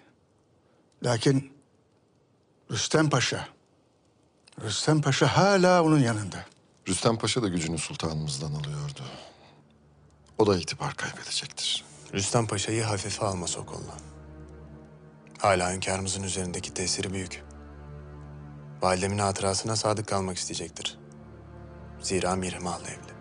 Lakin 1.04 1.54
Rüstem 2.72 3.10
Paşa, 3.10 3.48
Rüstem 4.64 5.02
Paşa 5.02 5.38
hala 5.38 5.84
onun 5.84 6.00
yanında. 6.00 6.46
Rüstem 6.88 7.18
Paşa 7.18 7.44
da 7.44 7.48
gücünü 7.48 7.78
sultanımızdan 7.78 8.54
alıyordu. 8.54 9.02
O 10.38 10.48
da 10.48 10.58
itibar 10.58 10.94
kaybedecektir. 10.96 11.86
Rüstem 12.14 12.48
Paşa'yı 12.48 12.84
hafife 12.84 13.26
alma 13.26 13.48
Sokollu. 13.48 13.92
Hala 15.40 15.74
hünkârımızın 15.74 16.24
üzerindeki 16.24 16.74
tesiri 16.74 17.14
büyük. 17.14 17.44
Validemin 18.82 19.18
hatırasına 19.18 19.76
sadık 19.76 20.08
kalmak 20.08 20.38
isteyecektir. 20.38 20.98
Zira 22.02 22.36
Mihrimah'la 22.36 22.88
evli. 22.88 23.14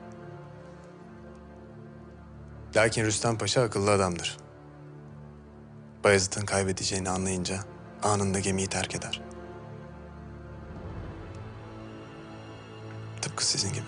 Lakin 2.76 3.04
Rüstem 3.04 3.38
Paşa 3.38 3.62
akıllı 3.62 3.90
adamdır. 3.90 4.36
Bayezid'in 6.04 6.46
kaybedeceğini 6.46 7.10
anlayınca 7.10 7.60
anında 8.02 8.40
gemiyi 8.40 8.66
terk 8.66 8.94
eder. 8.94 9.31
Tıpkı 13.22 13.46
sizin 13.46 13.72
gibi. 13.72 13.84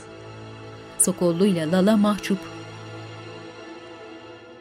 Sokollu 0.99 1.47
ile 1.47 1.71
Lala 1.71 1.97
mahcup. 1.97 2.39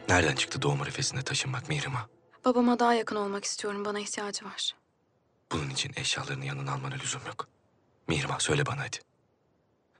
Nereden 0.09 0.35
çıktı 0.35 0.61
doğum 0.61 0.81
arifesinde 0.81 1.21
taşınmak 1.21 1.69
Mihrimah? 1.69 2.07
Babama 2.45 2.79
daha 2.79 2.93
yakın 2.93 3.15
olmak 3.15 3.45
istiyorum. 3.45 3.85
Bana 3.85 3.99
ihtiyacı 3.99 4.45
var. 4.45 4.75
Bunun 5.51 5.69
için 5.69 5.91
eşyalarını 5.95 6.45
yanına 6.45 6.73
almana 6.73 6.95
lüzum 6.95 7.21
yok. 7.27 7.47
Mihrimah 8.07 8.39
söyle 8.39 8.65
bana 8.65 8.79
hadi. 8.79 8.97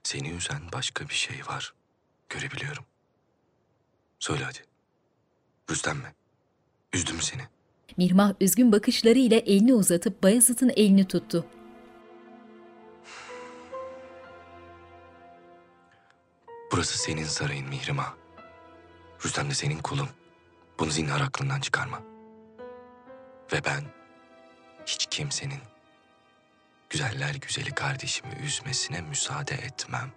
Seni 0.02 0.30
üzen 0.30 0.60
başka 0.72 1.08
bir 1.08 1.14
şey 1.14 1.36
var. 1.46 1.74
Görebiliyorum. 2.28 2.84
Söyle 4.18 4.44
hadi. 4.44 4.58
Rüstem 5.70 5.96
mi? 5.96 6.14
Üzdüm 6.92 7.20
seni. 7.20 7.42
Mihrimah 7.96 8.32
üzgün 8.40 8.72
bakışlarıyla 8.72 9.38
elini 9.38 9.74
uzatıp 9.74 10.22
Bayezid'in 10.22 10.72
elini 10.76 11.08
tuttu. 11.08 11.46
Burası 16.74 16.98
senin 16.98 17.24
sarayın 17.24 17.68
Mihrimah. 17.68 18.14
Rüstem 19.24 19.50
de 19.50 19.54
senin 19.54 19.78
kulun. 19.78 20.08
Bunu 20.78 20.90
zinhar 20.90 21.20
aklından 21.20 21.60
çıkarma. 21.60 22.02
Ve 23.52 23.64
ben 23.64 23.84
hiç 24.86 25.06
kimsenin 25.10 25.60
güzeller 26.90 27.34
güzeli 27.34 27.74
kardeşimi 27.74 28.34
üzmesine 28.34 29.00
müsaade 29.00 29.54
etmem. 29.54 30.12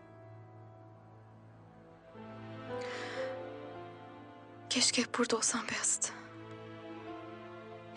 Keşke 4.70 5.02
hep 5.02 5.18
burada 5.18 5.38
olsan 5.38 5.62
Beyazıt. 5.72 6.12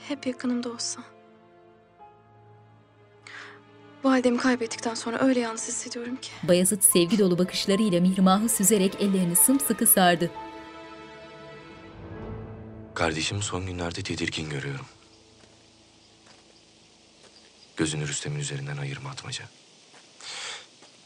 Hep 0.08 0.26
yakınımda 0.26 0.68
olsan. 0.68 1.04
Validemi 4.05 4.38
kaybettikten 4.38 4.94
sonra 4.94 5.18
öyle 5.20 5.40
yalnız 5.40 5.68
hissediyorum 5.68 6.16
ki. 6.16 6.30
Bayezid 6.42 6.82
sevgi 6.82 7.18
dolu 7.18 7.38
bakışlarıyla 7.38 8.01
Mihrimah'ı 8.01 8.48
süzerek 8.48 8.94
ellerini 9.01 9.36
sımsıkı 9.36 9.86
sardı. 9.86 10.30
Kardeşimi 12.94 13.42
son 13.42 13.66
günlerde 13.66 14.03
tedirgin 14.03 14.51
görüyorum. 14.51 14.86
Gözünü 17.76 18.09
Rüstem'in 18.09 18.38
üzerinden 18.38 18.76
ayırma 18.76 19.11
atmaca. 19.11 19.44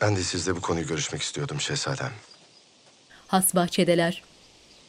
Ben 0.00 0.16
de 0.16 0.22
sizle 0.22 0.56
bu 0.56 0.60
konuyu 0.60 0.86
görüşmek 0.86 1.22
istiyordum 1.22 1.60
şehzadem. 1.60 2.12
Has 3.26 3.54
bahçedeler. 3.54 4.22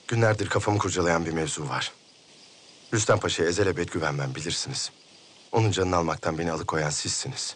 Günlerdir 0.08 0.49
kafamı 0.49 0.78
kurcalayan 0.78 1.26
bir 1.26 1.32
mevzu 1.32 1.70
var. 1.70 1.91
Rüstem 2.93 3.20
Paşa'ya 3.20 3.49
ezelebet 3.49 3.91
güvenmem 3.91 4.36
bilirsiniz. 4.36 4.91
Onun 5.51 5.72
canını 5.72 5.95
almaktan 5.95 6.38
beni 6.38 6.51
alıkoyan 6.51 6.89
sizsiniz. 6.89 7.56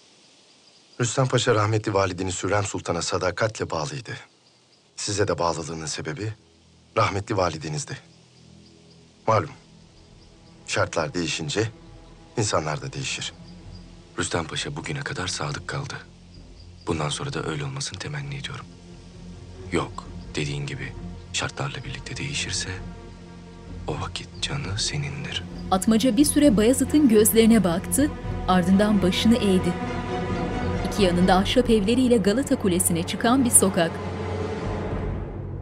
Rüstem 1.02 1.28
Paşa 1.28 1.56
rahmetli 1.56 1.94
valideniz 1.94 2.44
Hürrem 2.44 2.64
Sultan'a 2.64 3.02
sadakatle 3.02 3.70
bağlıydı. 3.70 4.12
Size 4.96 5.28
de 5.28 5.40
bağlılığının 5.40 5.86
sebebi 5.86 6.34
rahmetli 6.98 7.38
validenizdi. 7.38 7.98
Malum, 9.28 9.50
şartlar 10.68 11.14
değişince 11.14 11.70
insanlar 12.38 12.82
da 12.82 12.94
değişir. 12.94 13.34
Rüstem 14.20 14.46
Paşa 14.48 14.76
bugüne 14.76 15.00
kadar 15.00 15.28
sadık 15.28 15.68
kaldı. 15.68 15.94
Bundan 16.88 17.10
sonra 17.10 17.34
da 17.34 17.44
öyle 17.44 17.64
olmasını 17.66 18.00
temenni 18.00 18.36
ediyorum. 18.36 18.66
Yok, 19.72 20.08
dediğin 20.36 20.66
gibi 20.66 20.94
şartlarla 21.34 21.84
birlikte 21.84 22.18
değişirse 22.18 22.70
o 23.88 24.02
vakit 24.02 24.28
canı 24.42 24.80
senindir. 24.80 25.44
Atmaca 25.72 26.18
bir 26.18 26.26
süre 26.26 26.58
Bayezid'in 26.58 27.10
gözlerine 27.10 27.64
baktı, 27.64 28.12
ardından 28.48 29.02
başını 29.02 29.36
eğdi. 29.36 29.74
İki 31.00 31.06
yanında 31.06 31.36
ahşap 31.36 31.70
evleriyle 31.70 32.18
Galata 32.18 32.56
Kulesi'ne 32.56 33.08
çıkan 33.08 33.46
bir 33.46 33.50
sokak. 33.50 33.92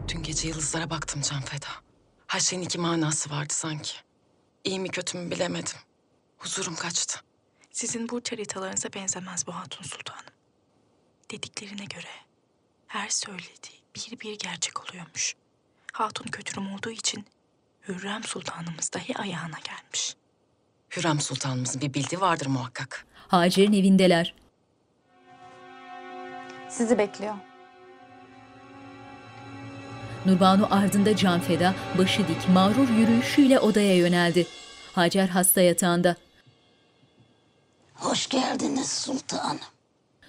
Dün 0.08 0.22
gece 0.22 0.48
yıldızlara 0.48 0.90
baktım 0.90 1.22
Can 1.30 1.40
Feda. 1.40 1.68
Her 2.26 2.40
şeyin 2.40 2.62
iki 2.62 2.78
manası 2.78 3.30
vardı 3.30 3.52
sanki. 3.54 3.92
İyi 4.64 4.80
mi 4.80 4.88
kötü 4.88 5.18
mü 5.18 5.30
bilemedim. 5.30 5.76
Huzurum 6.38 6.74
kaçtı. 6.74 7.20
Sizin 7.70 8.08
burç 8.08 8.32
haritalarınıza 8.32 8.88
benzemez 8.94 9.46
bu 9.46 9.52
Hatun 9.54 9.84
Sultanım. 9.84 10.32
Dediklerine 11.30 11.84
göre 11.84 12.10
her 12.86 13.08
söylediği 13.08 13.80
bir 13.96 14.20
bir 14.20 14.38
gerçek 14.38 14.90
oluyormuş. 14.90 15.34
Hatun 15.92 16.26
kötürüm 16.30 16.74
olduğu 16.74 16.90
için 16.90 17.24
Hürrem 17.88 18.24
Sultanımız 18.24 18.90
dahi 18.94 19.18
ayağına 19.18 19.58
gelmiş. 19.58 20.16
Hürrem 20.96 21.20
Sultanımızın 21.20 21.80
bir 21.80 21.94
bildiği 21.94 22.20
vardır 22.20 22.46
muhakkak. 22.46 23.06
Hacer'in 23.28 23.72
evindeler. 23.72 24.34
Sizi 26.78 26.98
bekliyor. 26.98 27.34
Nurbanu 30.26 30.66
ardında 30.70 31.16
Canfeda 31.16 31.74
başı 31.98 32.28
dik 32.28 32.48
mağrur 32.48 32.88
yürüyüşüyle 32.88 33.60
odaya 33.60 33.96
yöneldi. 33.96 34.46
Hacer 34.92 35.28
hasta 35.28 35.60
yatağında. 35.60 36.16
Hoş 37.94 38.28
geldiniz 38.28 38.92
sultanım. 38.92 39.60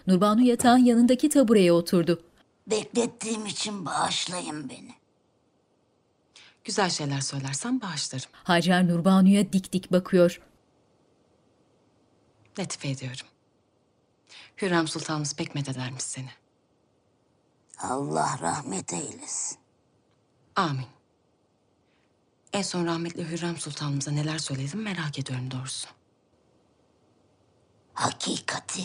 Nurbanu 0.08 0.42
yatağın 0.42 0.78
yanındaki 0.78 1.30
tabureye 1.30 1.72
oturdu. 1.72 2.22
Beklettiğim 2.68 3.46
için 3.46 3.86
bağışlayın 3.86 4.70
beni. 4.70 4.94
Güzel 6.64 6.90
şeyler 6.90 7.22
söylersen 7.22 7.82
bağışlarım. 7.82 8.30
Hacer 8.44 8.88
Nurbanu'ya 8.88 9.54
dik 9.54 9.74
dik 9.74 9.92
bakıyor. 9.92 10.42
Latife 12.60 12.90
ediyorum. 12.90 13.28
Hürrem 14.62 14.88
Sultanımız 14.88 15.36
pek 15.36 15.56
methedermiş 15.56 16.04
seni. 16.04 16.39
Allah 17.80 18.38
rahmet 18.42 18.94
eylesin. 18.94 19.58
Amin. 20.56 20.86
En 22.54 22.62
son 22.62 22.86
rahmetli 22.86 23.32
Hürrem 23.32 23.58
Sultanımıza 23.58 24.12
neler 24.12 24.38
söyledim 24.38 24.82
merak 24.82 25.20
ediyorum 25.20 25.52
doğrusu. 25.52 25.88
Hakikati. 27.94 28.82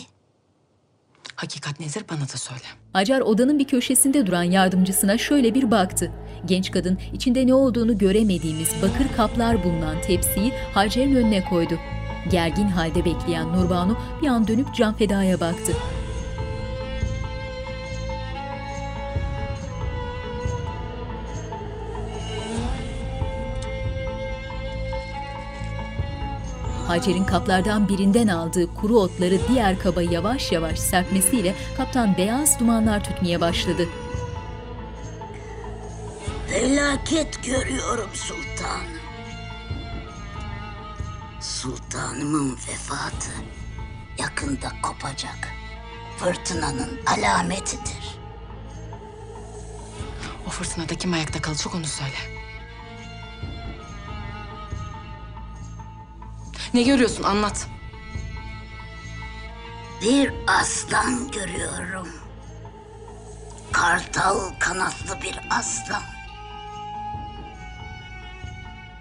Hakikat 1.35 1.79
nedir 1.79 2.05
bana 2.11 2.21
da 2.21 2.37
söyle. 2.37 2.63
Hacer 2.93 3.21
odanın 3.21 3.59
bir 3.59 3.67
köşesinde 3.67 4.27
duran 4.27 4.43
yardımcısına 4.43 5.17
şöyle 5.17 5.53
bir 5.53 5.71
baktı. 5.71 6.11
Genç 6.45 6.71
kadın 6.71 6.99
içinde 7.13 7.47
ne 7.47 7.53
olduğunu 7.53 7.97
göremediğimiz 7.97 8.69
bakır 8.81 9.15
kaplar 9.17 9.63
bulunan 9.63 10.01
tepsiyi 10.01 10.53
Hacer'in 10.73 11.15
önüne 11.15 11.49
koydu. 11.49 11.79
Gergin 12.31 12.67
halde 12.67 13.05
bekleyen 13.05 13.53
Nurbanu 13.53 13.97
bir 14.21 14.27
an 14.27 14.47
dönüp 14.47 14.75
Canfeda'ya 14.75 15.39
baktı. 15.39 15.73
Hacer'in 26.87 27.23
kaplardan 27.23 27.89
birinden 27.89 28.27
aldığı 28.27 28.73
kuru 28.73 28.99
otları 28.99 29.39
diğer 29.47 29.79
kaba 29.79 30.01
yavaş 30.01 30.51
yavaş 30.51 30.79
serpmesiyle 30.79 31.55
kaptan 31.77 32.17
beyaz 32.17 32.59
dumanlar 32.59 33.03
tütmeye 33.03 33.41
başladı. 33.41 33.87
Felaket 36.47 37.43
görüyorum 37.43 38.09
sultanım. 38.13 38.95
Sultanımın 41.41 42.51
vefatı 42.51 43.31
yakında 44.19 44.71
kopacak. 44.81 45.47
Fırtınanın 46.17 46.99
alametidir. 47.07 48.19
O 50.47 50.49
fırtınada 50.49 50.95
kim 50.95 51.13
ayakta 51.13 51.41
kalacak 51.41 51.75
onu 51.75 51.85
söyle. 51.85 52.34
Ne 56.75 56.83
görüyorsun 56.83 57.23
anlat. 57.23 57.67
Bir 60.01 60.33
aslan 60.47 61.31
görüyorum. 61.31 62.07
Kartal 63.71 64.39
kanatlı 64.59 65.21
bir 65.21 65.39
aslan. 65.49 66.01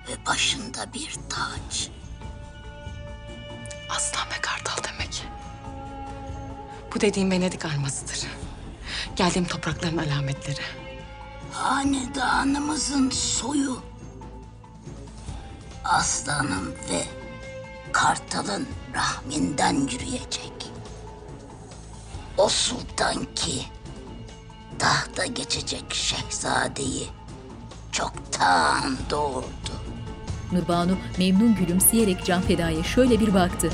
Ve 0.09 0.27
başında 0.27 0.93
bir 0.95 1.15
taç. 1.31 1.91
Aslan 3.91 4.27
ve 4.27 4.41
kartal 4.41 4.85
demek. 4.85 5.27
Bu 6.95 7.01
dediğim 7.01 7.31
Venedik 7.31 7.65
armasıdır. 7.65 8.27
Geldiğim 9.17 9.47
toprakların 9.47 9.99
alametleri. 9.99 10.61
Hanedanımızın 11.53 13.11
soyu. 13.11 13.83
Aslanın 15.85 16.75
ve 16.91 17.24
kartalın 17.95 18.67
rahminden 18.95 19.75
yürüyecek. 19.75 20.53
O 22.39 22.49
sultan 22.49 23.35
ki 23.35 23.63
tahta 24.79 25.27
geçecek 25.27 25.95
şehzadeyi 25.95 27.09
çoktan 27.93 28.97
doğurdu. 29.11 29.75
Nurbanu 30.53 30.97
memnun 31.19 31.55
gülümseyerek 31.55 32.25
Can 32.25 32.43
Feda'ya 32.43 32.83
şöyle 32.83 33.21
bir 33.21 33.35
baktı. 33.35 33.71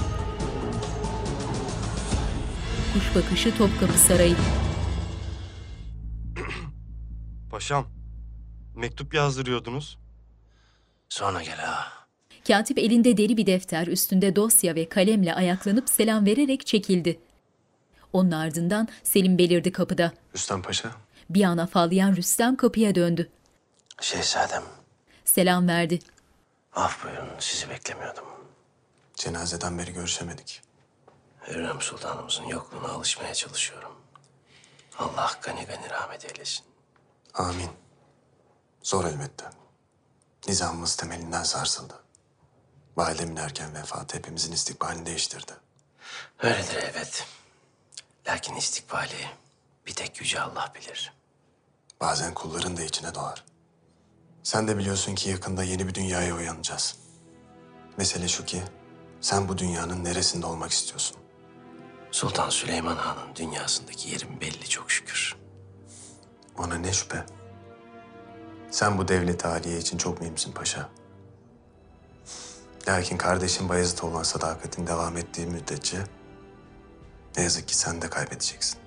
Kuş 2.93 3.14
bakışı 3.14 3.57
Topkapı 3.57 3.99
Sarayı. 3.99 4.37
Paşam, 7.51 7.87
mektup 8.75 9.14
yazdırıyordunuz. 9.14 9.99
Sonra 11.09 11.43
gel 11.43 11.59
ha. 11.59 11.99
Katip 12.51 12.78
elinde 12.78 13.16
deri 13.16 13.36
bir 13.36 13.46
defter, 13.46 13.86
üstünde 13.86 14.36
dosya 14.36 14.74
ve 14.74 14.88
kalemle 14.88 15.34
ayaklanıp 15.34 15.90
selam 15.90 16.26
vererek 16.26 16.66
çekildi. 16.66 17.20
Onun 18.12 18.30
ardından 18.30 18.88
Selim 19.03 19.38
belirdi 19.38 19.72
kapıda. 19.72 20.12
Rüstem 20.34 20.62
Paşa. 20.62 20.90
Bir 21.30 21.44
an 21.44 21.59
afallayan 21.59 22.16
Rüstem 22.16 22.57
kapıya 22.57 22.94
döndü. 22.94 23.30
Şehzadem, 24.01 24.62
Selam 25.24 25.68
verdi. 25.68 25.98
af 26.74 27.05
buyurun 27.05 27.28
sizi 27.38 27.70
beklemiyordum. 27.70 28.24
Cenazeden 29.14 29.78
beri 29.78 29.92
görüşemedik. 29.92 30.62
Hürrem 31.48 31.80
Sultanımızın 31.80 32.44
yokluğuna 32.44 32.88
alışmaya 32.88 33.34
çalışıyorum. 33.34 33.92
Allah 34.98 35.30
gani 35.42 35.64
gani 35.66 35.90
rahmet 35.90 36.24
eylesin. 36.24 36.64
Amin. 37.34 37.70
Zor 38.82 39.05
elbette. 39.05 39.44
Nizamımız 40.48 40.96
temelinden 40.96 41.42
sarsıldı. 41.42 41.94
Validemin 43.01 43.36
erken 43.36 43.74
vefatı 43.74 44.16
hepimizin 44.16 44.53
istikbalini 44.53 45.07
değiştirdi. 45.07 45.53
Öyledir 46.42 46.84
evet. 46.92 47.26
Lakin 48.28 48.55
istikbali 48.57 49.26
bir 49.86 49.94
tek 49.94 50.20
Yüce 50.20 50.40
Allah 50.40 50.72
bilir. 50.74 51.12
Bazen 52.01 52.34
kulların 52.34 52.76
da 52.76 52.82
içine 52.82 53.14
doğar. 53.14 53.44
Sen 54.42 54.68
de 54.68 54.78
biliyorsun 54.78 55.14
ki 55.14 55.30
yakında 55.30 55.64
yeni 55.64 55.88
bir 55.88 55.94
dünyaya 55.94 56.34
uyanacağız. 56.36 56.96
Mesele 57.96 58.28
şu 58.28 58.44
ki 58.44 58.62
sen 59.20 59.48
bu 59.48 59.59
dünyanın 59.59 60.05
neresinde 60.05 60.46
olmak 60.46 60.70
istiyorsun? 60.70 61.16
Sultan 62.11 62.51
Süleyman 62.51 62.96
Han'ın 62.96 63.36
dünyasındaki 63.36 64.11
yerim 64.11 64.40
belli 64.40 64.68
çok 64.68 64.90
şükür. 64.90 65.36
Ona 66.59 66.74
ne 66.74 66.92
şüphe. 66.92 67.26
Sen 68.70 68.98
bu 68.98 69.09
devlet 69.09 69.46
aliye 69.46 69.78
için 69.78 69.98
çok 69.98 70.20
mühimsin 70.20 70.53
paşa. 70.53 70.99
Lakin 72.89 73.16
kardeşin 73.16 73.68
Bayezid'e 73.68 74.07
olan 74.07 74.22
sadakatin 74.22 74.87
devam 74.87 75.16
ettiği 75.16 75.47
müddetçe 75.47 75.99
ne 77.37 77.43
yazık 77.43 77.68
ki 77.68 77.76
sen 77.76 78.03
de 78.03 78.11
kaybedeceksin. 78.11 78.81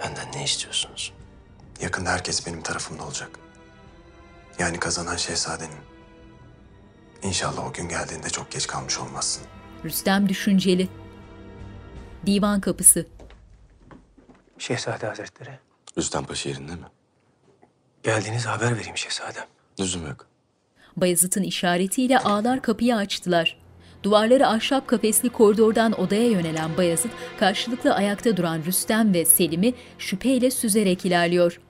Benden 0.00 0.32
ne 0.32 0.44
istiyorsunuz? 0.44 1.12
Yakında 1.80 2.10
herkes 2.10 2.46
benim 2.46 2.62
tarafımda 2.62 3.04
olacak. 3.04 3.30
Yani 4.58 4.78
kazanan 4.78 5.16
şehzadenin. 5.16 5.80
İnşallah 7.22 7.66
o 7.66 7.72
gün 7.72 7.88
geldiğinde 7.88 8.30
çok 8.30 8.50
geç 8.50 8.66
kalmış 8.66 8.98
olmazsın. 8.98 9.42
Rüstem 9.84 10.28
düşünceli. 10.28 10.88
Divan 12.26 12.60
kapısı. 12.60 13.06
Şehzade 14.58 15.06
Hazretleri. 15.06 15.58
Rüstem 15.98 16.24
Paşa 16.24 16.48
yerinde 16.48 16.74
mi? 16.74 16.86
Geldiğiniz 18.02 18.46
haber 18.46 18.76
vereyim 18.76 18.96
şehzadem. 18.96 19.46
Lüzum 19.80 20.06
yok. 20.06 20.26
Bayezid'in 20.96 21.42
işaretiyle 21.42 22.18
ağlar 22.18 22.62
kapıyı 22.62 22.96
açtılar. 22.96 23.56
Duvarları 24.02 24.48
ahşap 24.48 24.88
kafesli 24.88 25.28
koridordan 25.28 26.00
odaya 26.00 26.28
yönelen 26.28 26.76
Bayezid, 26.76 27.10
karşılıklı 27.40 27.94
ayakta 27.94 28.36
duran 28.36 28.62
Rüstem 28.66 29.14
ve 29.14 29.24
Selim'i 29.24 29.74
şüpheyle 29.98 30.50
süzerek 30.50 31.04
ilerliyor. 31.04 31.60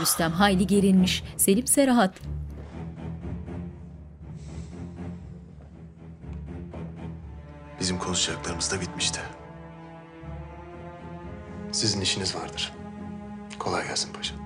Rüstem 0.00 0.32
hayli 0.32 0.66
gerilmiş, 0.66 1.24
Selim 1.36 1.64
ise 1.64 1.86
rahat. 1.86 2.14
Bizim 7.80 7.98
konuşacaklarımız 7.98 8.72
da 8.72 8.80
bitmişti. 8.80 9.20
Sizin 11.72 12.00
işiniz 12.00 12.36
vardır. 12.36 12.72
Kolay 13.58 13.86
gelsin 13.86 14.12
paşa. 14.12 14.41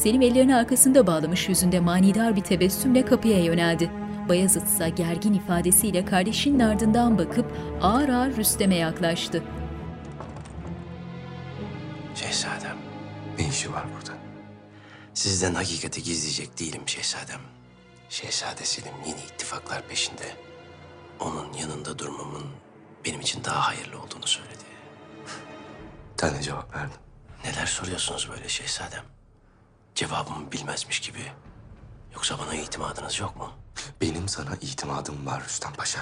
Selim 0.00 0.22
ellerini 0.22 0.56
arkasında 0.56 1.06
bağlamış 1.06 1.48
yüzünde 1.48 1.80
manidar 1.80 2.36
bir 2.36 2.40
tebessümle 2.40 3.04
kapıya 3.04 3.44
yöneldi. 3.44 3.90
Bayezid 4.28 4.62
ise 4.62 4.88
gergin 4.88 5.32
ifadesiyle 5.32 6.04
kardeşinin 6.04 6.60
ardından 6.60 7.18
bakıp 7.18 7.46
ağır 7.82 8.08
ağır 8.08 8.36
Rüstem'e 8.36 8.76
yaklaştı. 8.76 9.42
Şehzadem, 12.14 12.76
Ne 13.38 13.48
işi 13.48 13.72
var 13.72 13.84
burada? 13.96 14.18
sizden 15.14 15.54
hakikati 15.54 16.02
gizleyecek 16.02 16.60
değilim 16.60 16.82
şehzadem. 16.86 17.40
Şehzade 18.08 18.64
Selim 18.64 18.94
yeni 19.06 19.20
ittifaklar 19.20 19.88
peşinde. 19.88 20.36
Onun 21.20 21.52
yanında 21.52 21.98
durmamın 21.98 22.44
benim 23.04 23.20
için 23.20 23.44
daha 23.44 23.68
hayırlı 23.68 24.02
olduğunu 24.02 24.26
söyledi. 24.26 24.64
De 26.22 26.42
cevap 26.42 26.74
verdin. 26.74 27.00
Neler 27.44 27.66
soruyorsunuz 27.66 28.28
böyle 28.30 28.48
şehzadem? 28.48 29.19
Cevabımı 29.94 30.52
bilmezmiş 30.52 31.00
gibi. 31.00 31.32
Yoksa 32.14 32.38
bana 32.38 32.54
itimadınız 32.54 33.20
yok 33.20 33.36
mu? 33.36 33.52
Benim 34.00 34.28
sana 34.28 34.56
itimadım 34.60 35.26
var 35.26 35.44
Rüstem 35.44 35.72
Paşa. 35.72 36.00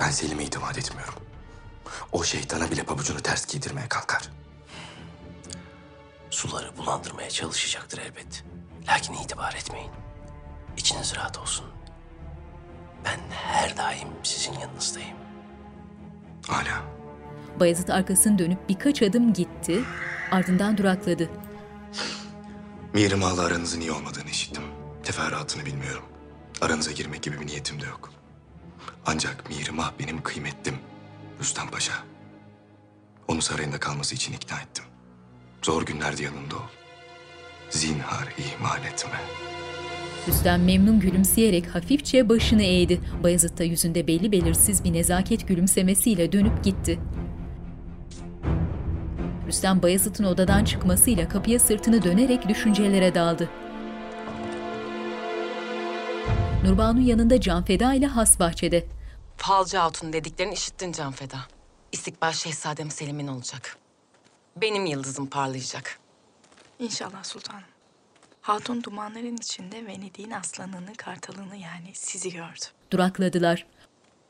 Ben 0.00 0.10
Selim'e 0.10 0.44
itimat 0.44 0.78
etmiyorum. 0.78 1.14
O 2.12 2.24
şeytana 2.24 2.70
bile 2.70 2.82
pabucunu 2.82 3.20
ters 3.20 3.46
giydirmeye 3.46 3.88
kalkar. 3.88 4.30
Suları 6.30 6.76
bulandırmaya 6.76 7.30
çalışacaktır 7.30 7.98
elbet. 7.98 8.44
Lakin 8.88 9.14
itibar 9.14 9.54
etmeyin. 9.54 9.90
İçiniz 10.76 11.16
rahat 11.16 11.38
olsun. 11.38 11.66
Ben 13.04 13.20
her 13.30 13.76
daim 13.76 14.08
sizin 14.22 14.52
yanınızdayım. 14.52 15.16
Hala. 16.46 16.82
Bayezid 17.60 17.88
arkasını 17.88 18.38
dönüp 18.38 18.68
birkaç 18.68 19.02
adım 19.02 19.32
gitti, 19.32 19.84
ardından 20.30 20.78
durakladı. 20.78 21.30
Mihrimah'la 22.94 23.42
aranızın 23.44 23.80
iyi 23.80 23.92
olmadığını 23.92 24.30
işittim. 24.30 24.62
Teferruatını 25.02 25.66
bilmiyorum. 25.66 26.02
Aranıza 26.60 26.92
girmek 26.92 27.22
gibi 27.22 27.40
bir 27.40 27.46
niyetim 27.46 27.80
de 27.80 27.86
yok. 27.86 28.10
Ancak 29.06 29.50
Mihrimah 29.50 29.92
benim 30.00 30.22
kıymetlim. 30.22 30.74
Rüstem 31.40 31.70
Paşa. 31.70 31.92
Onu 33.28 33.42
sarayında 33.42 33.80
kalması 33.80 34.14
için 34.14 34.32
ikna 34.32 34.60
ettim. 34.60 34.84
Zor 35.62 35.86
günlerde 35.86 36.22
yanında 36.22 36.56
ol. 36.56 36.68
Zinhar 37.70 38.34
ihmal 38.38 38.84
etme. 38.84 39.20
Rüstem 40.28 40.64
memnun 40.64 41.00
gülümseyerek 41.00 41.74
hafifçe 41.74 42.28
başını 42.28 42.62
eğdi. 42.62 43.00
Bayezid 43.22 43.58
da 43.58 43.64
yüzünde 43.64 44.06
belli 44.06 44.32
belirsiz 44.32 44.84
bir 44.84 44.92
nezaket 44.92 45.48
gülümsemesiyle 45.48 46.32
dönüp 46.32 46.64
gitti. 46.64 47.00
Rüstem 49.46 49.82
Bayezid'in 49.82 50.24
odadan 50.24 50.64
çıkmasıyla 50.64 51.28
kapıya 51.28 51.58
sırtını 51.58 52.02
dönerek 52.02 52.48
düşüncelere 52.48 53.14
daldı. 53.14 53.50
Nurbanu 56.64 57.00
yanında 57.00 57.40
Canfeda 57.40 57.94
ile 57.94 58.06
has 58.06 58.38
bahçede. 58.38 58.86
Falcı 59.36 59.78
Hatun 59.78 60.12
dediklerini 60.12 60.54
işittin 60.54 60.92
Can 60.92 61.12
Feda. 61.12 61.38
İstikbal 61.92 62.32
Şehzadem 62.32 62.90
Selim'in 62.90 63.28
olacak. 63.28 63.76
Benim 64.56 64.86
yıldızım 64.86 65.26
parlayacak. 65.26 65.98
İnşallah 66.78 67.24
sultanım. 67.24 67.62
Hatun 68.40 68.82
dumanların 68.82 69.36
içinde 69.36 69.86
Venedik'in 69.86 70.30
aslanını, 70.30 70.94
kartalını 70.96 71.56
yani 71.56 71.90
sizi 71.94 72.32
gördü. 72.32 72.64
Durakladılar. 72.90 73.66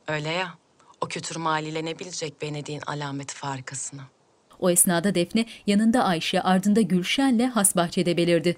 Öyle 0.09 0.29
ya. 0.29 0.55
O 1.01 1.09
kötü 1.09 1.41
haliyle 1.41 1.85
ne 1.85 1.99
bilecek 1.99 2.43
Venedik'in 2.43 2.83
alameti 2.87 3.35
farikasını. 3.35 4.03
O 4.61 4.71
esnada 4.71 5.15
Defne 5.15 5.47
yanında 5.67 6.05
Ayşe 6.05 6.41
ardında 6.41 6.81
Gülşen'le 6.81 7.51
has 7.51 7.77
bahçede 7.77 8.17
belirdi. 8.17 8.57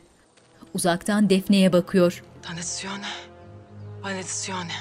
Uzaktan 0.75 1.31
Defne'ye 1.31 1.73
bakıyor. 1.73 2.23
Danetisyone. 2.49 3.07
Danetisyone. 4.05 4.73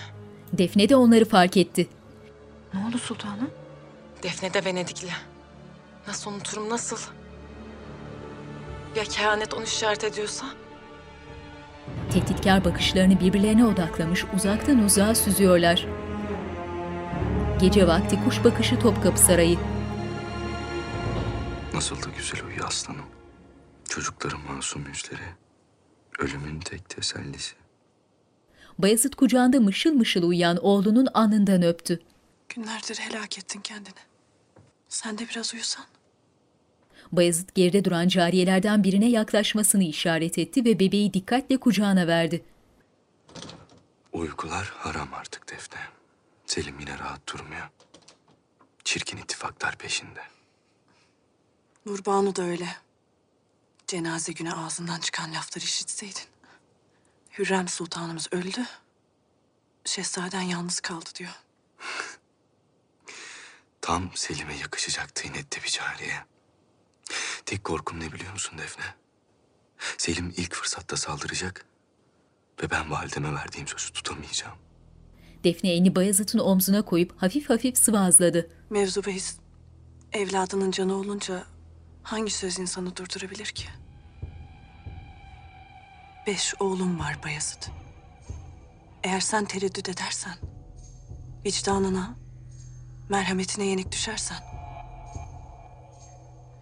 Defne 0.54 0.90
de 0.90 0.96
onları 0.96 1.26
fark 1.26 1.58
etti. 1.58 1.88
Ne 2.74 2.86
oldu 2.88 2.98
sultanım? 2.98 3.50
Defne 4.24 4.54
de 4.54 4.66
Venedikli. 4.66 5.10
Nasıl 6.08 6.32
unuturum 6.32 6.70
nasıl? 6.70 6.98
Ya 8.96 9.04
kehanet 9.04 9.54
onu 9.54 9.64
işaret 9.64 10.04
ediyorsa? 10.04 10.46
Tehditkar 12.12 12.66
bakışlarını 12.66 13.20
birbirlerine 13.20 13.66
odaklamış 13.66 14.26
uzaktan 14.36 14.84
uzağa 14.84 15.16
süzüyorlar. 15.16 15.86
Gece 17.62 17.88
vakti 17.88 18.24
kuş 18.24 18.44
bakışı 18.44 18.80
Topkapı 18.80 19.20
Sarayı. 19.20 19.58
Nasıl 21.76 22.04
da 22.04 22.10
güzel 22.18 22.46
uyuyor 22.46 22.68
aslanım. 22.68 23.06
Çocukların 23.90 24.42
masum 24.42 24.88
yüzleri. 24.88 25.24
Ölümün 26.20 26.60
tek 26.60 26.90
tesellisi. 26.90 27.56
Bayezid 28.80 29.14
kucağında 29.14 29.60
mışıl 29.60 29.94
mışıl 29.94 30.24
uyuyan 30.24 30.58
oğlunun 30.58 31.08
alnından 31.14 31.64
öptü. 31.64 32.00
Günlerdir 32.50 32.96
helak 32.96 33.38
ettin 33.38 33.62
kendini. 33.62 34.00
Sen 34.90 35.18
de 35.18 35.28
biraz 35.30 35.54
uyusan. 35.54 35.86
Bayezid 37.12 37.50
geride 37.56 37.86
duran 37.86 38.08
cariyelerden 38.08 38.84
birine 38.84 39.10
yaklaşmasını 39.10 39.84
işaret 39.84 40.38
etti 40.38 40.66
ve 40.66 40.80
bebeği 40.80 41.14
dikkatle 41.14 41.58
kucağına 41.58 42.08
verdi. 42.08 42.46
Uykular 44.14 44.74
haram 44.78 45.14
artık 45.14 45.52
Defne. 45.52 45.80
Selim 46.46 46.80
yine 46.80 47.00
rahat 47.00 47.34
durmuyor. 47.34 47.70
Çirkin 48.84 49.18
ittifaklar 49.18 49.78
peşinde. 49.78 50.35
Nurbanu 51.86 52.36
da 52.36 52.44
öyle. 52.44 52.68
Cenaze 53.88 54.32
günü 54.32 54.54
ağzından 54.54 55.00
çıkan 55.00 55.34
lafları 55.34 55.66
işitseydin. 55.66 56.24
Hürrem 57.38 57.68
Sultanımız 57.68 58.28
öldü. 58.32 58.66
Şehzaden 59.86 60.42
yalnız 60.42 60.80
kaldı 60.80 61.10
diyor. 61.16 61.32
Tam 63.82 64.12
Selim'e 64.16 64.56
yakışacak 64.58 65.16
tıynette 65.16 65.64
bir 65.64 65.70
cariye. 65.70 66.26
Tek 67.46 67.64
korkum 67.64 68.00
ne 68.00 68.12
biliyor 68.12 68.34
musun 68.34 68.58
Defne? 68.58 68.86
Selim 69.98 70.34
ilk 70.38 70.54
fırsatta 70.54 70.98
saldıracak 70.98 71.66
ve 72.64 72.70
ben 72.70 72.92
valideme 72.92 73.34
verdiğim 73.34 73.68
sözü 73.68 73.94
tutamayacağım. 73.94 74.58
Defne 75.44 75.72
elini 75.72 75.96
Bayezid'in 75.96 76.40
omzuna 76.40 76.82
koyup 76.86 77.22
hafif 77.22 77.50
hafif 77.50 77.78
sıvazladı. 77.78 78.50
Mevzu 78.70 79.06
bahis 79.06 79.38
evladının 80.14 80.72
canı 80.72 80.96
olunca 80.96 81.46
hangi 82.06 82.32
söz 82.32 82.60
insanı 82.60 82.96
durdurabilir 82.96 83.46
ki? 83.46 83.68
Beş 86.28 86.54
oğlum 86.60 87.00
var 87.00 87.24
Bayezid. 87.24 87.64
Eğer 89.04 89.20
sen 89.20 89.46
tereddüt 89.46 89.90
edersen, 89.90 90.38
vicdanına, 91.46 92.16
merhametine 93.10 93.66
yenik 93.66 93.92
düşersen, 93.92 94.38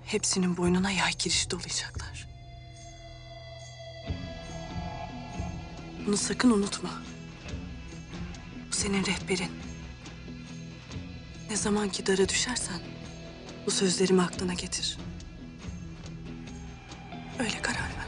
hepsinin 0.06 0.58
boynuna 0.58 0.92
yay 0.92 1.14
girişi 1.14 1.52
dolayacaklar. 1.52 2.28
Bunu 6.08 6.18
sakın 6.18 6.52
unutma. 6.52 6.90
Bu 8.72 8.76
senin 8.76 9.06
rehberin. 9.06 9.52
Ne 11.50 11.56
zaman 11.56 11.90
ki 11.90 12.06
dara 12.06 12.30
düşersen 12.30 12.80
bu 13.66 13.72
sözlerimi 13.72 14.22
aklına 14.22 14.54
getir. 14.54 14.98
Öyle 17.40 17.62
karar 17.62 17.78
ver. 17.78 18.04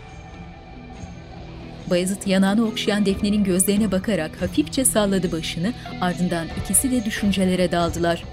Bayezid 1.89 2.27
yanağını 2.27 2.65
okşayan 2.67 3.05
Defne'nin 3.05 3.43
gözlerine 3.43 3.91
bakarak 3.91 4.41
hafifçe 4.41 4.85
salladı 4.85 5.31
başını, 5.31 5.73
ardından 6.01 6.47
ikisi 6.61 6.91
de 6.91 7.05
düşüncelere 7.05 7.71
daldılar. 7.71 8.23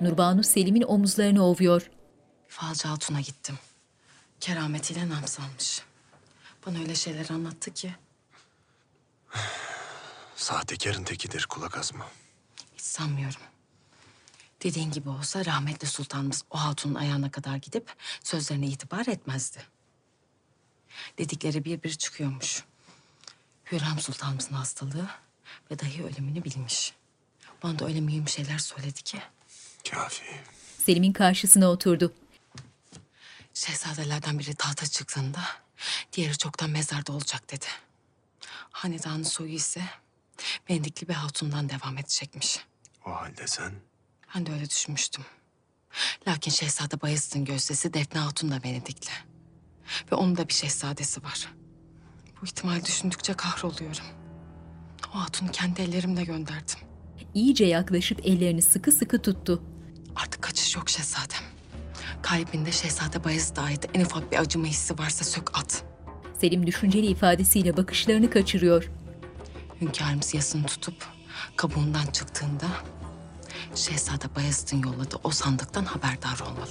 Nurbanu 0.00 0.42
Selim'in 0.42 0.82
omuzlarını 0.82 1.46
ovuyor. 1.46 1.90
Falcı 2.48 2.88
Hatun'a 2.88 3.20
gittim. 3.20 3.58
Kerametiyle 4.40 5.08
nam 5.08 5.26
salmış. 5.26 5.82
Bana 6.66 6.78
öyle 6.78 6.94
şeyler 6.94 7.30
anlattı 7.30 7.74
ki 7.74 7.94
Sahtekarın 10.36 11.04
tekidir 11.04 11.46
kulak 11.48 11.76
asma. 11.78 12.06
hiç 12.74 12.82
sanmıyorum. 12.82 13.40
Dediğin 14.62 14.90
gibi 14.90 15.08
olsa 15.08 15.44
rahmetli 15.44 15.86
sultanımız 15.86 16.44
o 16.50 16.58
hatunun 16.58 16.94
ayağına 16.94 17.30
kadar 17.30 17.56
gidip 17.56 17.94
sözlerine 18.24 18.66
itibar 18.66 19.06
etmezdi. 19.06 19.58
Dedikleri 21.18 21.64
bir 21.64 21.82
bir 21.82 21.90
çıkıyormuş. 21.90 22.64
Hürrem 23.72 23.98
sultanımızın 23.98 24.54
hastalığı 24.54 25.08
ve 25.70 25.78
dahi 25.78 26.04
ölümünü 26.04 26.44
bilmiş. 26.44 26.94
Bana 27.62 27.78
da 27.78 27.86
öyle 27.86 28.00
mühim 28.00 28.28
şeyler 28.28 28.58
söyledi 28.58 29.02
ki. 29.02 29.22
Kafi. 29.90 30.40
Selim'in 30.78 31.12
karşısına 31.12 31.66
oturdu. 31.66 32.12
Şehzadelerden 33.54 34.38
biri 34.38 34.54
tahta 34.54 34.86
çıktığında 34.86 35.40
diğeri 36.12 36.38
çoktan 36.38 36.70
mezarda 36.70 37.12
olacak 37.12 37.50
dedi. 37.50 37.66
Hanedanın 38.70 39.22
soyu 39.22 39.52
ise 39.52 39.82
Vendikli 40.70 41.08
bir 41.08 41.14
hatundan 41.14 41.68
devam 41.68 41.98
edecekmiş. 41.98 42.60
O 43.06 43.10
halde 43.10 43.46
sen 43.46 43.72
Ben 44.34 44.46
de 44.46 44.52
öyle 44.52 44.70
düşünmüştüm. 44.70 45.24
Lakin 46.28 46.50
Şehzade 46.50 47.00
Bayezid'in 47.00 47.44
gözdesi 47.44 47.94
Defne 47.94 48.20
Hatun 48.20 48.50
da 48.50 48.60
Venedikli. 48.64 49.10
Ve 50.12 50.16
onun 50.16 50.36
da 50.36 50.48
bir 50.48 50.52
şehzadesi 50.52 51.24
var. 51.24 51.48
Bu 52.40 52.46
ihtimali 52.46 52.84
düşündükçe 52.84 53.34
kahroluyorum. 53.34 54.04
O 55.14 55.18
hatunu 55.18 55.50
kendi 55.50 55.82
ellerimle 55.82 56.24
gönderdim. 56.24 56.78
İyice 57.34 57.64
yaklaşıp 57.64 58.26
ellerini 58.26 58.62
sıkı 58.62 58.92
sıkı 58.92 59.22
tuttu. 59.22 59.62
Artık 60.16 60.42
kaçış 60.42 60.76
yok 60.76 60.90
şehzadem. 60.90 61.42
Kalbinde 62.22 62.72
Şehzade 62.72 63.24
Bayezid'e 63.24 63.60
ait 63.60 63.88
en 63.94 64.00
ufak 64.00 64.32
bir 64.32 64.38
acıma 64.38 64.66
hissi 64.66 64.98
varsa 64.98 65.24
sök 65.24 65.58
at. 65.58 65.84
Selim 66.40 66.66
düşünceli 66.66 67.06
ifadesiyle 67.06 67.76
bakışlarını 67.76 68.30
kaçırıyor. 68.30 68.90
Hünkârımız 69.80 70.34
yasını 70.34 70.66
tutup 70.66 71.06
kabuğundan 71.56 72.06
çıktığında 72.06 72.66
Şehzade 73.74 74.34
Bayezid'in 74.36 74.82
yolladığı 74.82 75.16
o 75.24 75.30
sandıktan 75.30 75.84
haberdar 75.84 76.40
olmalı. 76.40 76.70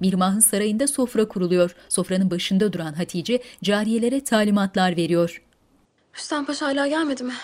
Mirmah'ın 0.00 0.40
sarayında 0.40 0.88
sofra 0.88 1.28
kuruluyor. 1.28 1.74
Sofranın 1.88 2.30
başında 2.30 2.72
duran 2.72 2.92
Hatice 2.94 3.42
cariyelere 3.62 4.24
talimatlar 4.24 4.96
veriyor. 4.96 5.42
Rüstem 6.16 6.46
Paşa 6.46 6.66
hala 6.66 6.86
gelmedi 6.86 7.22
mi? 7.24 7.34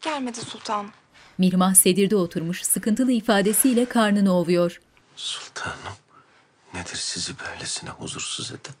Gelmedi 0.00 0.40
sultanım. 0.40 0.90
Mirmah 1.38 1.74
sedirde 1.74 2.16
oturmuş 2.16 2.62
sıkıntılı 2.62 3.12
ifadesiyle 3.12 3.84
karnını 3.84 4.34
ovuyor. 4.34 4.80
Sultanım, 5.16 5.96
nedir 6.74 6.96
sizi 6.96 7.32
böylesine 7.38 7.90
huzursuz 7.90 8.50
eden? 8.50 8.74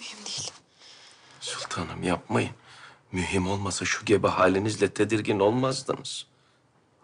Mühim 0.00 0.18
değil. 0.26 0.50
Sultanım 1.40 2.02
yapmayın. 2.02 2.50
Mühim 3.12 3.48
olmasa 3.48 3.84
şu 3.84 4.04
gebe 4.04 4.28
halinizle 4.28 4.94
tedirgin 4.94 5.40
olmazdınız. 5.40 6.26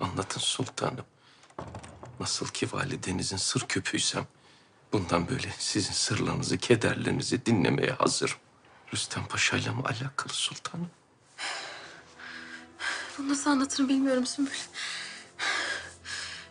Anlatın 0.00 0.40
sultanım. 0.40 1.04
Nasıl 2.20 2.46
ki 2.46 2.68
validenizin 2.72 3.36
sır 3.36 3.60
küpüysem... 3.60 4.26
...bundan 4.92 5.28
böyle 5.28 5.48
sizin 5.58 5.92
sırlarınızı, 5.92 6.58
kederlerinizi 6.58 7.46
dinlemeye 7.46 7.90
hazırım. 7.90 8.36
Rüstem 8.94 9.26
Paşa'yla 9.26 9.72
mı 9.72 9.82
alakalı 9.84 10.32
sultanım? 10.32 10.90
Bunu 13.18 13.28
nasıl 13.28 13.50
anlatırım 13.50 13.88
bilmiyorum 13.88 14.26
Sümbül. 14.26 14.52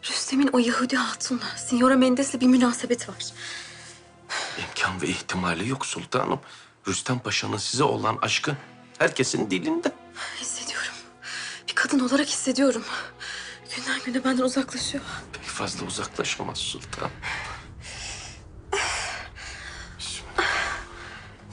Rüstem'in 0.03 0.49
o 0.53 0.59
Yahudi 0.59 0.95
hatunla, 0.95 1.57
Signora 1.57 1.95
Mendes'le 1.95 2.41
bir 2.41 2.47
münasebeti 2.47 3.11
var. 3.11 3.25
İmkan 4.59 5.01
ve 5.01 5.07
ihtimali 5.07 5.69
yok 5.69 5.85
sultanım. 5.85 6.39
Rüstem 6.87 7.19
Paşa'nın 7.19 7.57
size 7.57 7.83
olan 7.83 8.17
aşkı 8.21 8.57
herkesin 9.01 9.51
dilinde. 9.51 9.91
Hissediyorum. 10.41 10.93
Bir 11.67 11.75
kadın 11.75 11.99
olarak 11.99 12.27
hissediyorum. 12.27 12.83
Günden 13.75 13.99
güne 14.05 14.23
benden 14.23 14.43
uzaklaşıyor. 14.43 15.03
Pek 15.33 15.43
fazla 15.43 15.85
uzaklaşamaz 15.85 16.57
sultan. 16.57 17.09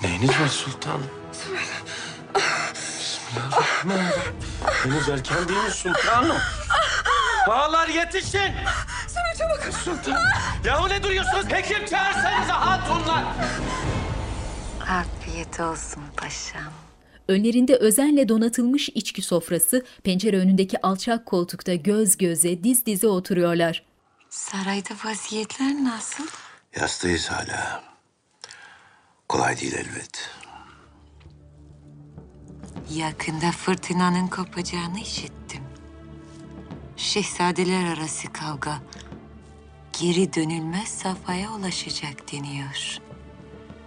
Neyiniz 0.03 0.30
var 0.30 0.49
sultanım? 0.49 1.07
Bismillahirrahmanirrahim. 2.74 4.34
Henüz 4.82 5.09
erken 5.09 5.49
değil 5.49 5.64
mi 5.64 5.70
sultanım? 5.70 6.36
Bağlar 7.49 7.88
yetişin! 7.88 8.53
Sana 9.09 9.34
çabuk. 9.38 9.74
Sultan. 9.74 10.22
Yahu 10.64 10.88
ne 10.88 11.03
duruyorsunuz? 11.03 11.46
Hekim 11.49 11.86
çağırsanıza 11.86 12.66
hatunlar. 12.66 13.24
Afiyet 14.80 15.61
olsun 15.61 16.03
paşam. 16.16 16.88
Önlerinde 17.28 17.76
özenle 17.76 18.28
donatılmış 18.28 18.88
içki 18.88 19.22
sofrası, 19.22 19.84
pencere 20.04 20.38
önündeki 20.38 20.82
alçak 20.82 21.26
koltukta 21.26 21.74
göz 21.74 22.16
göze, 22.18 22.64
diz 22.64 22.86
dize 22.86 23.06
oturuyorlar. 23.06 23.84
Sarayda 24.30 24.94
vaziyetler 25.04 25.84
nasıl? 25.84 26.24
Yastayız 26.80 27.28
hala. 27.28 27.84
Kolay 29.28 29.60
değil 29.60 29.72
elbet. 29.74 30.30
Yakında 32.94 33.52
fırtınanın 33.52 34.28
kopacağını 34.28 35.00
işittim. 35.00 35.62
Şehzadeler 36.96 37.96
arası 37.96 38.32
kavga 38.32 38.78
geri 40.00 40.34
dönülmez 40.34 40.88
safhaya 40.88 41.52
ulaşacak 41.52 42.32
deniyor. 42.32 42.98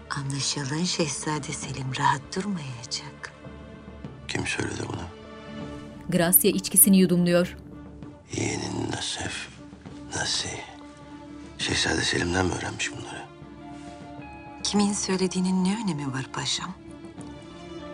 Anlaşılan 0.10 0.84
Şehzade 0.84 1.54
Selim 1.54 1.96
rahat 1.98 2.22
durmayacak. 2.36 3.11
Kim 4.32 4.48
söyledi 4.48 4.82
bunu? 4.88 5.02
Gracia 6.10 6.52
içkisini 6.52 6.98
yudumluyor. 6.98 7.58
Yeğenin 8.38 8.92
Nasef, 8.92 9.48
Nasi. 10.16 10.50
Şehzade 11.58 12.02
Selim'den 12.02 12.46
mi 12.46 12.52
öğrenmiş 12.54 12.92
bunları? 12.92 13.22
Kimin 14.64 14.94
söylediğinin 14.94 15.64
ne 15.64 15.78
önemi 15.84 16.14
var 16.14 16.26
paşam? 16.34 16.74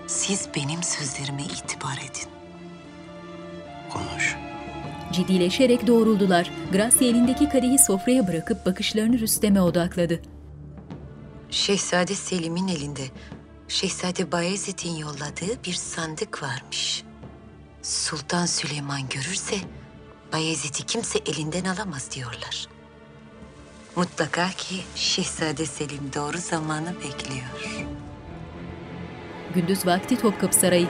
Siz 0.08 0.50
benim 0.56 0.84
sözlerime 0.84 1.44
itibar 1.44 1.98
edin. 1.98 2.32
Konuş. 3.90 4.36
Ciddileşerek 5.12 5.88
doğruldular. 5.88 6.52
Gracia 6.72 7.08
elindeki 7.08 7.50
kadehi 7.50 7.78
sofraya 7.80 8.28
bırakıp 8.28 8.66
bakışlarını 8.66 9.20
Rüstem'e 9.20 9.62
odakladı. 9.62 10.22
Şehzade 11.50 12.16
Selim'in 12.16 12.68
elinde 12.68 13.04
Şehzade 13.68 14.32
Bayezid'in 14.32 14.96
yolladığı 14.96 15.64
bir 15.66 15.74
sandık 15.74 16.44
varmış. 16.44 17.04
Sultan 17.82 18.46
Süleyman 18.46 19.10
görürse 19.10 19.56
Bayezid'i 20.34 20.86
kimse 20.86 21.20
elinden 21.20 21.66
alamaz 21.66 22.12
diyorlar. 22.16 22.68
Mutlaka 23.96 24.50
ki 24.50 24.76
Şehzade 24.96 25.66
Selim 25.66 26.12
doğru 26.16 26.38
zamanı 26.38 26.96
bekliyor. 26.96 27.86
Gündüz 29.56 29.86
vakti 29.86 30.18
Topkapı 30.18 30.56
Sarayı. 30.56 30.88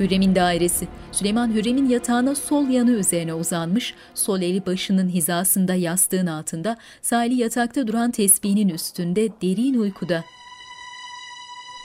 Hürrem'in 0.00 0.34
dairesi. 0.34 0.88
Süleyman 1.12 1.54
Hürrem'in 1.54 1.88
yatağına 1.88 2.34
sol 2.34 2.68
yanı 2.68 2.90
üzerine 2.90 3.34
uzanmış, 3.34 3.94
sol 4.14 4.40
eli 4.40 4.66
başının 4.66 5.08
hizasında 5.08 5.74
yastığın 5.74 6.26
altında, 6.26 6.76
sağ 7.02 7.24
yatakta 7.24 7.86
duran 7.86 8.10
tesbihinin 8.10 8.68
üstünde 8.68 9.28
derin 9.42 9.74
uykuda. 9.74 10.24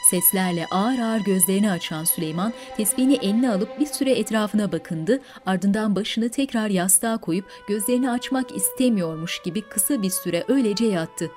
Seslerle 0.09 0.65
ağır 0.71 0.99
ağır 0.99 1.19
gözlerini 1.19 1.71
açan 1.71 2.03
Süleyman, 2.03 2.53
tesbihini 2.77 3.15
eline 3.15 3.51
alıp 3.51 3.79
bir 3.79 3.85
süre 3.85 4.11
etrafına 4.11 4.71
bakındı, 4.71 5.19
ardından 5.45 5.95
başını 5.95 6.29
tekrar 6.29 6.69
yastığa 6.69 7.17
koyup 7.17 7.45
gözlerini 7.67 8.11
açmak 8.11 8.55
istemiyormuş 8.55 9.41
gibi 9.43 9.61
kısa 9.61 10.01
bir 10.01 10.09
süre 10.09 10.43
öylece 10.47 10.85
yattı. 10.85 11.31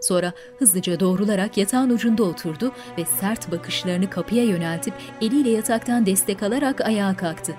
Sonra 0.00 0.32
hızlıca 0.58 1.00
doğrularak 1.00 1.56
yatağın 1.56 1.90
ucunda 1.90 2.22
oturdu 2.22 2.72
ve 2.98 3.04
sert 3.04 3.52
bakışlarını 3.52 4.10
kapıya 4.10 4.44
yöneltip 4.44 4.94
eliyle 5.20 5.50
yataktan 5.50 6.06
destek 6.06 6.42
alarak 6.42 6.80
ayağa 6.80 7.16
kalktı. 7.16 7.54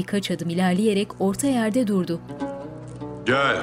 Birkaç 0.00 0.30
adım 0.30 0.50
ilerleyerek 0.50 1.20
orta 1.20 1.46
yerde 1.46 1.86
durdu. 1.86 2.20
Gel. 3.26 3.62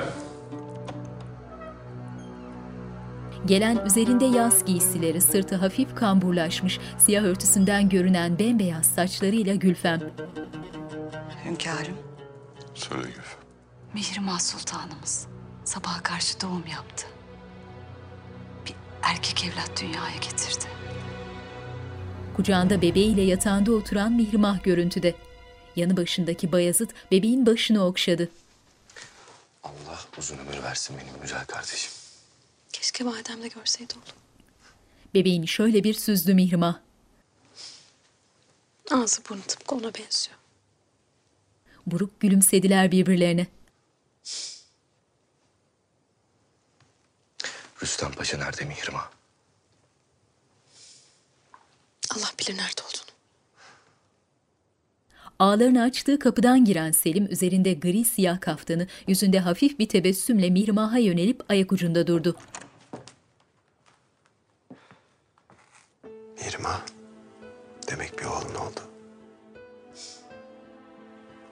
Gelen 3.46 3.86
üzerinde 3.86 4.26
yaz 4.26 4.66
giysileri, 4.66 5.22
sırtı 5.22 5.56
hafif 5.56 5.96
kamburlaşmış, 5.96 6.80
siyah 6.98 7.24
örtüsünden 7.24 7.90
görünen 7.90 8.40
bembeyaz 8.40 8.86
saçlarıyla 8.86 9.56
Gülfem. 9.56 10.02
Hünkârım, 11.46 11.98
Söyle 12.74 13.08
Gülfem. 13.08 13.40
Mihrimah 13.94 14.40
Sultanımız 14.40 15.28
sabaha 15.64 16.04
karşı 16.04 16.42
doğum 16.42 16.64
yaptı. 16.72 17.08
Bir 18.66 18.76
erkek 19.02 19.46
evlat 19.46 19.82
dünyaya 19.82 20.16
getirdi. 20.22 20.66
Kucağında 22.36 22.82
bebeğiyle 22.82 23.22
yatağında 23.22 23.72
oturan 23.72 24.12
Mihrimah 24.12 24.64
görüntüde. 24.64 25.27
Yanı 25.78 25.98
başındaki 25.98 26.52
Bayazıt 26.52 26.92
bebeğin 27.12 27.46
başını 27.46 27.86
okşadı. 27.86 28.30
Allah 29.64 30.06
uzun 30.18 30.38
ömür 30.38 30.64
versin 30.64 30.98
benim 30.98 31.22
güzel 31.22 31.46
kardeşim. 31.46 31.92
Keşke 32.74 33.06
validem 33.06 33.44
de 33.44 33.48
görseydi 33.48 33.94
oğlum. 33.94 34.18
Bebeğini 35.14 35.48
şöyle 35.48 35.84
bir 35.84 35.94
süzdü 35.94 36.34
Mihrimah. 36.34 36.80
Ağzı 38.92 39.22
burnu 39.30 39.42
tıpkı 39.42 39.76
ona 39.76 39.94
benziyor. 39.94 40.38
Buruk 41.88 42.20
gülümsediler 42.20 42.92
birbirlerine. 42.92 43.48
Rüstem 47.84 48.12
Paşa 48.12 48.38
nerede 48.38 48.66
Mihrimah? 48.66 49.10
Allah 52.16 52.32
bilir 52.40 52.58
nerede 52.58 52.82
olduğunu. 52.82 53.07
Ağlarını 55.39 55.81
açtığı 55.84 56.19
kapıdan 56.19 56.65
giren 56.65 56.91
Selim 56.91 57.27
üzerinde 57.31 57.73
gri 57.73 58.05
siyah 58.05 58.41
kaftanı, 58.41 58.88
yüzünde 59.07 59.39
hafif 59.39 59.80
bir 59.80 59.89
tebessümle 59.89 60.49
Mihrimah'a 60.49 60.97
yönelip 60.97 61.41
ayak 61.49 61.72
ucunda 61.72 62.07
durdu. 62.07 62.35
Mihrimah, 66.41 66.81
demek 67.91 68.19
bir 68.19 68.26
oğlun 68.26 68.55
oldu. 68.55 68.80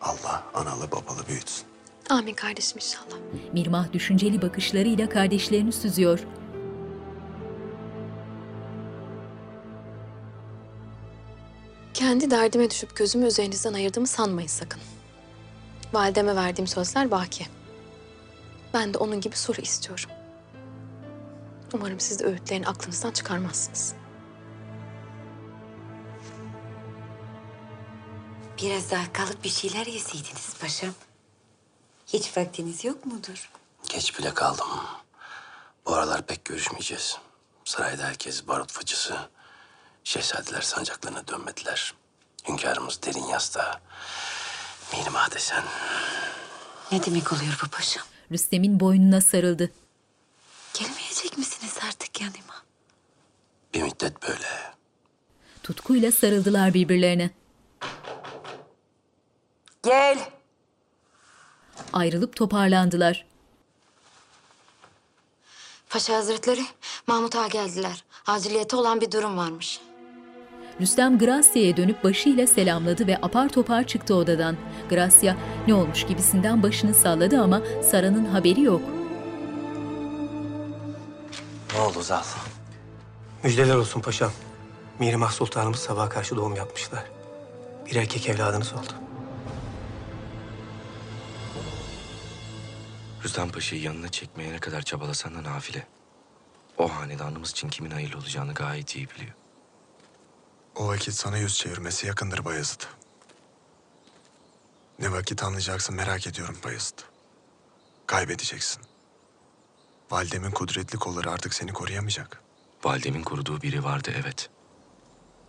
Allah 0.02 0.44
analı 0.54 0.92
babalı 0.92 1.28
büyütsün. 1.28 1.66
Amin 2.10 2.34
kardeşim 2.34 2.78
inşallah. 2.78 3.22
Mihrimah 3.54 3.94
düşünceli 3.94 4.42
bakışlarıyla 4.42 5.10
kardeşlerini 5.10 5.72
süzüyor. 5.72 6.20
Kendi 11.96 12.32
derdime 12.32 12.72
düşüp 12.72 12.96
gözümü 12.96 13.28
üzerinizden 13.28 13.74
ayırdığımı 13.74 14.08
sanmayın 14.08 14.48
sakın. 14.48 14.82
Valideme 15.94 16.36
verdiğim 16.36 16.68
sözler 16.68 17.12
baki. 17.12 17.48
Ben 18.74 18.94
de 18.94 18.98
onun 18.98 19.22
gibi 19.22 19.36
soru 19.36 19.62
istiyorum. 19.62 20.10
Umarım 21.74 22.00
siz 22.00 22.20
de 22.20 22.26
öğütlerini 22.26 22.68
aklınızdan 22.68 23.12
çıkarmazsınız. 23.12 23.94
Biraz 28.62 28.92
daha 28.92 29.14
kalıp 29.14 29.44
bir 29.44 29.50
şeyler 29.50 29.86
yeseydiniz 29.86 30.54
paşam. 30.62 30.94
Hiç 32.08 32.38
vaktiniz 32.38 32.86
yok 32.86 33.06
mudur? 33.06 33.50
Geç 33.90 34.20
bile 34.20 34.34
kaldım. 34.34 34.68
Bu 35.86 35.94
aralar 35.94 36.26
pek 36.26 36.46
görüşmeyeceğiz. 36.46 37.18
Sarayda 37.66 38.04
herkes 38.04 38.48
barut 38.48 38.72
fıçısı. 38.72 39.18
Şehzadeler 40.06 40.62
sancaklarına 40.62 41.28
dönmediler. 41.28 41.94
Hünkârımız 42.48 43.02
derin 43.04 43.24
yastığa. 43.26 43.82
Mihrimah 44.94 45.32
desen. 45.32 45.64
Ne 46.92 47.06
demek 47.06 47.34
oluyor 47.34 47.60
bu 47.66 47.68
paşam? 47.70 48.04
Rüstem'in 48.32 48.80
boynuna 48.80 49.22
sarıldı. 49.22 49.72
Gelmeyecek 50.74 51.38
misiniz 51.38 51.78
artık 51.88 52.22
yanıma? 52.22 52.64
Bir 53.74 53.82
müddet 53.82 54.24
böyle. 54.24 54.74
Tutkuyla 55.64 56.12
sarıldılar 56.12 56.74
birbirlerine. 56.74 57.30
Gel. 59.84 60.30
Ayrılıp 61.94 62.36
toparlandılar. 62.36 63.26
Paşa 65.90 66.16
Hazretleri, 66.18 66.66
Mahmut 67.08 67.36
Ağa 67.36 67.48
geldiler. 67.48 68.04
Aciliyeti 68.28 68.76
olan 68.76 69.02
bir 69.02 69.12
durum 69.12 69.38
varmış. 69.38 69.80
Rüstem 70.82 71.18
Gracia'ya 71.18 71.78
dönüp 71.78 72.04
başıyla 72.04 72.48
selamladı 72.48 73.08
ve 73.08 73.18
apar 73.22 73.50
topar 73.50 73.88
çıktı 73.88 74.16
odadan. 74.16 74.58
Gracia 74.90 75.36
ne 75.68 75.74
olmuş 75.74 76.06
gibisinden 76.06 76.64
başını 76.64 76.94
salladı 76.94 77.42
ama 77.42 77.62
Sara'nın 77.92 78.26
haberi 78.26 78.62
yok. 78.62 78.82
Ne 81.74 81.80
oldu 81.80 81.96
dualarımızı 81.96 82.12
al. 82.12 82.24
Müjdeler 83.44 83.76
olsun 83.76 84.02
paşam. 84.02 84.32
Mihrimah 85.00 85.32
Sultanımız 85.32 85.80
sabaha 85.80 86.10
karşı 86.10 86.36
doğum 86.36 86.56
yapmışlar. 86.56 87.04
Bir 87.86 87.96
erkek 87.96 88.30
evladınız 88.30 88.74
oldu. 88.74 88.94
Rüstem 93.24 93.50
Paşa'yı 93.50 93.82
yanına 93.82 94.10
çekmeye 94.10 94.54
ne 94.54 94.60
kadar 94.60 94.82
çabalasan 94.82 95.36
da 95.36 95.44
nafile. 95.44 95.88
O 96.78 96.88
hanedanımız 96.96 97.52
için 97.52 97.70
kimin 97.70 97.92
hayırlı 97.92 98.18
olacağını 98.18 98.54
gayet 98.54 98.96
iyi 98.96 99.10
biliyor. 99.10 99.34
O 100.76 100.88
vakit 100.88 101.14
sana 101.14 101.38
yüz 101.38 101.58
çevirmesi 101.58 102.08
yakındır 102.08 102.46
Bayezid. 102.46 102.82
Ne 105.00 105.12
vakit 105.12 105.44
anlayacaksın 105.44 105.96
merak 105.96 106.28
ediyorum 106.28 106.58
Bayezid. 106.64 107.00
Kaybedeceksin. 108.08 108.82
Validemin 110.12 110.52
kudretli 110.52 110.98
kolları 110.98 111.32
artık 111.32 111.54
seni 111.54 111.74
koruyamayacak. 111.74 112.42
Validemin 112.84 113.24
koruduğu 113.24 113.62
biri 113.62 113.84
vardı 113.84 114.12
evet. 114.22 114.50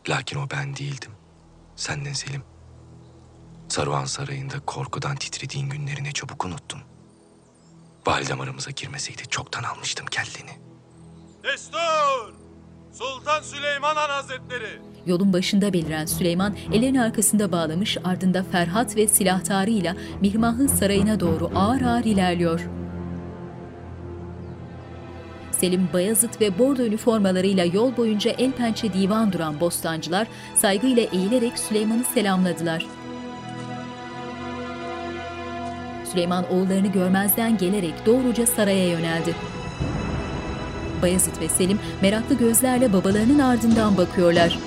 Lakin 0.08 0.38
o 0.38 0.50
ben 0.50 0.76
değildim. 0.76 1.12
Senden 1.76 2.12
Selim. 2.12 2.44
Saruhan 3.68 4.04
Sarayı'nda 4.04 4.60
korkudan 4.60 5.16
titrediğin 5.16 5.68
günlerini 5.68 6.12
çabuk 6.12 6.44
unuttun. 6.44 6.82
Validem 8.06 8.40
aramıza 8.40 8.70
girmeseydi 8.70 9.28
çoktan 9.28 9.62
almıştım 9.62 10.06
kelleni. 10.06 10.58
Destur! 11.44 12.45
Sultan 12.98 13.42
Süleyman 13.42 13.96
Han 13.96 14.08
Hazretleri! 14.08 14.80
Yolun 15.06 15.32
başında 15.32 15.72
beliren 15.72 16.06
Süleyman 16.06 16.56
ellerini 16.72 17.02
arkasında 17.02 17.52
bağlamış 17.52 17.96
ardında 18.04 18.42
Ferhat 18.52 18.96
ve 18.96 19.08
silahtarıyla 19.08 19.96
Mihrimah'ın 20.20 20.66
sarayına 20.66 21.20
doğru 21.20 21.50
ağır 21.54 21.82
ağır 21.82 22.04
ilerliyor. 22.04 22.60
Selim 25.50 25.88
Bayazıt 25.92 26.40
ve 26.40 26.58
bordo 26.58 26.82
üniformalarıyla 26.82 27.64
yol 27.64 27.96
boyunca 27.96 28.30
el 28.30 28.52
pençe 28.52 28.92
divan 28.92 29.32
duran 29.32 29.60
bostancılar 29.60 30.26
saygıyla 30.54 31.02
eğilerek 31.02 31.58
Süleyman'ı 31.58 32.04
selamladılar. 32.04 32.86
Süleyman 36.12 36.52
oğullarını 36.52 36.92
görmezden 36.92 37.58
gelerek 37.58 38.06
doğruca 38.06 38.46
saraya 38.46 38.88
yöneldi. 38.88 39.34
Bayezid 41.06 41.40
ve 41.40 41.48
Selim 41.48 41.80
meraklı 42.02 42.38
gözlerle 42.38 42.92
babalarının 42.92 43.38
ardından 43.38 43.96
bakıyorlar. 43.96 44.58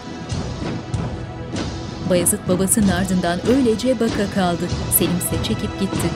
Bayezid 2.10 2.40
babasının 2.48 2.88
ardından 2.88 3.48
öylece 3.48 4.00
baka 4.00 4.32
kaldı. 4.36 4.70
Selim 4.98 5.18
ise 5.18 5.44
çekip 5.44 5.80
gitti. 5.80 6.10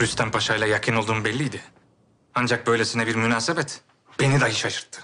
Rüstem 0.00 0.30
Paşa 0.30 0.56
ile 0.56 0.68
yakın 0.68 0.94
olduğum 0.96 1.24
belliydi. 1.24 1.60
Ancak 2.34 2.66
böylesine 2.66 3.06
bir 3.06 3.14
münasebet 3.14 3.80
beni 4.20 4.40
dahi 4.40 4.54
şaşırttı. 4.54 5.00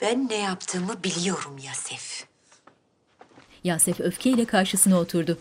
Ben 0.00 0.28
ne 0.28 0.36
yaptığımı 0.36 1.04
biliyorum 1.04 1.58
Yasef. 1.58 2.24
Yasef 3.64 4.00
öfkeyle 4.00 4.44
karşısına 4.44 4.98
oturdu. 4.98 5.38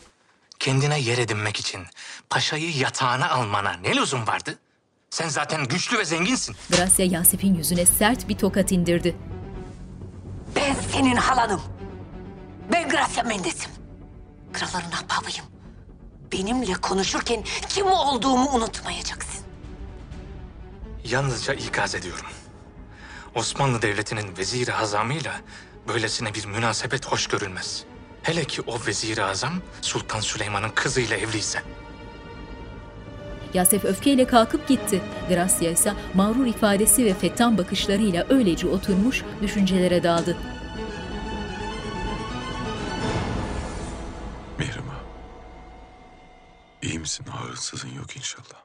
Kendine 0.59 0.99
yer 0.99 1.17
edinmek 1.17 1.57
için 1.59 1.81
paşayı 2.29 2.77
yatağına 2.77 3.29
almana 3.29 3.71
ne 3.73 3.95
lüzum 3.95 4.27
vardı? 4.27 4.59
Sen 5.13 5.29
zaten 5.29 5.67
güçlü 5.67 5.97
ve 5.97 6.05
zenginsin. 6.05 6.55
Gracia 6.69 7.05
Yasef'in 7.05 7.55
yüzüne 7.55 7.85
sert 7.85 8.29
bir 8.29 8.37
tokat 8.37 8.71
indirdi. 8.71 9.15
Ben 10.55 10.75
senin 10.91 11.15
halanım. 11.15 11.61
Ben 12.71 12.89
Gracia 12.89 13.23
Mendes'im. 13.23 13.71
Kralların 14.53 14.91
ahbabıyım. 14.91 15.45
Benimle 16.31 16.73
konuşurken 16.73 17.43
kim 17.69 17.85
olduğumu 17.85 18.49
unutmayacaksın. 18.49 19.45
Yalnızca 21.05 21.53
ikaz 21.53 21.95
ediyorum. 21.95 22.25
Osmanlı 23.35 23.81
Devleti'nin 23.81 24.37
vezir-i 24.37 24.73
azamıyla 24.73 25.41
böylesine 25.87 26.33
bir 26.33 26.45
münasebet 26.45 27.05
hoş 27.05 27.27
görülmez. 27.27 27.83
Hele 28.23 28.45
ki 28.45 28.61
o 28.61 28.85
vezir-i 28.87 29.23
azam 29.23 29.53
Sultan 29.81 30.19
Süleyman'ın 30.19 30.69
kızıyla 30.69 31.17
evliyse. 31.17 31.63
Yasef 33.53 33.85
öfkeyle 33.85 34.27
kalkıp 34.27 34.67
gitti. 34.67 35.01
Gracia 35.29 35.71
ise 35.71 35.93
mağrur 36.13 36.45
ifadesi 36.45 37.05
ve 37.05 37.13
fettan 37.13 37.57
bakışlarıyla 37.57 38.25
öylece 38.29 38.67
oturmuş 38.67 39.23
düşüncelere 39.41 40.03
daldı. 40.03 40.37
Mihrimah. 44.59 45.03
İyi 46.81 46.99
misin? 46.99 47.25
Ağrısızın 47.31 47.89
yok 47.89 48.17
inşallah. 48.17 48.63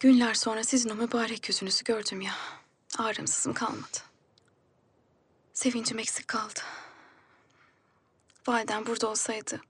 Günler 0.00 0.34
sonra 0.34 0.64
sizin 0.64 0.90
o 0.90 0.94
mübarek 0.94 1.48
yüzünüzü 1.48 1.84
gördüm 1.84 2.20
ya. 2.20 2.32
Ağrımsızım 2.98 3.54
kalmadı. 3.54 3.98
Sevincim 5.54 5.98
eksik 5.98 6.28
kaldı. 6.28 6.60
Validen 8.46 8.86
burada 8.86 9.08
olsaydı 9.08 9.60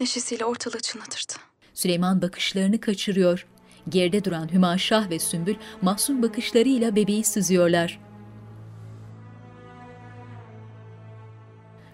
neşesiyle 0.00 0.44
ortalığı 0.44 0.80
çınlatırdı. 0.80 1.51
Süleyman 1.74 2.22
bakışlarını 2.22 2.80
kaçırıyor. 2.80 3.46
Geride 3.88 4.24
duran 4.24 4.52
Hümaşah 4.52 5.10
ve 5.10 5.18
Sümbül 5.18 5.54
mahzun 5.82 6.22
bakışlarıyla 6.22 6.96
bebeği 6.96 7.24
süzüyorlar. 7.24 8.00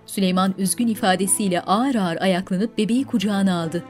Süleyman 0.06 0.54
üzgün 0.58 0.86
ifadesiyle 0.86 1.60
ağır 1.60 1.94
ağır 1.94 2.16
ayaklanıp 2.16 2.78
bebeği 2.78 3.04
kucağına 3.04 3.62
aldı. 3.62 3.84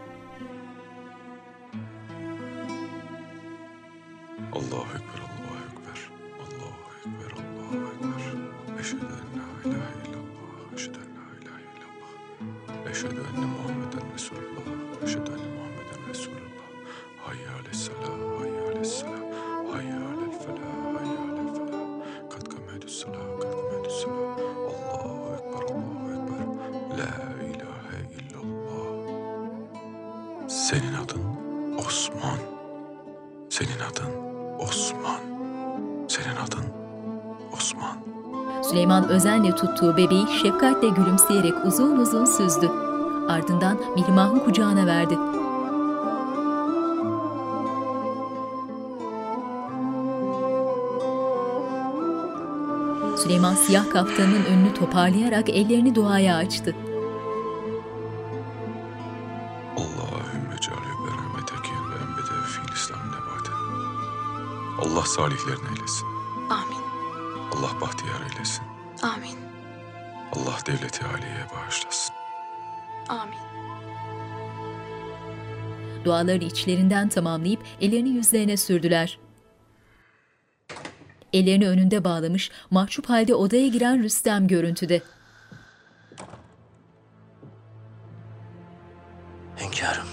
Allahu 4.53 4.87
Ekber, 4.97 5.21
Allahu 5.29 5.55
Ekber. 5.67 6.11
Allahu 6.41 6.79
Ekber, 6.99 7.33
Allahu 7.33 7.77
Ekber. 7.95 8.23
Eşhedü 8.81 9.05
en 9.05 9.39
la 9.39 9.77
ilahe 9.77 9.93
illallah. 10.09 10.75
Eşhedü 10.77 10.99
en 10.99 11.17
la 11.17 11.25
ilahe 11.41 11.63
illallah. 11.75 12.91
Eşhedü 12.91 13.23
enne 13.37 13.47
Muhammeden 13.47 14.15
Resulullah. 14.15 14.58
Senin 30.69 30.95
adın 30.95 31.23
Osman. 31.79 32.39
Senin 33.51 33.81
adın 33.91 34.13
Osman. 34.59 35.21
Senin 36.09 36.37
adın 36.37 36.65
Osman. 37.53 37.97
Süleyman 38.63 39.09
özenle 39.09 39.55
tuttuğu 39.57 39.97
bebeği 39.97 40.27
şefkatle 40.43 40.89
gülümseyerek 40.89 41.55
uzun 41.67 41.97
uzun 41.97 42.25
süzdü. 42.25 42.71
Ardından 43.29 43.79
Mihrimah'ın 43.97 44.39
kucağına 44.39 44.87
verdi. 44.87 45.38
Süleyman 53.29 53.55
siyah 53.55 53.91
kaftanının 53.91 54.45
önünü 54.45 54.75
toparlayarak 54.75 55.49
ellerini 55.49 55.95
duaya 55.95 56.37
açtı. 56.37 56.75
Allahümme 59.77 60.57
cealü 60.61 60.93
berahmeteke 61.07 61.73
ve 61.73 61.97
embede 62.03 62.47
fil 62.47 62.73
İslam 62.75 63.09
nebate. 63.09 63.53
Allah 64.79 65.03
salihlerini 65.03 65.69
eylesin. 65.77 66.07
Amin. 66.51 66.83
Allah 67.53 67.81
bahtiyar 67.81 68.21
eylesin. 68.33 68.65
Amin. 69.03 69.39
Allah 70.33 70.59
devleti 70.67 71.05
aliyeye 71.05 71.47
bağışlasın. 71.57 72.15
Amin. 73.09 73.39
Dualarını 76.05 76.45
içlerinden 76.45 77.09
tamamlayıp 77.09 77.61
ellerini 77.81 78.09
yüzlerine 78.09 78.57
sürdüler. 78.57 79.19
Ellerini 81.33 81.69
önünde 81.69 82.05
bağlamış, 82.05 82.51
mahcup 82.71 83.09
halde 83.09 83.35
odaya 83.35 83.67
giren 83.69 84.03
Rüstem 84.03 84.47
görüntüde. 84.47 85.03
Hünkârım. 89.61 90.09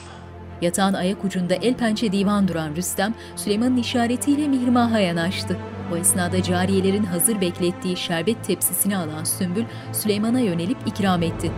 Yatağın 0.61 0.93
ayak 0.93 1.25
ucunda 1.25 1.55
el 1.55 1.73
pençe 1.73 2.11
divan 2.11 2.47
duran 2.47 2.75
Rüstem, 2.75 3.15
Süleyman'ın 3.35 3.77
işaretiyle 3.77 4.47
Mihrimah'a 4.47 4.99
yanaştı. 4.99 5.57
O 5.93 5.97
esnada 5.97 6.43
cariyelerin 6.43 7.03
hazır 7.03 7.41
beklettiği 7.41 7.97
şerbet 7.97 8.45
tepsisini 8.45 8.97
alan 8.97 9.23
Sümbül, 9.23 9.65
Süleyman'a 9.93 10.39
yönelip 10.39 10.77
ikram 10.87 11.23
etti. 11.23 11.51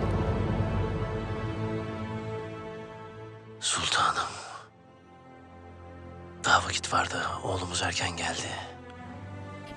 Sultanım. 3.60 4.30
Daha 6.46 6.66
vakit 6.66 6.94
vardı. 6.94 7.22
Oğlumuz 7.44 7.84
erken 7.84 8.18
geldi. 8.18 8.77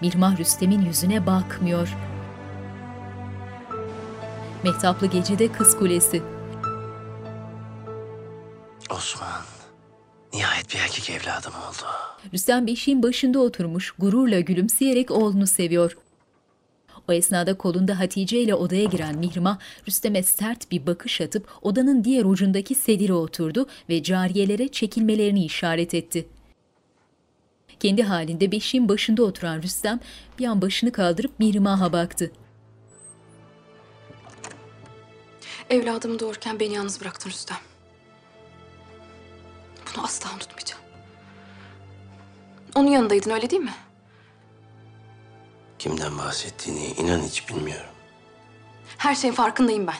Mihrimah 0.01 0.39
Rüstem'in 0.39 0.81
yüzüne 0.81 1.27
bakmıyor. 1.27 1.97
Mehtaplı 4.65 5.07
gecede 5.07 5.53
Kız 5.53 5.79
Kulesi. 5.79 6.23
Osman. 8.91 9.43
Nihayet 10.33 10.75
bir 10.75 10.79
erkek 10.79 11.11
evladı 11.11 11.23
evladım 11.23 11.53
oldu. 11.53 11.87
Rüstem 12.35 12.67
beşiğin 12.67 13.03
başında 13.03 13.39
oturmuş, 13.39 13.91
gururla 13.99 14.41
gülümseyerek 14.41 15.11
oğlunu 15.11 15.47
seviyor. 15.47 15.97
O 17.09 17.13
esnada 17.13 17.59
kolunda 17.59 17.99
Hatice 17.99 18.41
ile 18.41 18.55
odaya 18.55 18.85
giren 18.85 19.19
Mihrimah, 19.19 19.59
Rüstem'e 19.89 20.23
sert 20.23 20.71
bir 20.71 20.87
bakış 20.87 21.21
atıp 21.21 21.49
odanın 21.63 22.05
diğer 22.05 22.25
ucundaki 22.25 22.75
sedire 22.75 23.13
oturdu 23.13 23.67
ve 23.89 24.03
cariyelere 24.03 24.69
çekilmelerini 24.69 25.45
işaret 25.45 25.95
etti. 25.95 26.27
Kendi 27.81 28.03
halinde 28.03 28.53
beşiğin 28.53 28.89
başında 28.89 29.23
oturan 29.23 29.63
Rüstem 29.63 30.01
bir 30.39 30.47
an 30.47 30.63
başını 30.63 30.93
kaldırıp 30.93 31.39
Mihrimah'a 31.39 31.93
baktı. 31.93 32.33
Evladımı 35.71 36.19
doğururken 36.19 36.61
beni 36.61 36.75
yalnız 36.75 37.01
bıraktın 37.01 37.31
Rüstem. 37.31 37.57
Bunu 39.87 40.05
asla 40.05 40.31
unutmayacağım. 40.35 40.83
Onun 42.75 42.89
yanındaydın 42.89 43.31
öyle 43.31 43.51
değil 43.51 43.63
mi? 43.63 43.75
Kimden 45.79 46.19
bahsettiğini 46.19 46.87
inan 46.87 47.21
hiç 47.21 47.49
bilmiyorum. 47.49 47.91
Her 48.99 49.15
şeyin 49.15 49.35
farkındayım 49.35 49.87
ben. 49.87 49.95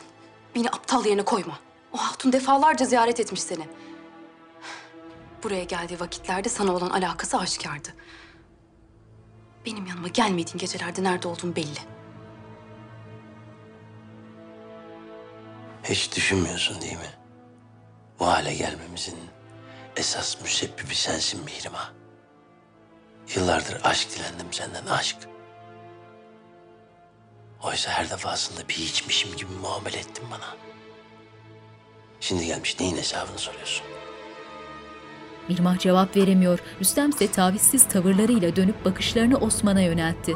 Beni 0.55 0.67
aptal 0.69 1.05
yerine 1.05 1.25
koyma. 1.25 1.59
O 1.93 1.97
hatun 1.97 2.33
defalarca 2.33 2.85
ziyaret 2.85 3.19
etmiş 3.19 3.41
seni. 3.41 3.67
Buraya 5.43 5.63
geldiği 5.63 5.99
vakitlerde 5.99 6.49
sana 6.49 6.71
olan 6.75 6.89
alakası 6.89 7.37
aşikardı. 7.37 7.89
Benim 9.65 9.85
yanıma 9.85 10.07
gelmediğin 10.07 10.57
gecelerde 10.57 11.03
nerede 11.03 11.27
olduğun 11.27 11.55
belli. 11.55 11.79
Hiç 15.83 16.15
düşünmüyorsun 16.15 16.81
değil 16.81 16.97
mi? 16.97 17.13
Bu 18.19 18.27
hale 18.27 18.53
gelmemizin 18.53 19.17
esas 19.95 20.41
müsebbibi 20.41 20.95
sensin 20.95 21.43
Mihrimah. 21.43 21.91
Yıllardır 23.35 23.81
aşk 23.83 24.09
dilendim 24.15 24.53
senden 24.53 24.85
aşk. 24.85 25.17
Oysa 27.63 27.91
her 27.91 28.09
defasında 28.09 28.69
bir 28.69 28.73
hiçmişim 28.73 29.35
gibi 29.37 29.51
muamele 29.61 29.97
ettin 29.97 30.25
bana. 30.31 30.55
Şimdi 32.19 32.45
gelmiş 32.45 32.79
neyin 32.79 32.97
hesabını 32.97 33.37
soruyorsun? 33.37 33.85
Mihrimah 35.49 35.79
cevap 35.79 36.17
veremiyor. 36.17 36.59
Rüstem 36.81 37.09
ise 37.09 37.31
tavizsiz 37.31 37.87
tavırlarıyla 37.87 38.55
dönüp 38.55 38.85
bakışlarını 38.85 39.37
Osman'a 39.37 39.81
yöneltti. 39.81 40.35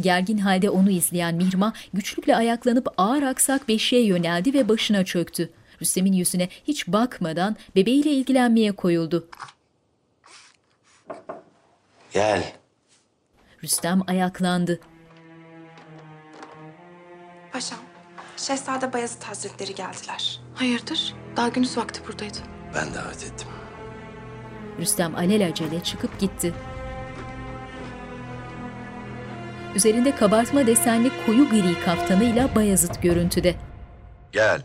Gergin 0.00 0.38
halde 0.38 0.70
onu 0.70 0.90
izleyen 0.90 1.34
Mihrimah 1.34 1.72
güçlükle 1.94 2.36
ayaklanıp 2.36 2.88
ağır 2.96 3.22
aksak 3.22 3.68
beşiğe 3.68 4.04
yöneldi 4.04 4.54
ve 4.54 4.68
başına 4.68 5.04
çöktü. 5.04 5.50
Rüstem'in 5.82 6.12
yüzüne 6.12 6.48
hiç 6.64 6.88
bakmadan 6.88 7.56
bebeğiyle 7.76 8.10
ilgilenmeye 8.10 8.72
koyuldu. 8.72 9.28
Gel. 12.12 12.52
Rüstem 13.62 14.00
ayaklandı. 14.06 14.80
Paşam, 17.52 17.78
Şehzade 18.36 18.92
Bayezid 18.92 19.22
Hazretleri 19.22 19.74
geldiler. 19.74 20.40
Hayırdır? 20.54 21.14
Daha 21.36 21.48
gündüz 21.48 21.76
vakti 21.76 22.06
buradaydı. 22.08 22.38
Ben 22.74 22.94
davet 22.94 23.24
ettim. 23.24 23.48
Rüstem 24.78 25.14
alelacele 25.16 25.82
çıkıp 25.82 26.20
gitti. 26.20 26.54
Üzerinde 29.74 30.16
kabartma 30.16 30.66
desenli 30.66 31.26
koyu 31.26 31.48
gri 31.50 31.84
kaftanıyla 31.84 32.54
Bayezid 32.54 32.94
görüntüde. 33.02 33.56
Gel. 34.32 34.62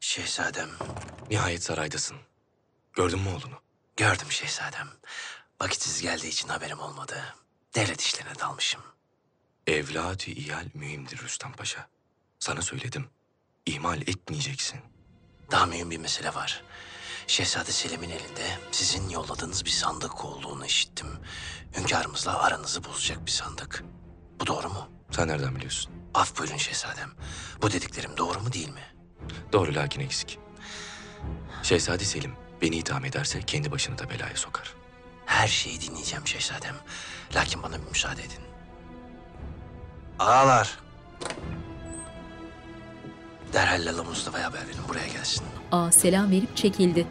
Şehzadem. 0.00 0.68
Nihayet 1.30 1.62
saraydasın. 1.62 2.16
Gördün 2.92 3.18
mü 3.20 3.28
oğlunu? 3.28 3.60
Gördüm 3.96 4.26
şehzadem. 4.30 4.88
Vakitsiz 5.62 6.02
geldiği 6.02 6.28
için 6.28 6.48
haberim 6.48 6.80
olmadı. 6.80 7.14
Devlet 7.74 8.00
işlerine 8.00 8.38
dalmışım. 8.38 8.80
Evladı 9.66 10.24
iyal 10.30 10.64
mühimdir 10.74 11.18
Rüstem 11.18 11.52
Paşa. 11.52 11.88
Sana 12.38 12.62
söyledim. 12.62 13.06
İhmal 13.66 14.00
etmeyeceksin. 14.02 14.80
Daha 15.50 15.66
mühim 15.66 15.90
bir 15.90 15.98
mesele 15.98 16.34
var. 16.34 16.62
Şehzade 17.26 17.72
Selim'in 17.72 18.10
elinde 18.10 18.58
sizin 18.72 19.08
yolladığınız 19.08 19.64
bir 19.64 19.70
sandık 19.70 20.24
olduğunu 20.24 20.66
işittim. 20.66 21.06
Hünkârımızla 21.76 22.38
aranızı 22.42 22.84
bozacak 22.84 23.26
bir 23.26 23.30
sandık. 23.30 23.84
Bu 24.40 24.46
doğru 24.46 24.68
mu? 24.68 24.88
Sen 25.10 25.28
nereden 25.28 25.56
biliyorsun? 25.56 25.92
Af 26.14 26.38
buyurun 26.38 26.56
şehzadem. 26.56 27.10
Bu 27.62 27.72
dediklerim 27.72 28.16
doğru 28.16 28.40
mu 28.40 28.52
değil 28.52 28.68
mi? 28.68 28.94
Doğru 29.52 29.74
lakin 29.74 30.00
eksik. 30.00 30.38
Şehzade 31.62 32.04
Selim 32.04 32.36
beni 32.62 32.76
itham 32.76 33.04
ederse 33.04 33.42
kendi 33.42 33.70
başını 33.70 33.98
da 33.98 34.10
belaya 34.10 34.36
sokar. 34.36 34.74
Her 35.26 35.48
şeyi 35.48 35.80
dinleyeceğim 35.80 36.26
şehzadem. 36.26 36.76
Lakin 37.34 37.62
bana 37.62 37.82
bir 37.82 37.88
müsaade 37.88 38.22
edin. 38.22 38.45
Ağalar. 40.18 40.78
Derhal 43.52 43.86
Lala 43.86 44.02
Mustafa'ya 44.02 44.46
haber 44.46 44.60
verin 44.60 44.80
buraya 44.88 45.06
gelsin. 45.06 45.44
A 45.72 45.92
selam 45.92 46.30
verip 46.30 46.56
çekildi. 46.56 47.06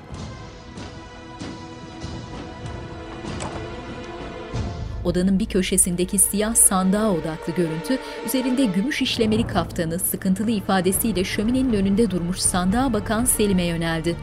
Odanın 5.06 5.40
bir 5.40 5.46
köşesindeki 5.46 6.18
siyah 6.20 6.56
sandığa 6.56 7.12
odaklı 7.12 7.54
görüntü, 7.56 8.00
üzerinde 8.26 8.66
gümüş 8.66 9.02
işlemeli 9.02 9.48
kaftanı 9.48 10.00
sıkıntılı 10.00 10.52
ifadesiyle 10.52 11.24
şöminenin 11.24 11.74
önünde 11.74 12.12
durmuş 12.12 12.40
sandığa 12.40 12.94
bakan 12.94 13.26
Selim'e 13.26 13.66
yöneldi. 13.66 14.16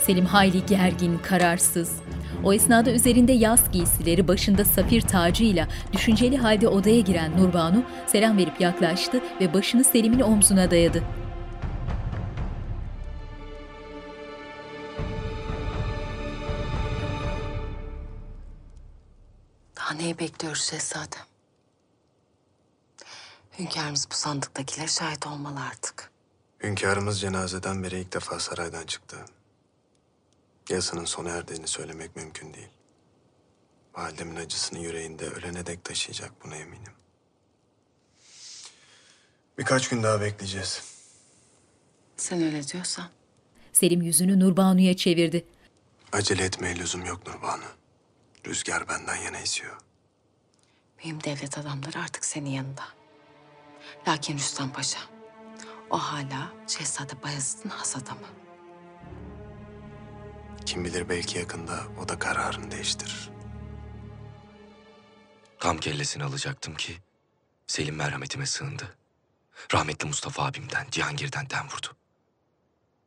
Selim 0.00 0.26
hayli 0.26 0.66
gergin, 0.66 1.18
kararsız. 1.18 2.05
O 2.46 2.52
esnada 2.52 2.90
üzerinde 2.90 3.32
yaz 3.32 3.70
giysileri, 3.70 4.28
başında 4.28 4.64
safir 4.64 5.00
tacıyla 5.00 5.68
düşünceli 5.92 6.36
halde 6.36 6.68
odaya 6.68 7.00
giren 7.00 7.38
Nurbanu 7.38 7.84
selam 8.06 8.38
verip 8.38 8.60
yaklaştı 8.60 9.20
ve 9.40 9.54
başını 9.54 9.84
Selim'in 9.84 10.20
omzuna 10.20 10.70
dayadı. 10.70 11.02
Daha 19.76 19.94
neyi 19.94 20.18
bekliyoruz 20.18 20.62
şehzadem? 20.62 21.26
Hünkârımız 23.58 24.08
bu 24.10 24.14
sandıktakilere 24.14 24.88
şahit 24.88 25.26
olmalı 25.26 25.60
artık. 25.70 26.10
Hünkârımız 26.62 27.20
cenazeden 27.20 27.82
beri 27.82 28.00
ilk 28.00 28.12
defa 28.12 28.40
saraydan 28.40 28.86
çıktı. 28.86 29.16
Yasının 30.68 31.04
sona 31.04 31.30
erdiğini 31.30 31.68
söylemek 31.68 32.16
mümkün 32.16 32.54
değil. 32.54 32.68
Validemin 33.94 34.36
acısını 34.36 34.78
yüreğinde 34.78 35.28
ölene 35.28 35.66
dek 35.66 35.84
taşıyacak 35.84 36.44
buna 36.44 36.56
eminim. 36.56 36.92
Birkaç 39.58 39.88
gün 39.88 40.02
daha 40.02 40.20
bekleyeceğiz. 40.20 40.82
Sen 42.16 42.42
öyle 42.42 42.68
diyorsan. 42.68 43.08
Selim 43.72 44.02
yüzünü 44.02 44.40
Nurbanu'ya 44.40 44.96
çevirdi. 44.96 45.44
Acele 46.12 46.44
etmeye 46.44 46.76
lüzum 46.78 47.04
yok 47.04 47.26
Nurbanu. 47.26 47.64
Rüzgar 48.46 48.88
benden 48.88 49.16
yana 49.16 49.38
esiyor. 49.38 49.76
Mühim 50.98 51.24
devlet 51.24 51.58
adamları 51.58 51.98
artık 51.98 52.24
senin 52.24 52.50
yanında. 52.50 52.84
Lakin 54.08 54.36
Rüstem 54.38 54.72
Paşa, 54.72 54.98
o 55.90 55.98
hala 55.98 56.52
Şehzade 56.66 57.22
Bayezid'in 57.22 57.68
has 57.68 57.96
adamı. 57.96 58.26
Kim 60.66 60.84
bilir 60.84 61.08
belki 61.08 61.38
yakında 61.38 61.82
o 62.04 62.08
da 62.08 62.18
kararını 62.18 62.70
değiştirir. 62.70 63.30
Tam 65.60 65.78
kellesini 65.78 66.24
alacaktım 66.24 66.74
ki 66.74 66.96
Selim 67.66 67.96
merhametime 67.96 68.46
sığındı. 68.46 68.96
Rahmetli 69.74 70.08
Mustafa 70.08 70.44
abimden, 70.44 70.86
Cihangir'den 70.90 71.50
den 71.50 71.66
vurdu. 71.66 71.96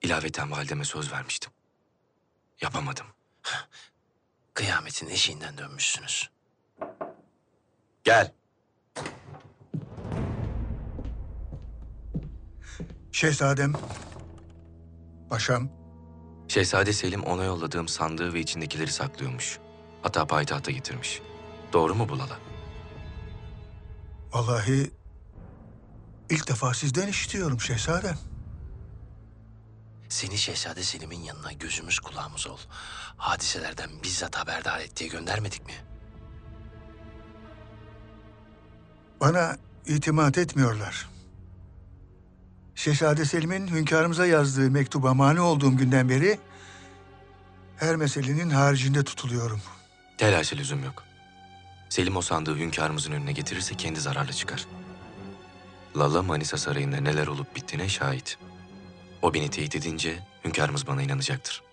İlaveten 0.02 0.52
valideme 0.52 0.86
söz 0.86 1.12
vermiştim. 1.12 1.52
Yapamadım. 2.62 3.06
Kıyametin 4.54 5.10
eşiğinden 5.10 5.58
dönmüşsünüz. 5.58 6.30
Gel. 8.04 8.34
Şehzadem, 13.12 13.74
paşam, 15.30 15.79
Şehzade 16.50 16.94
Selim 16.94 17.24
ona 17.24 17.44
yolladığım 17.44 17.88
sandığı 17.88 18.34
ve 18.34 18.40
içindekileri 18.40 18.92
saklıyormuş. 18.92 19.60
Hatta 20.02 20.28
payitahta 20.28 20.72
getirmiş. 20.72 21.22
Doğru 21.74 21.96
mu 21.96 22.10
bu 22.10 22.20
Lala? 22.20 22.40
vallahi 24.34 24.92
ilk 26.30 26.48
defa 26.48 26.74
sizden 26.74 27.08
işitiyorum 27.08 27.62
şehzadem. 27.62 28.18
Seni 30.10 30.38
Şehzade 30.38 30.84
Selim'in 30.84 31.20
yanına 31.24 31.52
gözümüz 31.52 32.00
kulağımız 32.00 32.48
ol. 32.48 32.58
Hadiselerden 33.18 33.90
bizzat 34.04 34.36
haberdar 34.36 34.80
et 34.80 34.98
diye 34.98 35.10
göndermedik 35.10 35.66
mi? 35.66 35.74
Bana 39.22 39.58
itimat 39.86 40.38
etmiyorlar. 40.38 41.10
Şehzade 42.80 43.26
Selim'in 43.26 43.68
hünkârımıza 43.68 44.26
yazdığı 44.26 44.72
mektuba 44.72 45.14
mani 45.14 45.42
olduğum 45.42 45.78
günden 45.78 46.10
beri 46.10 46.40
her 47.78 47.96
meselenin 47.96 48.50
haricinde 48.50 49.04
tutuluyorum. 49.04 49.62
Telaşa 50.18 50.56
lüzum 50.56 50.84
yok. 50.84 51.04
Selim 51.90 52.18
o 52.18 52.22
sandığı 52.22 52.58
hünkârımızın 52.58 53.12
önüne 53.12 53.32
getirirse 53.32 53.76
kendi 53.76 54.00
zararlı 54.00 54.34
çıkar. 54.34 54.66
Lala 55.98 56.24
Manisa 56.24 56.58
Sarayı'nda 56.58 56.98
neler 56.98 57.28
olup 57.28 57.56
bittiğine 57.56 57.90
şahit. 57.90 58.38
O 59.22 59.34
beni 59.34 59.50
teyit 59.50 59.76
edince 59.76 60.20
hünkârımız 60.46 60.88
bana 60.88 61.02
inanacaktır. 61.02 61.64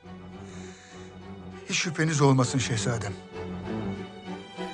Hiç 1.68 1.76
şüpheniz 1.76 2.20
olmasın 2.20 2.58
şehzadem. 2.58 3.12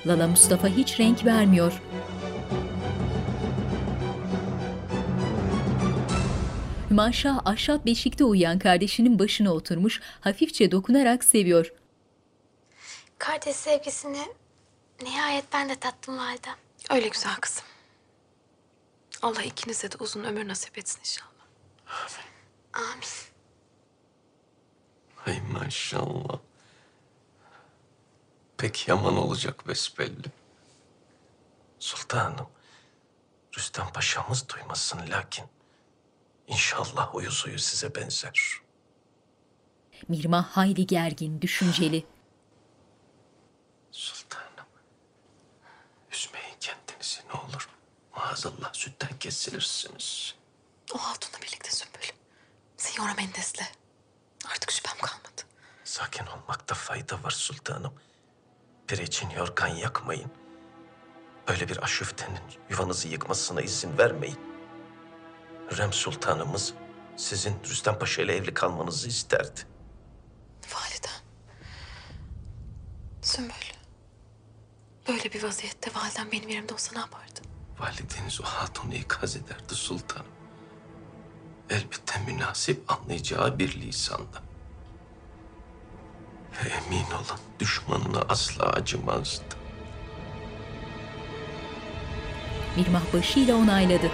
Lala 0.07 0.29
Mustafa 0.29 0.69
hiç 0.69 1.01
renk 1.01 1.25
vermiyor. 1.25 1.73
Hümanşah 6.93 7.41
ahşap 7.45 7.87
beşikte 7.87 8.25
uyuyan 8.25 8.59
kardeşinin 8.59 9.19
başına 9.19 9.53
oturmuş, 9.53 10.01
hafifçe 10.21 10.71
dokunarak 10.71 11.25
seviyor. 11.25 11.73
Kardeş 13.19 13.57
sevgisini 13.57 14.27
nihayet 15.03 15.45
ben 15.53 15.69
de 15.69 15.77
tattım 15.77 16.19
validem. 16.19 16.55
Öyle 16.91 17.09
güzel 17.09 17.37
kızım. 17.37 17.65
Allah 19.23 19.43
ikinize 19.43 19.93
de 19.93 19.97
uzun 20.01 20.25
ömür 20.25 20.49
nasip 20.49 20.79
etsin 20.79 21.01
inşallah. 21.01 21.47
Amin. 22.73 23.03
Ay 25.27 25.41
maşallah. 25.53 26.39
Pek 28.57 28.89
yaman 28.89 29.17
olacak 29.17 29.69
besbelli. 29.69 30.27
Sultanım, 31.79 32.49
Rüstem 33.59 33.93
Paşa'mız 33.93 34.49
duymasın 34.49 35.01
lakin 35.11 35.45
inşallah 36.53 37.15
huyu 37.15 37.31
suyu 37.31 37.59
size 37.59 37.95
benzer. 37.95 38.61
Mirmah 40.09 40.45
hayli 40.45 40.87
gergin, 40.87 41.41
düşünceli. 41.41 42.07
Sultanım, 43.91 44.67
üzmeyin 46.13 46.57
kendinizi 46.61 47.21
ne 47.29 47.41
olur. 47.41 47.69
Maazallah 48.17 48.73
sütten 48.73 49.19
kesilirsiniz. 49.19 50.35
O 50.95 50.99
hatunla 50.99 51.43
birlikte 51.43 51.71
Sümbül. 51.71 52.09
Signora 52.77 53.15
Mendes'le. 53.15 53.63
Artık 54.47 54.71
şüphem 54.71 54.99
kalmadı. 54.99 55.43
Sakin 55.85 56.27
olmakta 56.27 56.75
fayda 56.75 57.23
var 57.23 57.31
sultanım. 57.31 57.95
Bir 58.91 58.99
için 58.99 59.31
yorgan 59.31 59.69
yakmayın. 59.69 60.31
Böyle 61.49 61.69
bir 61.69 61.83
aşüftenin 61.83 62.41
yuvanızı 62.71 63.09
yıkmasına 63.09 63.61
izin 63.61 63.99
vermeyin. 63.99 64.52
Hürrem 65.73 65.93
Sultanımız 65.93 66.75
sizin 67.17 67.55
Rüstem 67.71 67.99
Paşa 67.99 68.23
ile 68.23 68.37
evli 68.37 68.55
kalmanızı 68.55 69.09
isterdi. 69.09 69.61
Validem. 70.75 71.21
Sümbül. 73.23 73.73
Böyle 75.09 75.33
bir 75.33 75.43
vaziyette 75.43 75.91
validem 75.95 76.33
benim 76.33 76.49
yerimde 76.49 76.75
olsa 76.75 76.93
ne 76.95 77.01
yapardı? 77.01 77.41
Valideniz 77.79 78.41
o 78.41 78.45
hatunu 78.45 78.95
ikaz 78.95 79.37
ederdi 79.37 79.75
sultanım. 79.75 80.27
Elbette 81.71 82.21
münasip 82.27 82.93
anlayacağı 82.93 83.59
bir 83.59 83.81
lisanda. 83.81 84.43
Ve 86.65 86.69
emin 86.69 87.07
olun 87.11 87.41
düşmanına 87.61 88.21
asla 88.29 88.65
acımazdı. 88.65 89.57
Mirmah 92.77 93.13
başıyla 93.13 93.57
onayladı. 93.57 94.11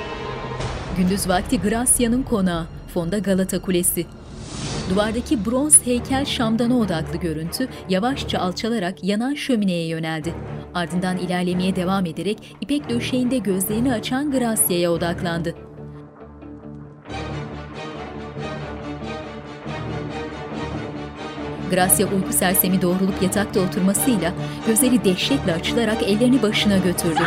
Gündüz 0.98 1.28
vakti 1.28 1.60
Gracia'nın 1.60 2.22
konağı, 2.22 2.66
fonda 2.94 3.18
Galata 3.18 3.58
Kulesi. 3.62 4.06
Duvardaki 4.90 5.46
bronz 5.46 5.86
heykel 5.86 6.24
Şamdan'a 6.24 6.78
odaklı 6.78 7.16
görüntü 7.16 7.68
yavaşça 7.88 8.38
alçalarak 8.38 9.04
yanan 9.04 9.34
şömineye 9.34 9.86
yöneldi. 9.86 10.34
Ardından 10.74 11.16
ilerlemeye 11.16 11.76
devam 11.76 12.06
ederek 12.06 12.56
ipek 12.60 12.88
döşeğinde 12.88 13.38
gözlerini 13.38 13.92
açan 13.92 14.30
Gracia'ya 14.30 14.92
odaklandı. 14.92 15.54
Gracia 21.70 22.06
uyku 22.06 22.32
sersemi 22.32 22.82
doğrulup 22.82 23.22
yatakta 23.22 23.60
oturmasıyla 23.60 24.32
gözleri 24.66 25.04
dehşetle 25.04 25.54
açılarak 25.54 26.02
ellerini 26.02 26.42
başına 26.42 26.78
götürdü. 26.78 27.22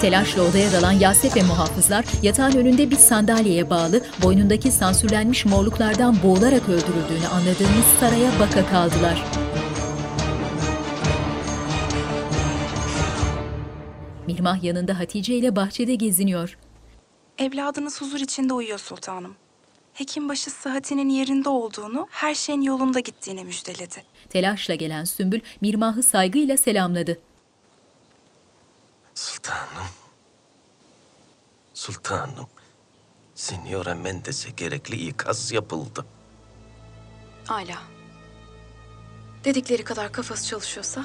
Telaşla 0.00 0.42
odaya 0.42 0.72
dalan 0.72 0.92
Yasef 0.92 1.36
ve 1.36 1.42
muhafızlar 1.42 2.04
yatağın 2.22 2.52
önünde 2.56 2.90
bir 2.90 2.96
sandalyeye 2.96 3.70
bağlı, 3.70 4.00
boynundaki 4.22 4.72
sansürlenmiş 4.72 5.44
morluklardan 5.44 6.16
boğularak 6.22 6.68
öldürüldüğünü 6.68 7.26
anladığımız 7.32 7.86
saraya 8.00 8.30
baka 8.40 8.66
kaldılar. 8.66 9.24
Mirmah 14.26 14.64
yanında 14.64 14.98
Hatice 14.98 15.34
ile 15.34 15.56
bahçede 15.56 15.94
geziniyor. 15.94 16.58
Evladınız 17.38 18.00
huzur 18.00 18.20
içinde 18.20 18.52
uyuyor 18.52 18.78
sultanım. 18.78 19.34
Hekimbaşı 19.94 20.50
sıhhatinin 20.50 21.08
yerinde 21.08 21.48
olduğunu, 21.48 22.06
her 22.10 22.34
şeyin 22.34 22.62
yolunda 22.62 23.00
gittiğini 23.00 23.44
müjdeledi. 23.44 24.02
Telaşla 24.28 24.74
gelen 24.74 25.04
Sümbül 25.04 25.40
Mirmah'ı 25.60 26.02
saygıyla 26.02 26.56
selamladı. 26.56 27.18
Sultanım. 29.16 29.86
Sultanım. 31.74 32.46
Signora 33.34 33.94
Mendes'e 33.94 34.50
gerekli 34.50 35.06
ikaz 35.08 35.52
yapıldı. 35.52 36.06
Hala. 37.46 37.78
Dedikleri 39.44 39.84
kadar 39.84 40.12
kafası 40.12 40.46
çalışıyorsa... 40.46 41.04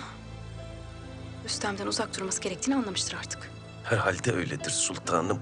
Rüstem'den 1.45 1.87
uzak 1.87 2.17
durması 2.17 2.41
gerektiğini 2.41 2.75
anlamıştır 2.75 3.17
artık. 3.17 3.51
Herhalde 3.83 4.31
öyledir 4.31 4.71
sultanım. 4.71 5.39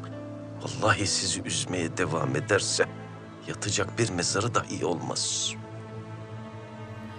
Vallahi 0.62 1.08
sizi 1.08 1.42
üzmeye 1.42 1.98
devam 1.98 2.36
ederse 2.36 2.86
yatacak 3.48 4.00
bir 4.00 4.10
mezarı 4.10 4.56
dahi 4.56 4.86
olmaz. 4.86 5.54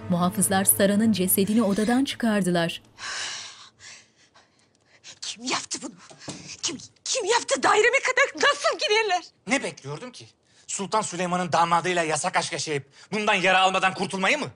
Muhafızlar 0.09 0.65
Sara'nın 0.65 1.11
cesedini 1.11 1.63
odadan 1.63 2.05
çıkardılar. 2.05 2.81
Kim 5.31 5.43
yaptı 5.43 5.79
bunu? 5.81 5.93
Kim, 6.61 6.77
kim 7.03 7.25
yaptı 7.25 7.63
daireme 7.63 7.99
kadar 7.99 8.47
nasıl 8.49 8.79
girerler? 8.79 9.23
Ne 9.47 9.63
bekliyordum 9.63 10.11
ki? 10.11 10.27
Sultan 10.67 11.01
Süleyman'ın 11.01 11.51
damadıyla 11.51 12.03
yasak 12.03 12.37
aşk 12.37 12.53
yaşayıp 12.53 12.91
bundan 13.11 13.33
yara 13.33 13.59
almadan 13.59 13.93
kurtulmayı 13.93 14.37
mı? 14.37 14.51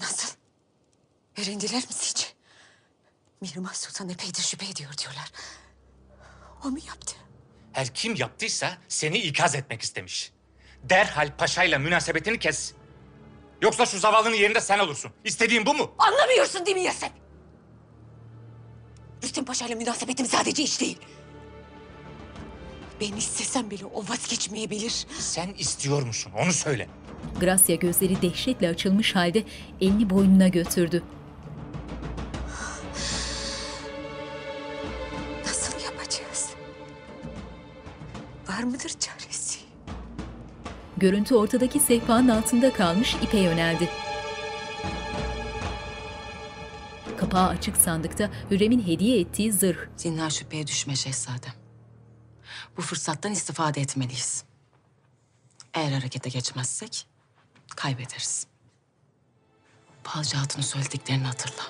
Nasıl? 0.00 0.28
Öğrendiler 1.38 1.76
mi 1.82 1.92
sizce? 1.92 2.26
Mirmah 3.40 3.74
Sultan 3.74 4.08
epeydir 4.08 4.42
şüphe 4.42 4.66
ediyor 4.66 4.90
diyorlar. 4.98 5.32
O 6.64 6.68
mu 6.68 6.78
yaptı? 6.86 7.14
Her 7.72 7.94
kim 7.94 8.14
yaptıysa 8.14 8.78
seni 8.88 9.18
ikaz 9.18 9.54
etmek 9.54 9.82
istemiş. 9.82 10.32
Derhal 10.82 11.36
paşayla 11.36 11.78
münasebetini 11.78 12.38
kes. 12.38 12.72
Yoksa 13.62 13.86
şu 13.86 13.98
zavallının 13.98 14.36
yerinde 14.36 14.60
sen 14.60 14.78
olursun. 14.78 15.12
İstediğin 15.24 15.66
bu 15.66 15.74
mu? 15.74 15.94
Anlamıyorsun 15.98 16.66
değil 16.66 16.76
mi 16.76 16.82
Yasef? 16.82 17.10
Rüstem 19.22 19.44
Paşa 19.44 19.66
ile 19.66 19.74
münasebetim 19.74 20.26
sadece 20.26 20.62
iş 20.62 20.80
değil. 20.80 20.98
Ben 23.00 23.12
istesem 23.16 23.70
bile 23.70 23.84
o 23.84 24.02
vazgeçmeyebilir. 24.08 25.06
Sen 25.18 25.54
istiyor 25.58 26.02
musun? 26.02 26.32
Onu 26.42 26.52
söyle. 26.52 26.88
Gracia 27.40 27.74
gözleri 27.76 28.22
dehşetle 28.22 28.68
açılmış 28.68 29.14
halde 29.16 29.42
elini 29.80 30.10
boynuna 30.10 30.48
götürdü. 30.48 31.02
Nasıl 35.46 35.84
yapacağız? 35.84 36.48
Var 38.48 38.62
mıdır 38.62 38.88
çaresi? 39.00 39.58
Görüntü 40.96 41.34
ortadaki 41.34 41.80
sehpanın 41.80 42.28
altında 42.28 42.72
kalmış 42.72 43.14
ipe 43.22 43.38
yöneldi. 43.38 43.88
Kapağı 47.20 47.48
açık 47.48 47.76
sandıkta 47.76 48.30
Hürrem'in 48.50 48.86
hediye 48.86 49.20
ettiği 49.20 49.52
zırh. 49.52 49.78
Zinhar 49.96 50.30
şüpheye 50.30 50.66
düşme 50.66 50.96
şehzadem. 50.96 51.52
Bu 52.76 52.82
fırsattan 52.82 53.32
istifade 53.32 53.80
etmeliyiz. 53.80 54.44
Eğer 55.74 55.92
harekete 55.92 56.30
geçmezsek 56.30 57.06
kaybederiz. 57.76 58.46
Balcı 60.06 60.36
Hatun'un 60.36 60.64
söylediklerini 60.64 61.24
hatırla. 61.24 61.62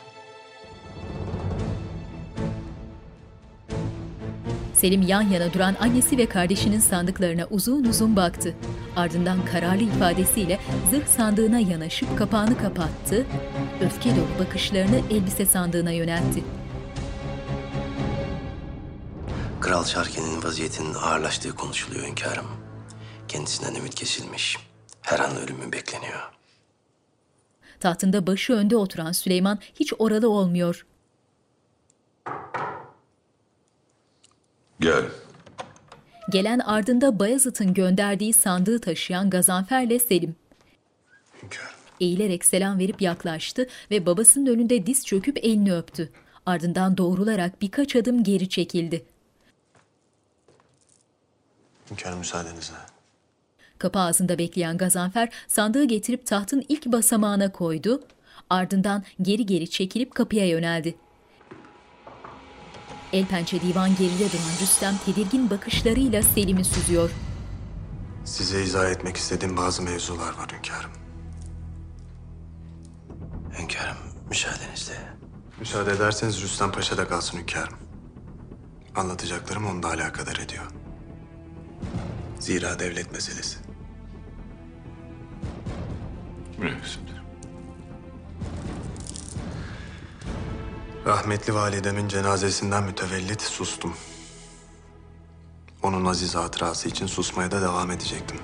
Selim 4.78 5.02
yan 5.02 5.22
yana 5.22 5.52
duran 5.52 5.76
annesi 5.80 6.18
ve 6.18 6.26
kardeşinin 6.26 6.78
sandıklarına 6.78 7.46
uzun 7.50 7.84
uzun 7.84 8.16
baktı. 8.16 8.54
Ardından 8.96 9.44
kararlı 9.44 9.82
ifadesiyle 9.82 10.58
zırh 10.90 11.06
sandığına 11.06 11.58
yanaşıp 11.58 12.18
kapağını 12.18 12.58
kapattı. 12.58 13.26
Öfke 13.80 14.10
dolu 14.10 14.46
bakışlarını 14.46 15.00
elbise 15.10 15.46
sandığına 15.46 15.90
yöneltti. 15.90 16.44
Kral 19.60 19.84
Şarken'in 19.84 20.42
vaziyetinin 20.42 20.94
ağırlaştığı 20.94 21.54
konuşuluyor 21.54 22.06
hünkârım. 22.06 22.46
Kendisinden 23.28 23.74
ümit 23.74 23.94
kesilmiş. 23.94 24.56
Her 25.02 25.18
an 25.18 25.36
ölümü 25.36 25.72
bekleniyor. 25.72 26.30
Tahtında 27.80 28.26
başı 28.26 28.52
önde 28.52 28.76
oturan 28.76 29.12
Süleyman 29.12 29.58
hiç 29.74 29.92
oralı 29.98 30.30
olmuyor. 30.30 30.86
Gel. 34.80 35.04
Gelen 36.30 36.58
ardında 36.58 37.18
Bayezid'in 37.18 37.74
gönderdiği 37.74 38.32
sandığı 38.32 38.78
taşıyan 38.78 39.30
Gazanfer'le 39.30 39.98
Selim. 39.98 40.36
Eğilerek 42.00 42.44
selam 42.44 42.78
verip 42.78 43.02
yaklaştı 43.02 43.66
ve 43.90 44.06
babasının 44.06 44.46
önünde 44.46 44.86
diz 44.86 45.06
çöküp 45.06 45.38
elini 45.44 45.74
öptü. 45.74 46.10
Ardından 46.46 46.96
doğrularak 46.96 47.62
birkaç 47.62 47.96
adım 47.96 48.24
geri 48.24 48.48
çekildi. 48.48 49.04
Hünkârım 51.90 52.18
müsaadenizle. 52.18 52.76
Kapı 53.78 53.98
ağzında 53.98 54.38
bekleyen 54.38 54.78
Gazanfer 54.78 55.28
sandığı 55.48 55.84
getirip 55.84 56.26
tahtın 56.26 56.64
ilk 56.68 56.86
basamağına 56.86 57.52
koydu. 57.52 58.04
Ardından 58.50 59.04
geri 59.22 59.46
geri 59.46 59.70
çekilip 59.70 60.14
kapıya 60.14 60.46
yöneldi. 60.48 60.94
El 63.12 63.26
pençe 63.26 63.60
divan 63.60 63.96
geride 63.96 64.18
duran 64.32 64.60
Rüstem 64.60 64.94
tedirgin 65.06 65.50
bakışlarıyla 65.50 66.22
Selim'i 66.22 66.64
süzüyor. 66.64 67.10
Size 68.24 68.62
izah 68.62 68.90
etmek 68.90 69.16
istediğim 69.16 69.56
bazı 69.56 69.82
mevzular 69.82 70.38
var 70.38 70.52
hünkârım. 70.52 70.90
Hünkârım 73.58 73.96
müsaadenizle. 74.28 74.94
Müsaade 75.60 75.92
ederseniz 75.92 76.42
Rüstem 76.42 76.72
Paşa 76.72 76.96
da 76.96 77.08
kalsın 77.08 77.38
hünkârım. 77.38 77.78
Anlatacaklarım 78.96 79.66
onu 79.66 79.82
da 79.82 79.88
alakadar 79.88 80.36
ediyor. 80.36 80.64
Zira 82.40 82.78
devlet 82.78 83.12
meselesi. 83.12 83.58
Münasiptir. 86.58 87.17
Rahmetli 91.08 91.54
validemin 91.54 92.08
cenazesinden 92.08 92.84
mütevellit 92.84 93.42
sustum. 93.42 93.94
Onun 95.82 96.04
aziz 96.04 96.34
hatırası 96.34 96.88
için 96.88 97.06
susmaya 97.06 97.50
da 97.50 97.62
devam 97.62 97.90
edecektim. 97.90 98.36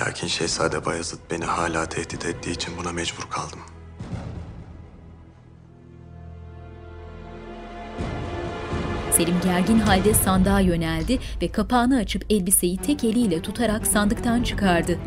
Lakin 0.00 0.26
Şehzade 0.26 0.84
Bayezid 0.84 1.18
beni 1.30 1.44
hala 1.44 1.86
tehdit 1.86 2.26
ettiği 2.26 2.50
için 2.50 2.74
buna 2.78 2.92
mecbur 2.92 3.30
kaldım. 3.30 3.58
Selim 9.12 9.40
gergin 9.44 9.78
halde 9.78 10.14
sandığa 10.14 10.60
yöneldi 10.60 11.18
ve 11.42 11.52
kapağını 11.52 11.96
açıp 11.96 12.24
elbiseyi 12.30 12.76
tek 12.76 13.04
eliyle 13.04 13.42
tutarak 13.42 13.86
sandıktan 13.86 14.42
çıkardı. 14.42 14.98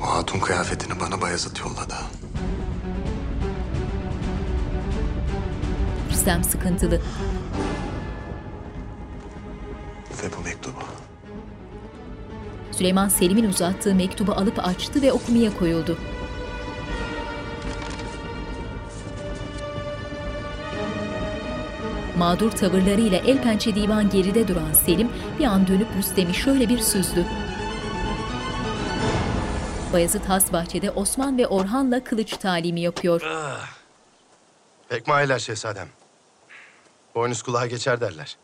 Bu 0.00 0.06
hatun 0.06 0.40
kıyafetini 0.40 1.00
bana 1.00 1.20
Bayezid 1.20 1.56
yolladı. 1.56 1.94
Rüstem 6.10 6.44
sıkıntılı. 6.44 7.00
Ve 10.22 10.26
bu 10.38 10.44
mektubu. 10.44 10.78
Süleyman 12.72 13.08
Selim'in 13.08 13.48
uzattığı 13.48 13.94
mektubu 13.94 14.32
alıp 14.32 14.68
açtı 14.68 15.02
ve 15.02 15.12
okumaya 15.12 15.58
koyuldu. 15.58 15.98
Mağdur 22.18 22.50
tavırlarıyla 22.50 23.18
el 23.18 23.42
pençe 23.42 23.74
divan 23.74 24.10
geride 24.10 24.48
duran 24.48 24.72
Selim 24.72 25.08
bir 25.38 25.44
an 25.44 25.66
dönüp 25.66 25.86
Rüstem'i 25.98 26.34
şöyle 26.34 26.68
bir 26.68 26.78
süzdü. 26.78 27.26
Bayezid 29.92 30.24
has 30.24 30.52
bahçede 30.52 30.90
Osman 30.90 31.38
ve 31.38 31.46
Orhan'la 31.46 32.04
kılıç 32.04 32.36
talimi 32.36 32.80
yapıyor. 32.80 33.22
Pekmahiler 34.88 35.38
şehzadem. 35.38 35.88
Boynuz 37.14 37.42
kulağa 37.42 37.66
geçer 37.66 38.00
derler. 38.00 38.36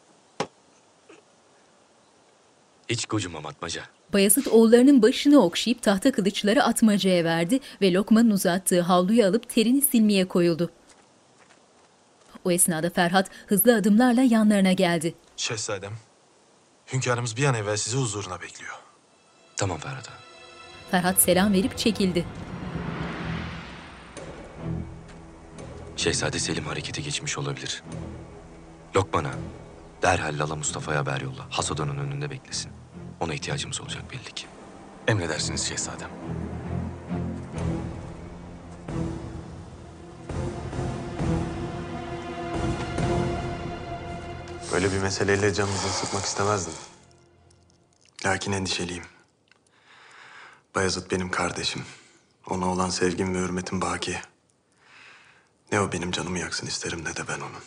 Hiç 2.89 3.07
gocunmam 3.07 3.47
Atmaca. 3.47 3.83
Bayezid 4.13 4.47
oğullarının 4.47 5.03
başını 5.03 5.45
okşayıp 5.45 5.83
tahta 5.83 6.13
kılıçları 6.13 6.65
atmacaya 6.65 7.25
verdi 7.25 7.61
ve 7.83 7.93
Lokman'ın 7.93 8.31
uzattığı 8.31 8.81
havluyu 8.81 9.27
alıp 9.27 9.49
terini 9.49 9.83
silmeye 9.83 10.29
koyuldu. 10.29 10.71
O 12.45 12.51
esnada 12.51 12.91
Ferhat 12.91 13.31
hızlı 13.47 13.77
adımlarla 13.77 14.23
yanlarına 14.23 14.73
geldi. 14.73 15.15
Şehzadem, 15.37 15.93
hünkârımız 16.93 17.37
bir 17.37 17.45
an 17.45 17.55
evvel 17.55 17.77
sizi 17.77 17.97
huzuruna 17.97 18.41
bekliyor. 18.43 18.75
Tamam 19.57 19.79
Ferhat 19.79 20.09
ağa. 20.09 20.26
Ferhat 20.91 21.21
selam 21.23 21.53
verip 21.53 21.79
çekildi. 21.79 22.25
Şehzade 25.97 26.39
Selim 26.39 26.65
harekete 26.65 27.03
geçmiş 27.03 27.39
olabilir. 27.39 27.83
Lokman'a 28.97 29.31
derhal 30.03 30.39
Lala 30.39 30.57
Mustafa'ya 30.57 30.99
haber 30.99 31.21
yolla. 31.21 31.47
Hasadan'ın 31.51 31.99
önünde 31.99 32.31
beklesin. 32.31 32.73
Ona 33.21 33.35
ihtiyacımız 33.35 33.81
olacak 33.81 34.03
belli 34.13 34.35
ki. 34.35 34.47
Emredersiniz 35.09 35.69
şehzadem. 35.69 36.11
Böyle 44.73 44.93
bir 44.93 44.99
meseleyle 44.99 45.55
canınızı 45.55 45.89
sıkmak 45.89 46.25
istemezdim. 46.25 46.75
Lakin 48.25 48.53
endişeliyim. 48.53 49.03
Bayezid 50.77 51.11
benim 51.11 51.31
kardeşim. 51.31 51.83
Ona 52.51 52.73
olan 52.73 52.91
sevgim 52.91 53.35
ve 53.35 53.39
hürmetim 53.39 53.81
baki. 53.81 54.17
Ne 55.73 55.81
o 55.81 55.93
benim 55.93 56.11
canımı 56.11 56.39
yaksın 56.39 56.67
isterim 56.67 57.05
ne 57.05 57.17
de 57.17 57.29
ben 57.29 57.41
onun. 57.41 57.63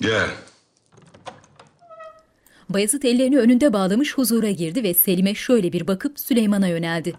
Gel. 0.00 0.30
Bayezid 2.68 3.02
ellerini 3.02 3.38
önünde 3.38 3.72
bağlamış 3.72 4.18
huzura 4.18 4.50
girdi 4.50 4.82
ve 4.82 4.94
Selim'e 4.94 5.34
şöyle 5.34 5.72
bir 5.72 5.86
bakıp 5.86 6.20
Süleyman'a 6.20 6.68
yöneldi. 6.68 7.14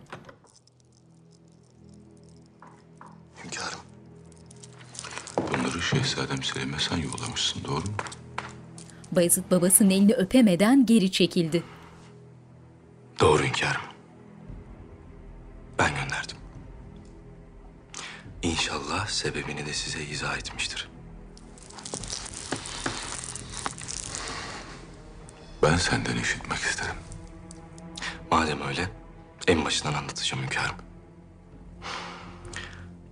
Hünkârım. 3.44 3.80
Bunları 5.38 5.82
Şehzadem 5.82 6.44
Selim'e 6.44 6.80
sen 6.80 6.98
yollamışsın 6.98 7.64
doğru 7.64 7.82
mu? 7.82 7.96
Bayezid 9.12 9.44
babasının 9.52 9.90
elini 9.90 10.14
öpemeden 10.14 10.86
geri 10.86 11.12
çekildi. 11.12 11.64
Doğru 13.20 13.44
hünkârım. 13.44 13.82
Ben 15.80 15.96
gönderdim. 15.96 16.38
İnşallah 18.42 19.08
sebebini 19.08 19.66
de 19.66 19.74
size 19.74 20.04
izah 20.04 20.38
etmiştir. 20.38 20.90
Ben 25.64 25.78
senden 25.78 26.18
işitmek 26.18 26.60
isterim. 26.60 26.96
Madem 28.32 28.62
öyle, 28.62 28.90
en 29.48 29.66
başından 29.66 29.94
anlatacağım 29.94 30.44
hünkârım. 30.44 30.76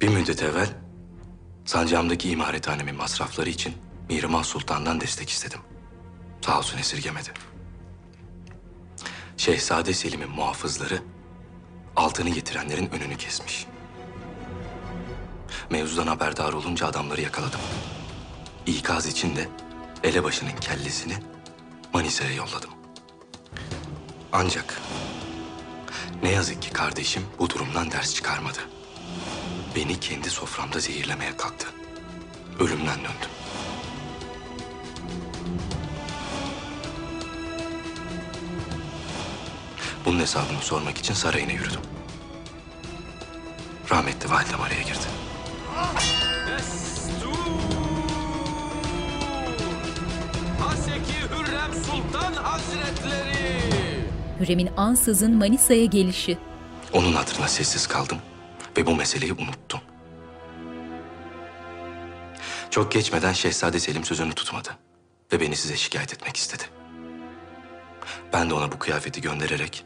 Bir 0.02 0.08
müddet 0.08 0.44
evvel 0.44 0.70
sancağımdaki 1.66 2.30
imarethanemin 2.30 2.96
masrafları 2.96 3.50
için 3.50 3.74
Mihrimah 4.10 4.44
Sultan'dan 4.44 5.02
destek 5.02 5.30
istedim. 5.30 5.60
Sağ 6.42 6.58
olsun 6.58 6.78
esirgemedi. 6.78 7.30
Şehzade 9.38 9.94
Selim'in 9.94 10.30
muhafızları 10.30 11.02
altını 11.96 12.30
getirenlerin 12.30 12.90
önünü 12.90 13.18
kesmiş. 13.18 13.66
Mevzudan 15.70 16.08
haberdar 16.08 16.54
olunca 16.54 16.88
adamları 16.88 17.22
yakaladım. 17.22 17.60
İkaz 18.66 19.06
için 19.08 19.36
de 19.36 19.50
elebaşının 20.04 20.56
kellesini 20.62 21.14
Manisa'ya 21.94 22.34
yolladım. 22.34 22.70
Ancak 24.32 24.82
ne 26.24 26.32
yazık 26.32 26.62
ki 26.62 26.70
kardeşim 26.70 27.26
bu 27.40 27.50
durumdan 27.50 27.92
ders 27.92 28.16
çıkarmadı. 28.16 28.60
Beni 29.76 30.00
kendi 30.00 30.30
soframda 30.30 30.80
zehirlemeye 30.80 31.38
kalktı. 31.38 31.68
Ölümden 32.60 32.98
döndüm. 33.00 33.37
Bunun 40.08 40.20
hesabını 40.20 40.62
sormak 40.62 40.98
için 40.98 41.14
sarayına 41.14 41.52
yürüdüm. 41.52 41.82
Rahmetli 43.92 44.30
validem 44.30 44.62
araya 44.62 44.82
girdi. 44.82 45.08
Haseki 50.60 51.22
Hürrem 51.22 51.74
Sultan 51.74 52.34
Hazretleri. 52.34 54.04
Hürrem'in 54.40 54.70
ansızın 54.78 55.36
Manisa'ya 55.36 55.86
gelişi. 55.86 56.38
Onun 56.94 57.14
hatırına 57.14 57.48
sessiz 57.48 57.88
kaldım 57.88 58.18
ve 58.78 58.86
bu 58.86 58.96
meseleyi 58.96 59.34
unuttum. 59.34 59.80
Çok 62.70 62.92
geçmeden 62.92 63.34
Şehzade 63.34 63.80
Selim 63.80 64.04
sözünü 64.04 64.34
tutmadı. 64.34 64.70
Ve 65.34 65.40
beni 65.40 65.56
size 65.56 65.78
şikayet 65.78 66.14
etmek 66.14 66.38
istedi. 66.38 66.64
Ben 68.34 68.50
de 68.50 68.54
ona 68.54 68.72
bu 68.72 68.80
kıyafeti 68.80 69.22
göndererek 69.22 69.86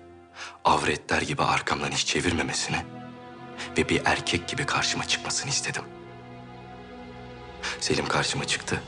avretler 0.66 1.22
gibi 1.22 1.44
arkamdan 1.44 1.92
iş 1.92 2.06
çevirmemesini 2.06 2.78
ve 3.78 3.90
bir 3.90 4.02
erkek 4.06 4.48
gibi 4.48 4.66
karşıma 4.66 5.08
çıkmasını 5.08 5.50
istedim. 5.50 5.84
Selim 7.80 8.08
karşıma 8.08 8.46
çıktı. 8.46 8.82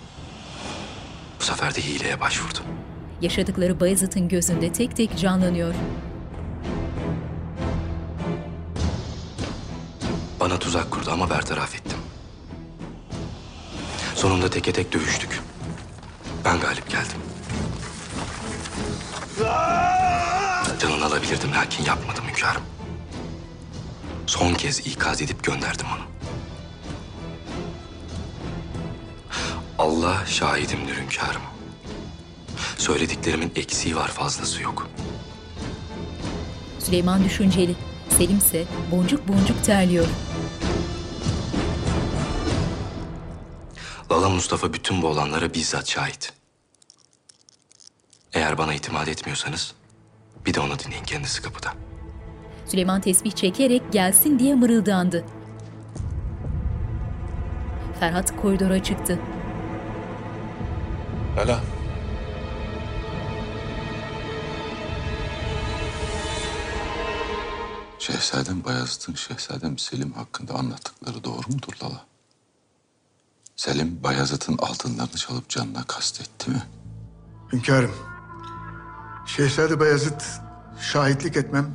Bu 1.39 1.43
sefer 1.43 1.75
de 1.75 1.81
hileye 1.81 2.19
başvurdu. 2.19 2.59
Yaşadıkları 3.21 3.79
Bayezid'in 3.79 4.27
gözünde 4.27 4.73
tek 4.73 4.95
tek 4.97 5.17
canlanıyor. 5.17 5.73
Bana 10.39 10.59
tuzak 10.59 10.91
kurdu 10.91 11.11
ama 11.11 11.29
bertaraf 11.29 11.75
ettim. 11.75 11.97
Sonunda 14.15 14.49
teke 14.49 14.73
tek 14.73 14.93
dövüştük. 14.93 15.41
Ben 16.45 16.59
galip 16.59 16.89
geldim. 16.89 17.17
Canını 20.83 21.05
alabilirdim 21.05 21.51
lakin 21.51 21.85
yapmadım 21.85 22.25
hünkârım. 22.27 22.61
Son 24.27 24.53
kez 24.53 24.79
ikaz 24.87 25.21
edip 25.21 25.43
gönderdim 25.43 25.85
onu. 25.95 26.03
Allah 29.77 30.25
şahidimdir 30.25 30.95
hünkârım. 30.97 31.41
Söylediklerimin 32.77 33.51
eksiği 33.55 33.95
var 33.95 34.07
fazlası 34.07 34.61
yok. 34.61 34.89
Süleyman 36.79 37.23
düşünceli. 37.23 37.75
Selim 38.17 38.37
ise 38.37 38.65
boncuk 38.91 39.27
boncuk 39.27 39.63
terliyor. 39.63 40.07
Lala 44.11 44.29
Mustafa 44.29 44.73
bütün 44.73 45.01
bu 45.01 45.07
olanlara 45.07 45.53
bizzat 45.53 45.89
şahit. 45.89 46.33
Eğer 48.33 48.57
bana 48.57 48.73
itimat 48.73 49.07
etmiyorsanız 49.07 49.73
bir 50.45 50.53
de 50.53 50.59
onu 50.59 50.79
dinleyin 50.79 51.03
kendisi 51.03 51.41
kapıda. 51.41 51.73
Süleyman 52.65 53.01
tesbih 53.01 53.31
çekerek 53.31 53.91
gelsin 53.91 54.39
diye 54.39 54.55
mırıldandı. 54.55 55.25
Ferhat 57.99 58.41
koridora 58.41 58.83
çıktı. 58.83 59.19
Lala. 61.37 61.61
Şehzadem 67.99 68.63
Bayezid'in 68.63 69.15
Şehzadem 69.15 69.77
Selim 69.77 70.11
hakkında 70.13 70.53
anlattıkları 70.53 71.23
doğru 71.23 71.47
mudur 71.51 71.73
Lala? 71.83 72.05
Selim 73.55 74.03
Bayezid'in 74.03 74.57
altınlarını 74.57 75.15
çalıp 75.17 75.49
canına 75.49 75.83
kastetti 75.83 76.49
mi? 76.51 76.63
Hünkârım, 77.53 77.91
Şehzade 79.25 79.79
Bayezid 79.79 80.21
şahitlik 80.79 81.37
etmem, 81.37 81.65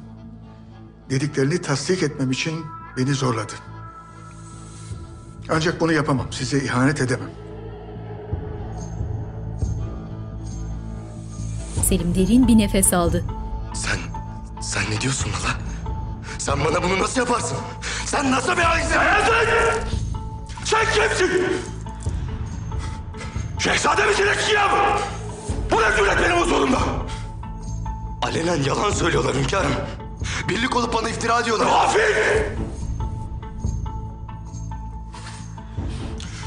dediklerini 1.10 1.62
tasdik 1.62 2.02
etmem 2.02 2.30
için 2.30 2.66
beni 2.96 3.14
zorladı. 3.14 3.52
Ancak 5.50 5.80
bunu 5.80 5.92
yapamam, 5.92 6.32
size 6.32 6.58
ihanet 6.60 7.00
edemem. 7.00 7.30
Selim 11.84 12.14
derin 12.14 12.48
bir 12.48 12.58
nefes 12.58 12.92
aldı. 12.94 13.24
Sen, 13.74 13.98
sen 14.62 14.82
ne 14.90 15.00
diyorsun 15.00 15.30
Lala? 15.30 15.54
Sen 16.38 16.64
bana 16.64 16.82
bunu 16.82 16.98
nasıl 17.02 17.20
yaparsın? 17.20 17.58
Sen 18.06 18.30
nasıl 18.30 18.52
bir 18.56 18.62
hainsin? 18.62 18.96
Sen 20.64 20.84
kimsin? 20.94 21.42
Şehzade 23.58 24.06
misin 24.06 24.26
eşkıya 24.38 24.68
mı? 24.68 24.98
Bu 25.70 25.76
ne 25.76 25.96
cüret 25.96 26.18
benim 26.24 26.36
huzurumda? 26.36 26.78
Alenen 28.22 28.62
yalan 28.62 28.90
söylüyorlar 28.90 29.34
hünkârım. 29.36 29.72
Birlik 30.48 30.76
olup 30.76 30.94
bana 30.94 31.08
iftira 31.08 31.40
ediyorlar. 31.40 31.66
Gafil! 31.66 32.00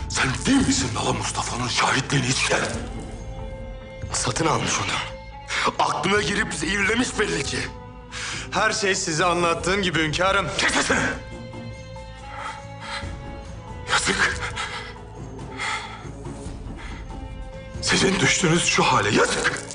Sen 0.09 0.27
değil 0.45 0.67
misin 0.67 0.89
Lala 0.95 1.13
Mustafa'nın 1.13 1.67
şahitliğini 1.67 2.27
isteyen? 2.27 2.61
Satın 4.13 4.45
almış 4.47 4.71
onu. 4.79 4.91
Aklına 5.79 6.21
girip 6.21 6.53
zehirlemiş 6.53 7.19
belli 7.19 7.43
ki. 7.43 7.57
Her 8.51 8.71
şey 8.71 8.95
size 8.95 9.25
anlattığım 9.25 9.81
gibi 9.81 10.03
hünkârım. 10.03 10.47
Kes 10.57 10.73
sesini! 10.73 10.97
Yazık. 13.91 14.37
Sizin 17.81 18.19
düştüğünüz 18.19 18.65
şu 18.65 18.83
hale 18.83 19.09
yazık. 19.09 19.70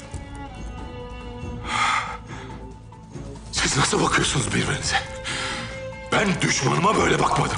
Nasıl 3.77 4.03
bakıyorsunuz 4.03 4.47
birbirinize? 4.47 4.97
Ben 6.13 6.29
düşmanıma 6.41 6.97
böyle 6.97 7.19
bakmadım. 7.19 7.57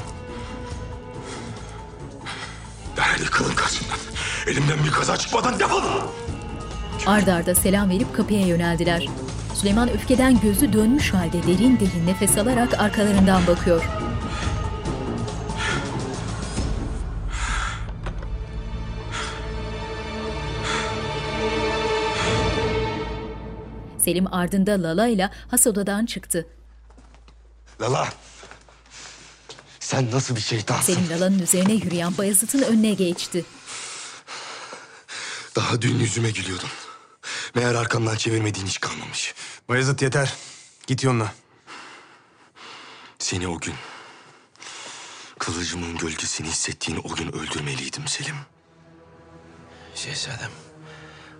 Derhal 2.97 3.19
yıkılın 3.19 3.55
karşımdan. 3.55 3.97
Elimden 4.47 4.83
bir 4.85 4.91
kaza 4.91 5.17
çıkmadan 5.17 5.59
defolun. 5.59 6.01
Ard 7.07 7.27
arda 7.27 7.55
selam 7.55 7.89
verip 7.89 8.15
kapıya 8.15 8.47
yöneldiler. 8.47 9.07
Süleyman 9.53 9.89
öfkeden 9.89 10.39
gözü 10.39 10.73
dönmüş 10.73 11.13
halde 11.13 11.43
derin 11.43 11.79
derin 11.79 12.07
nefes 12.07 12.37
alarak 12.37 12.79
arkalarından 12.79 13.47
bakıyor. 13.47 13.83
Selim 24.09 24.33
ardında 24.33 24.83
Lala 24.83 25.07
ile 25.07 25.29
has 25.51 25.67
odadan 25.67 26.05
çıktı. 26.05 26.47
Lala. 27.81 28.09
Sen 29.79 30.11
nasıl 30.11 30.35
bir 30.35 30.41
şeytansın? 30.41 30.93
Selim 30.93 31.09
Lala'nın 31.09 31.39
üzerine 31.39 31.73
yürüyen 31.73 32.17
Bayezid'in 32.17 32.61
önüne 32.61 32.93
geçti. 32.93 33.45
Daha 35.55 35.81
dün 35.81 35.99
yüzüme 35.99 36.31
gülüyordun. 36.31 36.69
Meğer 37.55 37.75
arkamdan 37.75 38.15
çevirmediğin 38.15 38.65
hiç 38.65 38.79
kalmamış. 38.79 39.33
Bayezid 39.69 40.01
yeter. 40.01 40.33
Git 40.87 41.03
yoluna. 41.03 41.31
Seni 43.19 43.47
o 43.47 43.59
gün... 43.59 43.73
Kılıcımın 45.39 45.97
gölgesini 45.97 46.47
hissettiğin 46.47 47.01
o 47.03 47.15
gün 47.15 47.35
öldürmeliydim 47.35 48.07
Selim. 48.07 48.35
Şehzadem, 49.95 50.51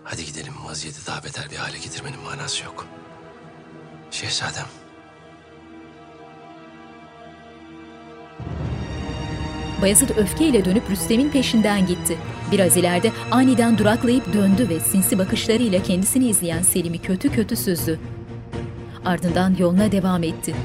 hadi 0.09 0.25
gidelim. 0.25 0.53
Vaziyeti 0.65 1.07
daha 1.07 1.23
beter 1.23 1.51
bir 1.51 1.55
hale 1.55 1.77
getirmenin 1.77 2.19
manası 2.19 2.63
yok. 2.63 2.87
Şehzadem, 4.11 4.65
Bayezid 9.81 10.09
öfkeyle 10.09 10.65
dönüp 10.65 10.89
Rüstem'in 10.89 11.29
peşinden 11.29 11.87
gitti. 11.87 12.17
Biraz 12.51 12.77
ileride 12.77 13.11
aniden 13.31 13.77
duraklayıp 13.77 14.33
döndü 14.33 14.69
ve 14.69 14.79
sinsi 14.79 15.19
bakışlarıyla 15.19 15.83
kendisini 15.83 16.27
izleyen 16.27 16.61
Selim'i 16.61 16.99
kötü 16.99 17.31
kötü 17.31 17.55
süzdü. 17.55 17.99
Ardından 19.05 19.55
yoluna 19.59 19.91
devam 19.91 20.23
etti. 20.23 20.55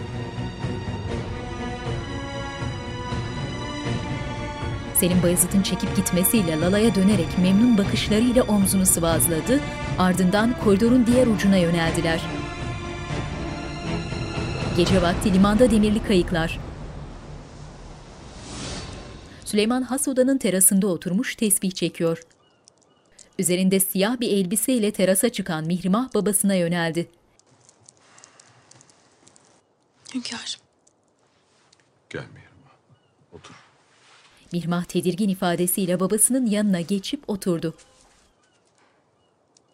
Selim 4.94 5.22
Bayezid'in 5.22 5.62
çekip 5.62 5.96
gitmesiyle 5.96 6.60
Lala'ya 6.60 6.94
dönerek 6.94 7.38
memnun 7.38 7.78
bakışlarıyla 7.78 8.42
omzunu 8.42 8.86
sıvazladı, 8.86 9.60
ardından 9.98 10.60
koridorun 10.64 11.06
diğer 11.06 11.26
ucuna 11.26 11.56
yöneldiler. 11.56 12.20
Gece 14.76 15.02
vakti 15.02 15.34
limanda 15.34 15.70
demirli 15.70 16.02
kayıklar. 16.02 16.60
Süleyman 19.44 19.82
has 19.82 20.08
odanın 20.08 20.38
terasında 20.38 20.86
oturmuş 20.86 21.36
tesbih 21.36 21.70
çekiyor. 21.70 22.22
Üzerinde 23.38 23.80
siyah 23.80 24.20
bir 24.20 24.28
elbiseyle 24.28 24.92
terasa 24.92 25.28
çıkan 25.28 25.64
Mihrimah 25.64 26.14
babasına 26.14 26.54
yöneldi. 26.54 27.10
Hünkârım. 30.14 30.60
Gel 32.10 32.24
Mihrimah. 32.34 32.74
Otur. 33.32 33.54
Mihrimah 34.54 34.84
tedirgin 34.84 35.28
ifadesiyle 35.28 36.00
babasının 36.00 36.46
yanına 36.46 36.80
geçip 36.80 37.30
oturdu. 37.30 37.74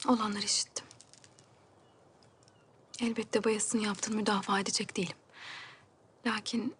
Olanları 0.09 0.45
işittim. 0.45 0.87
Elbette 3.01 3.45
Bayezid'in 3.45 3.79
yaptığını 3.79 4.17
müdafaa 4.17 4.61
edecek 4.61 4.97
değilim. 4.97 5.17
Lakin 6.27 6.75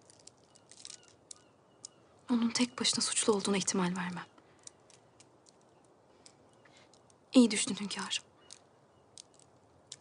onun 2.31 2.49
tek 2.49 2.79
başına 2.79 3.01
suçlu 3.01 3.33
olduğuna 3.33 3.57
ihtimal 3.57 3.95
vermem. 3.95 4.25
İyi 7.33 7.51
düşünün 7.51 7.77
hünkârım. 7.79 8.23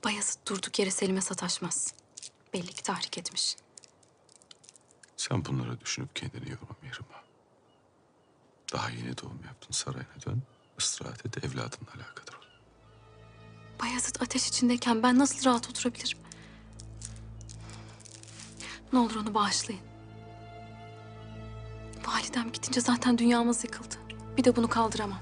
Bayezid 0.05 0.39
durduk 0.49 0.79
yere 0.79 0.91
Selim'e 0.91 1.21
sataşmaz. 1.21 1.95
Belli 2.55 2.73
ki 2.73 2.83
tahrik 2.83 3.19
etmiş. 3.19 3.57
Sen 5.17 5.45
bunları 5.45 5.81
düşünüp 5.81 6.17
kendini 6.17 6.51
yorma. 6.51 6.80
Daha 8.73 8.91
yeni 8.91 9.19
doğum 9.19 9.41
yaptın 9.47 9.73
sarayına 9.73 10.23
dön. 10.27 10.43
Istirahat 10.79 11.27
et 11.27 11.45
evladınla 11.45 11.91
alakadar 11.97 12.35
ol. 12.35 12.43
Bayezid 13.83 14.17
ateş 14.21 14.49
içindeyken 14.49 15.03
ben 15.03 15.19
nasıl 15.19 15.45
rahat 15.45 15.71
oturabilirim? 15.71 16.19
Ne 18.93 18.99
olur 18.99 19.15
onu 19.17 19.35
bağışlayın. 19.35 19.83
Validem 22.07 22.53
gidince 22.53 22.81
zaten 22.81 23.19
dünyamız 23.19 23.65
yıkıldı. 23.65 23.95
Bir 24.37 24.45
de 24.45 24.57
bunu 24.57 24.69
kaldıramam. 24.69 25.21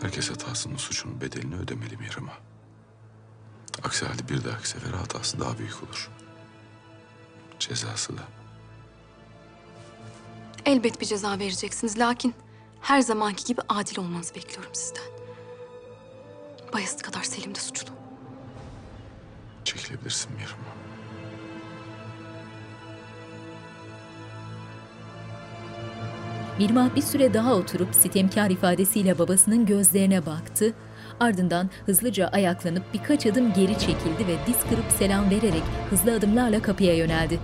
Herkes 0.00 0.30
hatasının 0.30 0.76
suçunun 0.76 1.20
bedelini 1.20 1.54
ödemeli 1.56 1.96
Mihrimah. 1.96 2.38
Aksi 3.82 4.06
halde 4.06 4.28
bir 4.28 4.44
dahaki 4.44 4.68
sefer 4.68 4.90
hatası 4.90 5.40
daha 5.40 5.58
büyük 5.58 5.82
olur. 5.82 6.10
Cezası 7.58 8.18
da. 8.18 8.37
Elbet 10.68 11.00
bir 11.00 11.06
ceza 11.06 11.38
vereceksiniz. 11.38 11.98
Lakin 11.98 12.34
her 12.80 13.00
zamanki 13.00 13.44
gibi 13.44 13.60
adil 13.68 13.98
olmanızı 13.98 14.34
bekliyorum 14.34 14.74
sizden. 14.74 15.02
Bayezid 16.72 17.00
kadar 17.00 17.22
Selim 17.22 17.54
de 17.54 17.58
suçlu. 17.58 17.88
Çekilebilirsin 19.64 20.32
Mihrimah. 20.32 20.78
Mirmah 26.58 26.96
bir 26.96 27.02
süre 27.02 27.34
daha 27.34 27.54
oturup 27.54 27.94
sitemkar 27.94 28.50
ifadesiyle 28.50 29.18
babasının 29.18 29.66
gözlerine 29.66 30.26
baktı. 30.26 30.74
Ardından 31.20 31.70
hızlıca 31.86 32.28
ayaklanıp 32.28 32.94
birkaç 32.94 33.26
adım 33.26 33.52
geri 33.52 33.78
çekildi 33.78 34.26
ve 34.26 34.36
diz 34.46 34.60
kırıp 34.70 34.92
selam 34.98 35.30
vererek 35.30 35.62
hızlı 35.90 36.14
adımlarla 36.14 36.62
kapıya 36.62 36.94
yöneldi. 36.94 37.40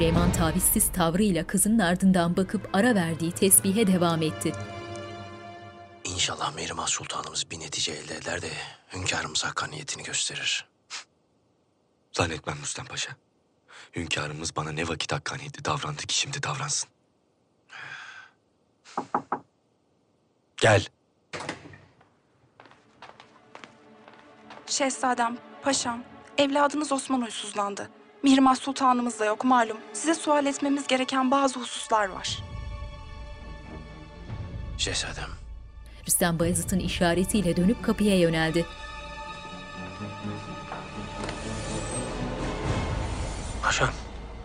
Süleyman 0.00 0.32
tavizsiz 0.32 0.92
tavrıyla 0.92 1.46
kızının 1.46 1.78
ardından 1.78 2.36
bakıp 2.36 2.70
ara 2.72 2.94
verdiği 2.94 3.32
tesbihe 3.32 3.86
devam 3.86 4.22
etti. 4.22 4.52
İnşallah 6.04 6.54
Mihrimah 6.54 6.86
Sultanımız 6.86 7.50
bir 7.50 7.60
netice 7.60 7.92
elde 7.92 8.16
eder 8.16 8.42
de 8.42 8.50
hünkârımız 8.92 9.44
hakkaniyetini 9.44 10.02
gösterir. 10.02 10.68
Zannetmem 12.12 12.56
Rüstem 12.62 12.86
Paşa. 12.86 13.12
Hünkârımız 13.96 14.56
bana 14.56 14.72
ne 14.72 14.88
vakit 14.88 15.12
hakkaniyetli 15.12 15.64
davrandı 15.64 16.02
ki 16.02 16.18
şimdi 16.18 16.42
davransın. 16.42 16.90
Gel. 20.56 20.86
Şehzadem, 24.66 25.38
paşam, 25.62 26.04
evladınız 26.38 26.92
Osman 26.92 27.22
huysuzlandı. 27.22 27.99
Mihrimah 28.22 28.56
Sultanımız 28.56 29.20
da 29.20 29.24
yok 29.24 29.44
malum. 29.44 29.76
Size 29.92 30.14
sual 30.14 30.46
etmemiz 30.46 30.86
gereken 30.86 31.30
bazı 31.30 31.60
hususlar 31.60 32.08
var. 32.08 32.38
Şehzadem, 34.78 35.30
Rüstem 36.08 36.38
Bayezid'in 36.38 36.78
işaretiyle 36.78 37.56
dönüp 37.56 37.84
kapıya 37.84 38.18
yöneldi. 38.18 38.66
Paşam, 43.62 43.90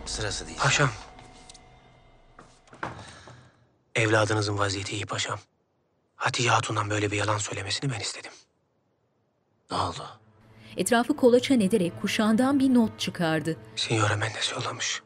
sırası 0.06 0.47
değil. 0.47 0.60
paşam. 0.60 0.89
Evladınızın 3.95 4.57
vaziyeti 4.57 4.93
iyi 4.95 5.06
paşam. 5.06 5.39
Hatice 6.15 6.49
Hatun'dan 6.49 6.89
böyle 6.89 7.11
bir 7.11 7.18
yalan 7.18 7.38
söylemesini 7.38 7.91
ben 7.91 7.99
istedim. 7.99 8.31
Ne 9.72 9.77
oldu? 9.77 10.19
Etrafı 10.77 11.15
kolaçan 11.15 11.60
ederek 11.60 12.02
kuşağından 12.02 12.60
bir 12.60 12.73
not 12.73 12.99
çıkardı. 12.99 13.57
Signora 13.76 14.15
Mendes 14.15 14.52
yollamış. 14.52 15.02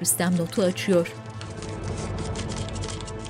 Rüstem 0.00 0.36
notu 0.38 0.62
açıyor. 0.62 1.12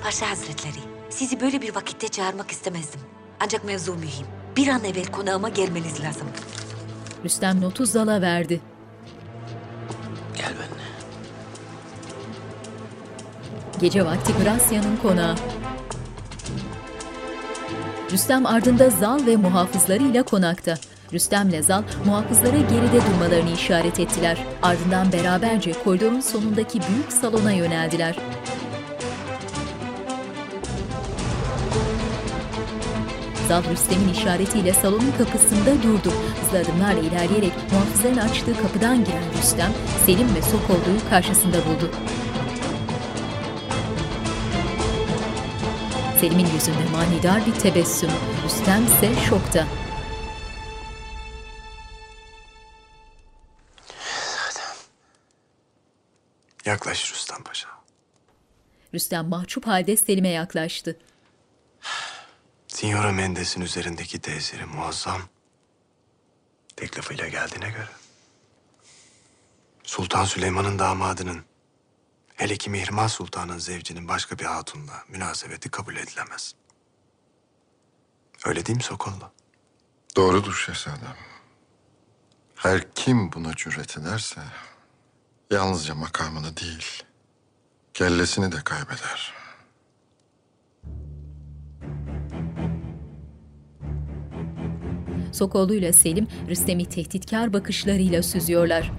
Paşa 0.02 0.30
Hazretleri, 0.30 0.78
sizi 1.10 1.40
böyle 1.40 1.62
bir 1.62 1.74
vakitte 1.74 2.08
çağırmak 2.08 2.50
istemezdim. 2.50 3.00
Ancak 3.40 3.64
mevzu 3.64 3.94
mühim. 3.94 4.26
Bir 4.56 4.68
an 4.68 4.84
evvel 4.84 5.06
konağıma 5.06 5.48
gelmeniz 5.48 6.00
lazım. 6.00 6.28
Rüstem 7.24 7.60
notu 7.60 7.86
Zal'a 7.86 8.20
verdi. 8.20 8.60
Gel 10.36 10.50
benimle. 10.50 10.88
Gece 13.80 14.04
vakti 14.04 14.32
Grasya'nın 14.42 14.96
konağı. 14.96 15.36
Rüstem 18.12 18.46
ardında 18.46 18.90
Zal 18.90 19.26
ve 19.26 19.36
muhafızlarıyla 19.36 20.22
konakta. 20.22 20.74
Rüstem'le 21.12 21.62
Zal 21.62 21.82
muhafızlara 22.06 22.56
geride 22.56 23.00
durmalarını 23.06 23.50
işaret 23.50 24.00
ettiler. 24.00 24.38
Ardından 24.62 25.12
beraberce 25.12 25.72
koridorun 25.72 26.20
sonundaki 26.20 26.80
büyük 26.88 27.12
salona 27.12 27.52
yöneldiler. 27.52 28.16
Zal 33.48 33.62
Rüstem'in 33.70 34.12
işaretiyle 34.12 34.72
salonun 34.72 35.12
kapısında 35.18 35.82
durdu. 35.82 36.12
Hızlı 36.40 36.58
adımlarla 36.58 37.00
ilerleyerek 37.00 37.52
muhafızların 37.72 38.16
açtığı 38.16 38.62
kapıdan 38.62 39.04
giren 39.04 39.24
Rüstem, 39.38 39.72
Selim 40.06 40.34
ve 40.34 40.42
Sokollu'yu 40.42 41.10
karşısında 41.10 41.56
buldu. 41.56 41.90
Selim'in 46.20 46.46
yüzünde 46.46 46.84
manidar 46.92 47.46
bir 47.46 47.54
tebessüm. 47.54 48.10
Rüstem 48.44 48.86
ise 48.86 49.20
şokta. 49.28 49.66
Yaklaş 56.64 57.12
Rüstem 57.12 57.42
Paşa. 57.42 57.68
Rüstem 58.94 59.28
mahcup 59.28 59.66
halde 59.66 59.96
Selim'e 59.96 60.28
yaklaştı. 60.28 60.98
Signora 62.68 63.12
Mendes'in 63.12 63.60
üzerindeki 63.60 64.18
tesiri 64.20 64.64
muazzam. 64.64 65.22
Teklifıyla 66.76 67.28
geldiğine 67.28 67.70
göre. 67.70 67.90
Sultan 69.82 70.24
Süleyman'ın 70.24 70.78
damadının, 70.78 71.44
hele 72.38 72.56
ki 72.56 72.70
Mihrimah 72.70 73.08
Sultan'ın 73.08 73.58
zevcinin 73.58 74.08
başka 74.08 74.38
bir 74.38 74.44
hatunla 74.44 75.04
münasebeti 75.08 75.68
kabul 75.68 75.96
edilemez. 75.96 76.54
Öyle 78.46 78.66
değil 78.66 78.76
mi 78.76 78.82
Sokollu? 78.82 79.30
Doğrudur 80.16 80.54
şehzadem. 80.54 81.16
Her 82.54 82.92
kim 82.94 83.32
buna 83.32 83.54
cüret 83.54 83.98
ederse 83.98 84.40
yalnızca 85.50 85.94
makamını 85.94 86.56
değil, 86.56 87.02
kellesini 87.94 88.52
de 88.52 88.64
kaybeder. 88.64 89.34
Sokollu 95.32 95.74
ile 95.74 95.92
Selim 95.92 96.28
Rüstem'i 96.48 96.88
tehditkar 96.88 97.52
bakışlarıyla 97.52 98.22
süzüyorlar. 98.22 98.92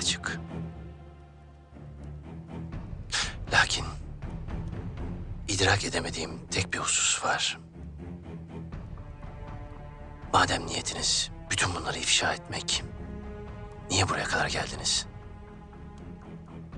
Açık. 0.00 0.40
Lakin 3.52 3.84
idrak 5.48 5.84
edemediğim 5.84 6.46
tek 6.50 6.72
bir 6.72 6.78
husus 6.78 7.24
var. 7.24 7.60
Madem 10.32 10.66
niyetiniz 10.66 11.30
bütün 11.50 11.74
bunları 11.74 11.98
ifşa 11.98 12.34
etmek, 12.34 12.84
niye 13.90 14.08
buraya 14.08 14.24
kadar 14.24 14.48
geldiniz? 14.48 15.06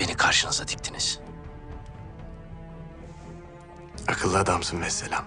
Beni 0.00 0.14
karşınıza 0.14 0.68
diktiniz. 0.68 1.20
Akıllı 4.08 4.38
adamsın 4.38 4.78
mesela. 4.78 5.24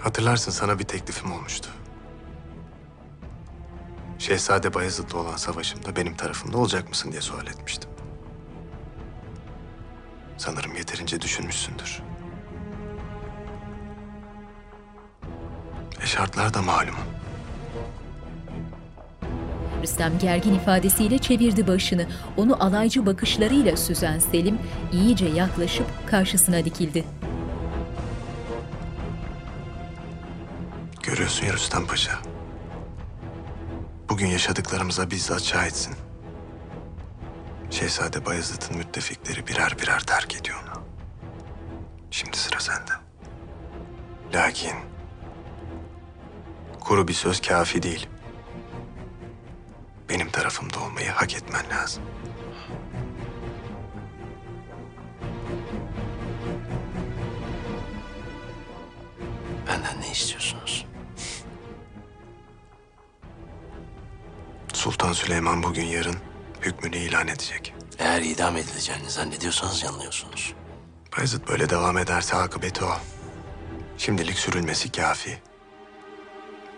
Hatırlarsın 0.00 0.50
sana 0.50 0.78
bir 0.78 0.84
teklifim 0.84 1.32
olmuştu. 1.32 1.70
Şehzade 4.20 4.74
Bayezid'le 4.74 5.14
olan 5.14 5.36
savaşımda 5.36 5.96
benim 5.96 6.16
tarafımda 6.16 6.58
olacak 6.58 6.88
mısın 6.88 7.12
diye 7.12 7.20
sual 7.20 7.46
etmiştim. 7.46 7.90
Sanırım 10.36 10.74
yeterince 10.76 11.20
düşünmüşsündür. 11.20 12.02
E 16.02 16.06
şartlar 16.06 16.54
da 16.54 16.62
malum. 16.62 16.94
Rüstem 19.82 20.18
gergin 20.18 20.54
ifadesiyle 20.54 21.18
çevirdi 21.18 21.66
başını. 21.66 22.06
Onu 22.36 22.64
alaycı 22.64 23.06
bakışlarıyla 23.06 23.76
süzen 23.76 24.18
Selim 24.18 24.58
iyice 24.92 25.26
yaklaşıp 25.26 25.86
karşısına 26.06 26.64
dikildi. 26.64 27.04
Görüyorsun 31.02 31.46
ya 31.46 31.52
Rüstem 31.52 31.86
Paşa. 31.86 32.29
Bugün 34.20 34.32
yaşadıklarımıza 34.32 35.10
bizzat 35.10 35.42
şahitsin. 35.42 35.94
Şehzade 37.70 38.26
Bayezid'in 38.26 38.76
müttefikleri 38.76 39.46
birer 39.46 39.76
birer 39.82 40.00
terk 40.00 40.36
ediyor 40.36 40.58
onu. 40.62 40.82
Şimdi 42.10 42.36
sıra 42.36 42.60
sende. 42.60 42.90
Lakin 44.34 44.74
kuru 46.80 47.08
bir 47.08 47.12
söz 47.12 47.40
kafi 47.40 47.82
değil. 47.82 48.08
Benim 50.08 50.30
tarafımda 50.30 50.80
olmayı 50.80 51.10
hak 51.10 51.34
etmen 51.34 51.70
lazım. 51.70 52.02
Benden 59.68 60.00
ne 60.00 60.10
istiyorsunuz? 60.10 60.89
Sultan 64.80 65.12
Süleyman 65.12 65.62
bugün 65.62 65.84
yarın 65.84 66.16
hükmünü 66.60 66.96
ilan 66.96 67.28
edecek. 67.28 67.74
Eğer 67.98 68.22
idam 68.22 68.56
edileceğini 68.56 69.10
zannediyorsanız 69.10 69.82
yanılıyorsunuz. 69.82 70.54
Bayezid 71.16 71.48
böyle 71.48 71.70
devam 71.70 71.98
ederse 71.98 72.36
akıbeti 72.36 72.84
o. 72.84 72.92
Şimdilik 73.98 74.38
sürülmesi 74.38 74.92
kafi. 74.92 75.38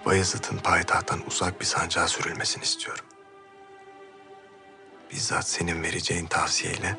Bayezid'in 0.07 0.59
payitahttan 0.59 1.21
uzak 1.27 1.61
bir 1.61 1.65
sancağa 1.65 2.09
sürülmesini 2.09 2.63
istiyorum. 2.63 3.05
Bizzat 5.13 5.49
senin 5.49 5.83
vereceğin 5.83 6.27
tavsiyeyle 6.27 6.97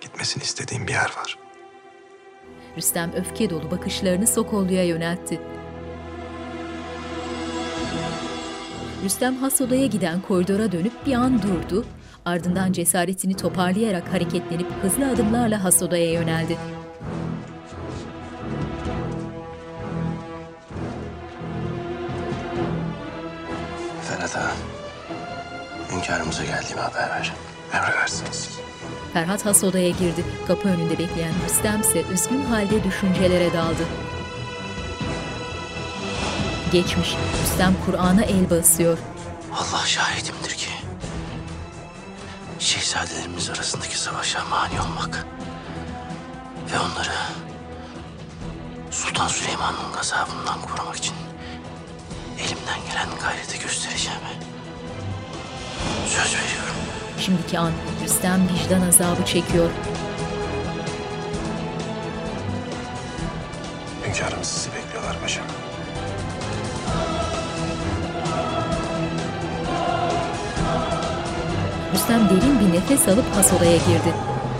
gitmesini 0.00 0.42
istediğim 0.42 0.86
bir 0.86 0.92
yer 0.92 1.12
var. 1.16 1.38
Rüstem 2.76 3.12
öfke 3.12 3.50
dolu 3.50 3.70
bakışlarını 3.70 4.26
Sokollu'ya 4.26 4.84
yöneltti. 4.84 5.40
Rüstem 9.04 9.36
has 9.36 9.60
odaya 9.60 9.86
giden 9.86 10.20
koridora 10.20 10.72
dönüp 10.72 11.06
bir 11.06 11.12
an 11.12 11.42
durdu. 11.42 11.84
Ardından 12.24 12.72
cesaretini 12.72 13.36
toparlayarak 13.36 14.12
hareketlenip 14.12 14.66
hızlı 14.82 15.10
adımlarla 15.10 15.64
has 15.64 15.82
odaya 15.82 16.12
yöneldi. 16.12 16.56
Ferhat 24.02 24.36
Ağa, 24.36 24.52
hünkârımıza 25.92 26.44
geldiğimi 26.44 26.80
haber 26.80 27.10
ver. 27.10 27.32
Emredersiniz. 27.74 28.58
Ferhat 29.12 29.46
has 29.46 29.64
odaya 29.64 29.88
girdi. 29.90 30.24
Kapı 30.46 30.68
önünde 30.68 30.98
bekleyen 30.98 31.34
Rüstem 31.44 31.80
ise 31.80 32.02
üzgün 32.12 32.42
halde 32.42 32.84
düşüncelere 32.84 33.52
daldı. 33.52 33.82
Geçmiş. 36.72 37.16
Rüstem 37.42 37.74
Kur'an'a 37.86 38.22
el 38.22 38.50
basıyor. 38.50 38.98
Allah 39.54 39.86
şahidimdir 39.86 40.54
ki 40.54 40.70
şehzadelerimiz 42.58 43.50
arasındaki 43.50 43.98
savaşa 43.98 44.44
mani 44.44 44.80
olmak 44.80 45.26
ve 46.72 46.78
onları 46.78 47.12
Sultan 48.90 49.28
Süleyman'ın 49.28 49.92
gazabından 49.96 50.60
korumak 50.62 50.96
için 50.96 51.14
elimden 52.38 52.78
gelen 52.88 53.08
gayreti 53.22 53.58
göstereceğime 53.58 54.32
söz 56.06 56.34
veriyorum. 56.34 56.76
Şimdiki 57.18 57.58
an 57.58 57.72
Rüstem 58.04 58.48
vicdan 58.48 58.88
azabı 58.88 59.24
çekiyor. 59.26 59.70
Hünkârımız 64.06 64.46
sizi 64.48 64.70
bekliyorlar 64.74 65.20
paşam. 65.22 65.44
Rüstem 71.98 72.28
derin 72.30 72.60
bir 72.60 72.72
nefes 72.72 73.08
alıp 73.08 73.24
has 73.34 73.52
odaya 73.52 73.76
girdi. 73.76 74.14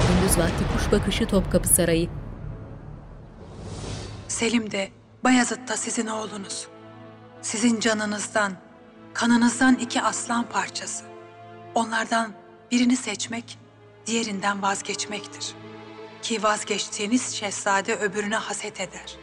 Gündüz 0.08 0.38
vakti 0.38 0.64
kuş 0.76 0.92
bakışı 0.92 1.26
Topkapı 1.26 1.68
Sarayı. 1.68 2.08
Selim 4.28 4.70
de 4.70 4.88
Bayezid 5.24 5.68
da 5.68 5.76
sizin 5.76 6.06
oğlunuz. 6.06 6.68
Sizin 7.42 7.80
canınızdan, 7.80 8.52
kanınızdan 9.14 9.74
iki 9.74 10.02
aslan 10.02 10.44
parçası. 10.48 11.04
Onlardan 11.74 12.32
birini 12.70 12.96
seçmek, 12.96 13.58
diğerinden 14.06 14.62
vazgeçmektir. 14.62 15.54
Ki 16.22 16.42
vazgeçtiğiniz 16.42 17.34
şehzade 17.34 17.96
öbürüne 17.96 18.36
haset 18.36 18.80
eder. 18.80 19.16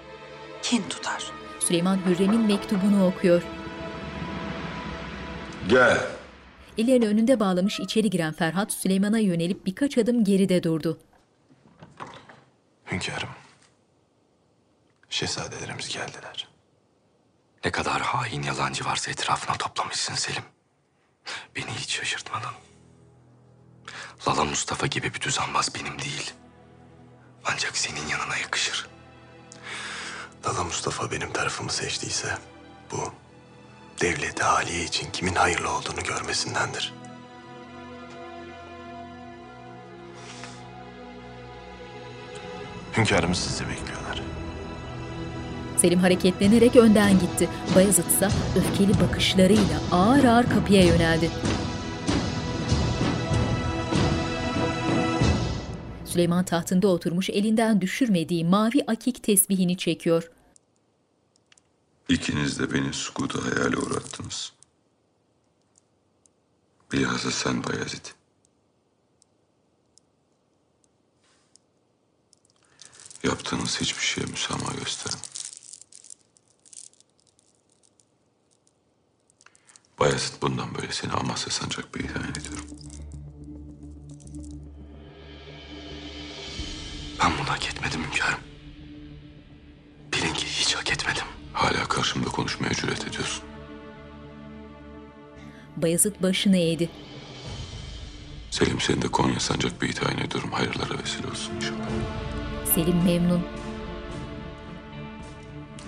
Kin 0.62 0.84
tutar. 0.90 1.32
Süleyman 1.60 2.00
Hürrem'in 2.06 2.42
mektubunu 2.42 3.08
okuyor. 3.08 3.42
Gel. 5.70 6.15
Ellerini 6.78 7.08
önünde 7.08 7.40
bağlamış 7.40 7.80
içeri 7.80 8.10
giren 8.10 8.34
Ferhat 8.34 8.74
Süleyman'a 8.74 9.20
yönelip 9.20 9.66
birkaç 9.66 9.98
adım 9.98 10.24
geride 10.24 10.64
durdu. 10.64 11.00
Hünkârım. 12.92 13.30
Şehzadelerimiz 15.10 15.90
geldiler. 15.90 16.48
Ne 17.66 17.72
kadar 17.72 18.02
hain 18.02 18.44
yalancı 18.44 18.86
varsa 18.86 19.12
etrafına 19.12 19.58
toplamışsın 19.58 20.16
Selim. 20.16 20.44
Beni 21.56 21.72
hiç 21.72 21.92
şaşırtmadın. 21.92 22.52
Lala 24.28 24.46
Mustafa 24.46 24.88
gibi 24.88 25.14
bir 25.14 25.22
düzenbaz 25.22 25.76
benim 25.76 26.00
değil. 26.00 26.34
Ancak 27.46 27.78
senin 27.78 28.08
yanına 28.08 28.38
yakışır. 28.38 28.88
Lala 30.46 30.64
Mustafa 30.64 31.12
benim 31.12 31.34
tarafımı 31.34 31.72
seçtiyse 31.72 32.38
bu 32.92 33.14
devleti 34.06 34.44
haliye 34.44 34.84
için 34.84 35.07
kimin 35.14 35.36
hayırlı 35.36 35.69
olduğunu 35.69 36.03
görmesindendir. 36.07 36.94
Hünkârımız 42.98 43.38
sizi 43.38 43.64
bekliyorlar. 43.69 44.22
Selim 45.77 45.99
hareketlenerek 45.99 46.76
önden 46.76 47.11
gitti. 47.11 47.49
Bayezid 47.76 48.06
ise 48.06 48.27
öfkeli 48.57 48.99
bakışlarıyla 49.02 49.80
ağır 49.91 50.23
ağır 50.23 50.49
kapıya 50.49 50.84
yöneldi. 50.84 51.30
Süleyman 56.06 56.45
tahtında 56.45 56.88
oturmuş 56.88 57.30
elinden 57.30 57.82
düşürmediği 57.82 58.45
mavi 58.45 58.84
akik 58.88 59.23
tesbihini 59.23 59.77
çekiyor. 59.77 60.35
İkiniz 62.10 62.60
de 62.60 62.73
beni 62.73 62.94
sukuda 62.94 63.45
hayale 63.45 63.77
uğrattınız. 63.77 64.53
Bilhassa 66.91 67.32
sen 67.32 67.64
Bayezid. 67.64 68.06
Yaptığınız 73.23 73.82
hiçbir 73.82 74.03
şeye 74.03 74.26
müsamaha 74.26 74.73
gösterin. 74.76 75.19
Bayezid 79.99 80.41
bundan 80.41 80.76
böyle 80.76 80.91
seni 80.91 81.11
Amasya 81.11 81.52
Sancak 81.52 81.95
Bey 81.95 82.06
ilan 82.06 82.32
ediyorum. 82.32 82.65
Ben 87.19 87.32
bunu 87.40 87.49
hak 87.49 87.68
etmedim 87.68 88.03
hünkârım. 88.03 88.40
Bilin 90.14 90.34
ki 90.34 90.45
hiç 90.45 90.76
hak 90.76 90.91
etmedim. 90.91 91.35
Hala 91.56 91.84
karşımda 91.88 92.30
konuşmaya 92.30 92.73
cüret 92.73 93.07
ediyorsun. 93.07 93.44
Bayezid 95.77 96.15
başını 96.22 96.57
eğdi. 96.57 96.90
Selim 98.52 98.82
seni 98.82 99.02
de 99.02 99.07
Konya 99.07 99.40
Sancak 99.40 99.82
Bey 99.82 99.91
tayin 99.94 100.18
ediyorum. 100.18 100.52
Hayırlara 100.52 100.99
vesile 101.03 101.27
olsun 101.27 101.56
inşallah. 101.56 101.90
Selim 102.76 103.03
memnun. 103.03 103.41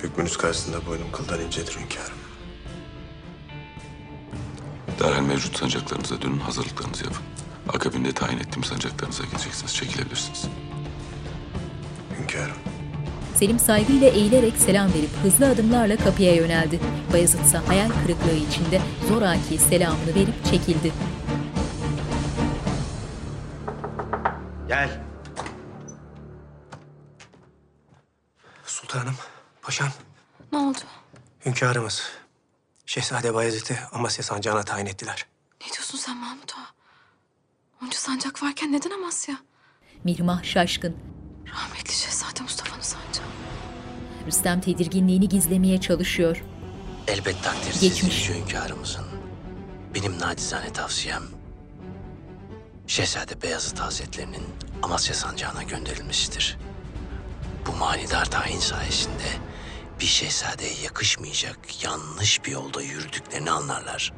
Hükmünüz 0.04 0.38
karşısında 0.38 0.86
boynum 0.86 1.12
kıldan 1.12 1.42
incedir 1.42 1.78
hünkârım. 1.80 2.18
Derhal 5.00 5.22
mevcut 5.22 5.58
sancaklarınıza 5.58 6.22
dönün 6.22 6.40
hazırlıklarınızı 6.40 7.04
yapın. 7.04 7.24
Akabinde 7.70 8.12
tayin 8.12 8.38
ettiğim 8.38 8.64
sancaklarınıza 8.64 9.24
gideceksiniz. 9.24 9.76
Çekilebilirsiniz. 9.76 10.46
Hünkârım. 12.20 12.67
Selim 13.40 13.60
saygıyla 13.60 14.08
eğilerek 14.10 14.58
selam 14.58 14.94
verip 14.94 15.10
hızlı 15.24 15.48
adımlarla 15.50 15.98
kapıya 15.98 16.36
yöneldi. 16.36 16.80
Bayezid 17.14 17.40
ise 17.40 17.58
hayal 17.58 17.90
kırıklığı 17.90 18.36
içinde 18.50 18.82
zoraki 19.08 19.58
selamını 19.58 20.16
verip 20.16 20.46
çekildi. 20.46 20.94
Gel. 24.68 25.02
Sultanım, 28.66 29.16
paşam, 29.62 29.90
Ne 30.52 30.58
oldu? 30.58 30.78
hünkârımız. 31.46 32.04
Şehzade 32.86 33.34
Bayezid'i 33.34 33.80
Amasya 33.92 34.24
sancağına 34.24 34.64
tayin 34.64 34.86
ettiler. 34.86 35.26
Ne 35.62 35.74
diyorsun 35.74 35.98
sen 35.98 36.18
Mahmut 36.18 36.54
Ağa? 36.54 36.68
Onca 37.84 37.98
sancak 37.98 38.44
varken 38.44 38.72
neden 38.72 38.92
Amasya? 38.92 39.36
Mihrimah 40.04 40.44
şaşkın. 40.44 40.98
Rahmetli 41.52 41.94
Şehzade 41.94 42.42
Mustafa'nın 42.42 42.82
sancağı. 42.82 43.17
Rüstem 44.28 44.62
tedirginliğini 44.62 45.30
gizlemeye 45.30 45.82
çalışıyor. 45.82 46.44
Elbet 47.08 47.44
takdirsiz 47.44 47.82
Geçmiş. 47.82 48.30
yüce 48.30 48.40
hünkârımızın. 48.40 49.06
Benim 49.96 50.20
nacizane 50.20 50.74
tavsiyem 50.74 51.24
Şehzade 52.88 53.42
Beyazıt 53.42 53.80
Hazretlerinin 53.80 54.44
Amasya 54.84 55.16
Sancağı'na 55.16 55.64
gönderilmesidir. 55.64 56.58
Bu 57.68 57.72
manidar 57.76 58.26
tayin 58.32 58.60
sayesinde 58.60 59.24
bir 60.00 60.06
şehzadeye 60.06 60.74
yakışmayacak 60.84 61.84
yanlış 61.84 62.46
bir 62.46 62.52
yolda 62.52 62.82
yürüdüklerini 62.82 63.52
anlarlar. 63.52 64.14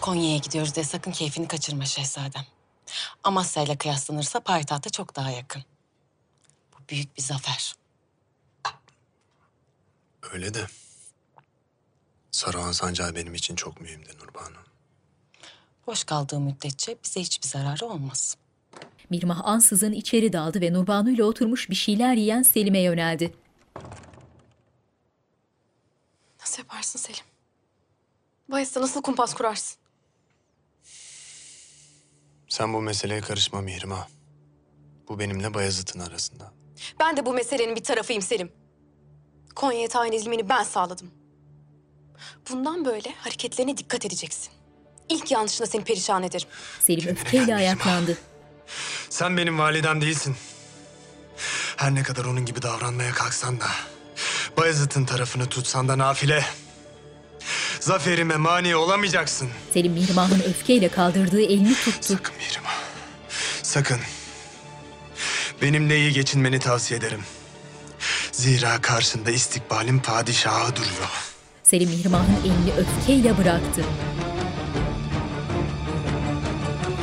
Konya'ya 0.00 0.36
gidiyoruz 0.36 0.74
diye 0.74 0.84
sakın 0.84 1.12
keyfini 1.12 1.48
kaçırma 1.48 1.84
şehzadem. 1.84 2.44
Amasya 3.24 3.62
ile 3.62 3.76
kıyaslanırsa 3.76 4.40
payitahta 4.40 4.90
çok 4.90 5.16
daha 5.16 5.30
yakın. 5.30 5.62
Büyük 6.88 7.16
bir 7.16 7.22
zafer. 7.22 7.74
Öyle 10.32 10.54
de. 10.54 10.66
Saruhan 12.30 12.72
Sancağı 12.72 13.14
benim 13.14 13.34
için 13.34 13.56
çok 13.56 13.80
mühimdi 13.80 14.18
Nurbanu. 14.18 14.56
Boş 15.86 16.04
kaldığı 16.04 16.40
müddetçe 16.40 16.96
bize 17.04 17.20
hiçbir 17.20 17.48
zararı 17.48 17.86
olmaz. 17.86 18.36
Mirmah 19.10 19.40
ansızın 19.44 19.92
içeri 19.92 20.32
daldı 20.32 20.60
ve 20.60 20.72
Nurbanu 20.72 21.10
ile 21.10 21.24
oturmuş 21.24 21.70
bir 21.70 21.74
şeyler 21.74 22.14
yiyen 22.14 22.42
Selim'e 22.42 22.80
yöneldi. 22.80 23.34
Nasıl 26.40 26.58
yaparsın 26.58 26.98
Selim? 26.98 27.24
Bayezid'e 28.48 28.80
nasıl 28.80 29.02
kumpas 29.02 29.34
kurarsın? 29.34 29.78
Sen 32.48 32.74
bu 32.74 32.82
meseleye 32.82 33.20
karışma 33.20 33.60
Mihrimah. 33.60 34.08
Bu 35.08 35.18
benimle 35.18 35.54
Bayezid'in 35.54 36.00
arasında. 36.00 36.52
Ben 37.00 37.16
de 37.16 37.26
bu 37.26 37.32
meselenin 37.32 37.76
bir 37.76 37.84
tarafıyım 37.84 38.22
Selim. 38.22 38.52
Konya'ya 39.54 39.88
tayin 39.88 40.12
edilmeni 40.12 40.48
ben 40.48 40.62
sağladım. 40.62 41.10
Bundan 42.50 42.84
böyle 42.84 43.14
hareketlerine 43.14 43.76
dikkat 43.76 44.06
edeceksin. 44.06 44.52
İlk 45.08 45.30
yanlışında 45.30 45.66
seni 45.66 45.84
perişan 45.84 46.22
ederim. 46.22 46.48
Selim 46.80 47.08
öfkeyle 47.08 47.54
ayaklandı. 47.54 48.18
Sen 49.10 49.36
benim 49.36 49.58
validem 49.58 50.00
değilsin. 50.00 50.36
Her 51.76 51.94
ne 51.94 52.02
kadar 52.02 52.24
onun 52.24 52.46
gibi 52.46 52.62
davranmaya 52.62 53.12
kalksan 53.12 53.60
da... 53.60 53.66
Bayezid'in 54.56 55.04
tarafını 55.04 55.46
tutsan 55.46 55.88
da 55.88 55.98
nafile. 55.98 56.44
Zaferime 57.80 58.36
mani 58.36 58.76
olamayacaksın. 58.76 59.48
Selim 59.72 59.92
Mirmah'ın 59.92 60.40
öfkeyle 60.40 60.88
kaldırdığı 60.88 61.42
elini 61.42 61.74
tuttu. 61.74 62.18
Sakın. 63.62 63.98
Benimle 65.64 65.98
iyi 65.98 66.12
geçinmeni 66.12 66.58
tavsiye 66.58 66.98
ederim. 66.98 67.20
Zira 68.32 68.80
karşında 68.80 69.30
istikbalin 69.30 69.98
padişahı 69.98 70.76
duruyor. 70.76 71.34
Selim 71.62 71.88
Mirmah'ın 71.90 72.36
elini 72.44 72.72
öfkeyle 72.78 73.38
bıraktı. 73.38 73.84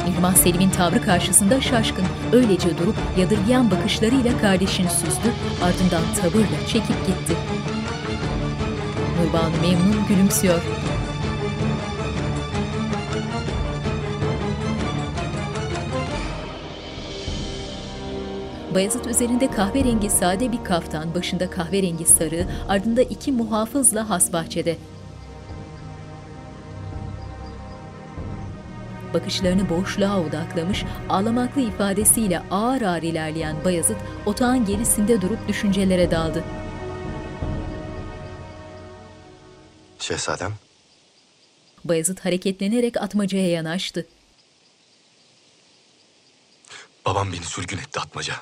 Mirmah 0.07 0.35
Selim'in 0.35 0.69
tavrı 0.69 1.01
karşısında 1.01 1.61
şaşkın. 1.61 2.05
Öylece 2.33 2.77
durup 2.77 2.95
yadırgayan 3.17 3.71
bakışlarıyla 3.71 4.41
kardeşini 4.41 4.89
süzdü. 4.89 5.33
Ardından 5.63 6.03
tavırla 6.21 6.67
çekip 6.67 7.07
gitti. 7.07 7.35
Nurbanu 9.19 9.61
memnun 9.61 10.07
gülümsüyor. 10.07 10.61
Bayezid 18.75 19.05
üzerinde 19.05 19.51
kahverengi 19.51 20.09
sade 20.09 20.51
bir 20.51 20.63
kaftan, 20.63 21.15
başında 21.15 21.49
kahverengi 21.49 22.05
sarı, 22.05 22.47
ardında 22.69 23.01
iki 23.01 23.31
muhafızla 23.31 24.09
has 24.09 24.33
bahçede. 24.33 24.77
Bakışlarını 29.13 29.69
boşluğa 29.69 30.19
odaklamış, 30.19 30.85
ağlamaklı 31.09 31.61
ifadesiyle 31.61 32.39
ağır 32.51 32.81
ağır 32.81 33.01
ilerleyen 33.01 33.55
Bayezid, 33.65 33.95
otağın 34.25 34.65
gerisinde 34.65 35.21
durup 35.21 35.47
düşüncelere 35.47 36.11
daldı. 36.11 36.43
Şehzadem, 39.99 40.53
Bayezid 41.85 42.19
hareketlenerek 42.19 42.97
atmacaya 43.01 43.49
yanaştı. 43.49 44.05
Babam 47.05 47.33
beni 47.33 47.43
sürgün 47.43 47.77
etti 47.77 47.99
Atmaca. 47.99 48.35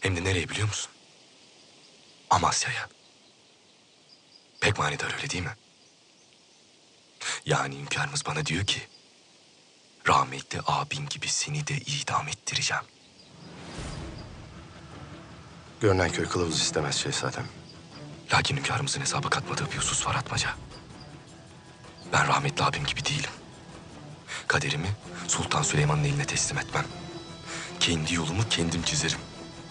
Hem 0.00 0.16
de 0.16 0.24
nereye 0.24 0.48
biliyor 0.48 0.68
musun? 0.68 0.92
Amasya'ya. 2.30 2.88
Pek 4.60 4.78
manidar 4.78 5.14
öyle 5.16 5.30
değil 5.30 5.44
mi? 5.44 5.56
Yani 7.46 7.76
hünkârımız 7.78 8.26
bana 8.26 8.46
diyor 8.46 8.66
ki... 8.66 8.80
...rahmetli 10.08 10.60
abin 10.66 11.06
gibi 11.06 11.28
seni 11.28 11.66
de 11.66 11.74
idam 11.76 12.28
ettireceğim. 12.28 12.82
görünen 15.80 16.10
köy 16.10 16.24
kılavuz 16.28 16.60
istemez 16.60 16.96
şehzadem. 16.96 17.46
Lakin 18.32 18.56
hünkârımızın 18.56 19.00
hesaba 19.00 19.30
katmadığı 19.30 19.70
bir 19.72 19.76
husus 19.76 20.06
var 20.06 20.14
Atmaca. 20.14 20.50
Ben 22.12 22.28
rahmetli 22.28 22.64
abim 22.64 22.84
gibi 22.84 23.04
değilim. 23.04 23.30
Kaderimi 24.48 24.88
Sultan 25.28 25.62
Süleyman'ın 25.62 26.04
eline 26.04 26.24
teslim 26.24 26.58
etmem. 26.58 26.86
Kendi 27.80 28.14
yolumu 28.14 28.48
kendim 28.50 28.82
çizerim. 28.82 29.18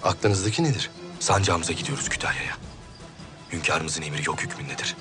Aklınızdaki 0.05 0.63
nedir? 0.63 0.91
Sancağımıza 1.19 1.73
gidiyoruz 1.73 2.09
Kütahya'ya. 2.09 2.57
Hünkârımızın 3.51 4.01
emri 4.01 4.25
yok 4.25 4.41
hükmündedir. 4.41 4.95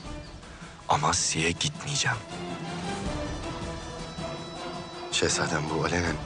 Amasya'ya 0.88 1.50
gitmeyeceğim. 1.50 2.16
Şehzadem 5.12 5.62
bu 5.74 5.84
alenen 5.84 6.16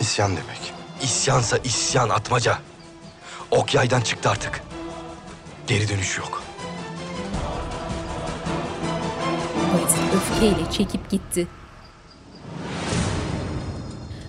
isyan 0.00 0.30
demek. 0.36 0.72
İsyansa 1.02 1.58
isyan 1.58 2.08
atmaca. 2.08 2.58
Ok 3.50 3.74
yaydan 3.74 4.00
çıktı 4.00 4.30
artık. 4.30 4.62
Geri 5.66 5.88
dönüş 5.88 6.18
yok. 6.18 6.42
Bayezid 9.74 10.12
öfkeyle 10.14 10.70
çekip 10.70 11.10
gitti. 11.10 11.48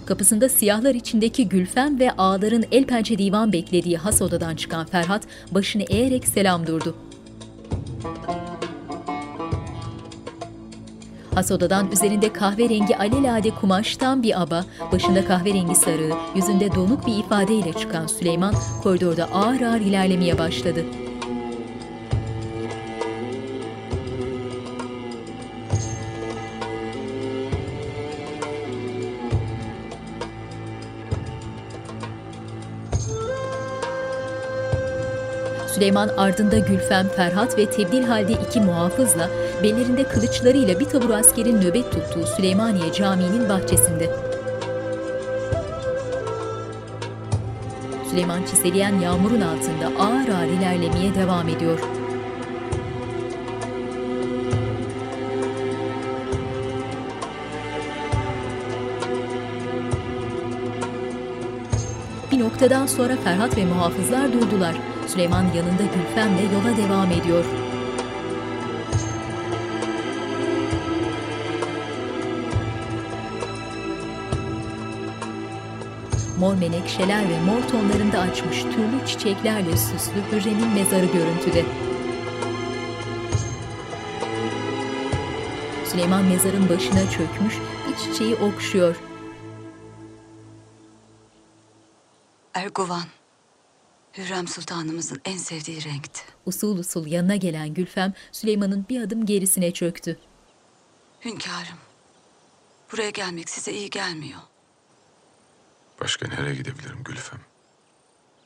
Kapısında 0.05 0.49
siyahlar 0.49 0.95
içindeki 0.95 1.49
Gülfem 1.49 1.99
ve 1.99 2.11
ağaların 2.11 2.63
el 2.71 2.83
pençe 2.83 3.17
divan 3.17 3.53
beklediği 3.53 3.97
has 3.97 4.21
odadan 4.21 4.55
çıkan 4.55 4.85
Ferhat 4.85 5.23
başını 5.51 5.83
eğerek 5.83 6.27
selam 6.27 6.67
durdu. 6.67 6.95
Has 11.35 11.51
odadan 11.51 11.91
üzerinde 11.91 12.33
kahverengi 12.33 12.97
alelade 12.97 13.49
kumaştan 13.49 14.23
bir 14.23 14.41
aba, 14.41 14.65
başında 14.91 15.25
kahverengi 15.25 15.75
sarığı, 15.75 16.13
yüzünde 16.35 16.75
donuk 16.75 17.07
bir 17.07 17.17
ifadeyle 17.17 17.73
çıkan 17.73 18.07
Süleyman 18.07 18.55
koridorda 18.83 19.25
ağır 19.25 19.61
ağır 19.61 19.79
ilerlemeye 19.79 20.37
başladı. 20.37 20.85
Süleyman 35.83 36.09
ardında 36.17 36.57
Gülfem, 36.57 37.07
Ferhat 37.07 37.57
ve 37.57 37.65
tebdil 37.65 38.03
halde 38.03 38.33
iki 38.33 38.59
muhafızla 38.59 39.29
bellerinde 39.63 40.03
kılıçlarıyla 40.03 40.79
bir 40.79 40.85
tabur 40.85 41.09
askerin 41.09 41.61
nöbet 41.61 41.91
tuttuğu 41.91 42.25
Süleymaniye 42.25 42.93
Camii'nin 42.93 43.49
bahçesinde. 43.49 44.09
Süleyman 48.09 48.43
çiseleyen 48.43 48.99
yağmurun 48.99 49.41
altında 49.41 50.01
ağır 50.03 50.27
ağır 50.27 50.47
ilerlemeye 50.47 51.15
devam 51.15 51.49
ediyor. 51.49 51.79
Bir 62.31 62.39
noktadan 62.39 62.85
sonra 62.85 63.15
Ferhat 63.15 63.57
ve 63.57 63.65
muhafızlar 63.65 64.33
durdular. 64.33 64.92
Süleyman 65.07 65.43
yanında 65.43 65.83
Gülfem'le 65.83 66.53
yola 66.53 66.77
devam 66.77 67.11
ediyor. 67.11 67.45
Mor 76.39 76.55
menekşeler 76.55 77.29
ve 77.29 77.39
mor 77.39 77.67
tonlarında 77.67 78.19
açmış 78.19 78.63
türlü 78.63 79.05
çiçeklerle 79.07 79.77
süslü 79.77 80.21
Hürrem'in 80.31 80.67
mezarı 80.67 81.05
görüntüde. 81.05 81.65
Süleyman 85.85 86.25
mezarın 86.25 86.69
başına 86.69 87.09
çökmüş, 87.09 87.57
bir 87.87 87.97
çiçeği 87.97 88.35
okşuyor. 88.35 88.95
Erguvan, 92.53 93.03
Hürrem 94.17 94.47
Sultanımızın 94.47 95.21
en 95.25 95.37
sevdiği 95.37 95.83
renkti. 95.83 96.21
Usul 96.45 96.77
usul 96.77 97.07
yanına 97.07 97.35
gelen 97.35 97.73
Gülfem, 97.73 98.13
Süleyman'ın 98.31 98.85
bir 98.89 99.01
adım 99.01 99.25
gerisine 99.25 99.71
çöktü. 99.71 100.19
Hünkârım, 101.25 101.77
Buraya 102.91 103.09
gelmek 103.09 103.49
size 103.49 103.73
iyi 103.73 103.89
gelmiyor. 103.89 104.39
Başka 106.01 106.27
nereye 106.27 106.55
gidebilirim 106.55 107.03
Gülfem? 107.03 107.39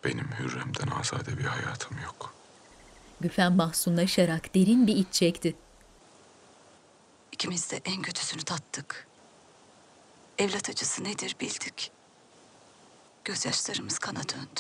Benim 0.04 0.30
Hürrem'den 0.40 0.88
azade 0.88 1.38
bir 1.38 1.44
hayatım 1.44 1.98
yok. 2.04 2.34
Gülfem 3.22 3.56
mahzunlaşarak 3.56 4.56
derin 4.56 4.88
bir 4.88 4.96
iç 4.96 5.08
çekti. 5.12 5.56
İkimiz 7.32 7.72
de 7.72 7.82
en 7.86 8.02
kötüsünü 8.02 8.44
tattık. 8.44 9.08
Evlat 10.38 10.70
acısı 10.70 11.04
nedir 11.04 11.36
bildik. 11.42 11.92
Gözyaşlarımız 13.24 14.00
kana 14.00 14.20
döndü. 14.30 14.60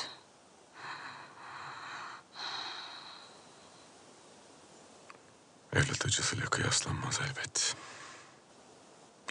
Evlat 5.78 6.06
acısıyla 6.06 6.46
kıyaslanmaz 6.46 7.20
elbet. 7.30 7.76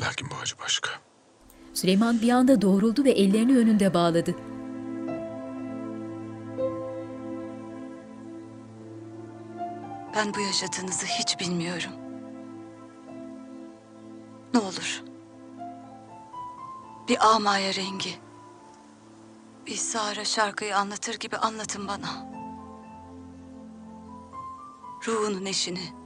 Lakin 0.01 0.31
bu 0.31 0.35
acı 0.43 0.59
başka. 0.59 0.91
Süleyman 1.75 2.21
bir 2.21 2.31
anda 2.31 2.63
doğruldu 2.63 3.05
ve 3.05 3.11
ellerini 3.11 3.59
önünde 3.59 3.95
bağladı. 3.95 4.35
Ben 10.15 10.35
bu 10.35 10.41
yaşadığınızı 10.41 11.07
hiç 11.07 11.41
bilmiyorum. 11.41 11.93
Ne 14.55 14.61
olur. 14.61 15.03
Bir 17.09 17.35
amaya 17.35 17.75
rengi. 17.75 18.15
Bir 19.67 19.77
Sara 19.77 20.25
şarkıyı 20.25 20.77
anlatır 20.77 21.15
gibi 21.15 21.37
anlatın 21.37 21.89
bana. 21.89 22.27
Ruhunun 25.07 25.45
eşini, 25.45 26.06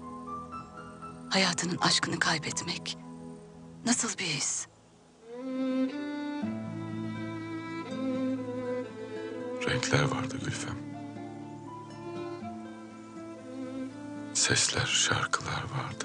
hayatının 1.30 1.78
aşkını 1.78 2.18
kaybetmek. 2.18 2.98
Nasıl 3.86 4.18
bir 4.18 4.24
his? 4.24 4.66
Renkler 9.68 10.02
vardı 10.02 10.38
Gülfem. 10.44 10.76
Sesler, 14.34 14.86
şarkılar 14.86 15.62
vardı. 15.62 16.04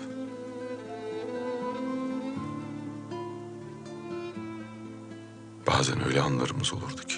Bazen 5.67 6.05
öyle 6.05 6.21
anlarımız 6.21 6.73
olurdu 6.73 7.01
ki 7.07 7.15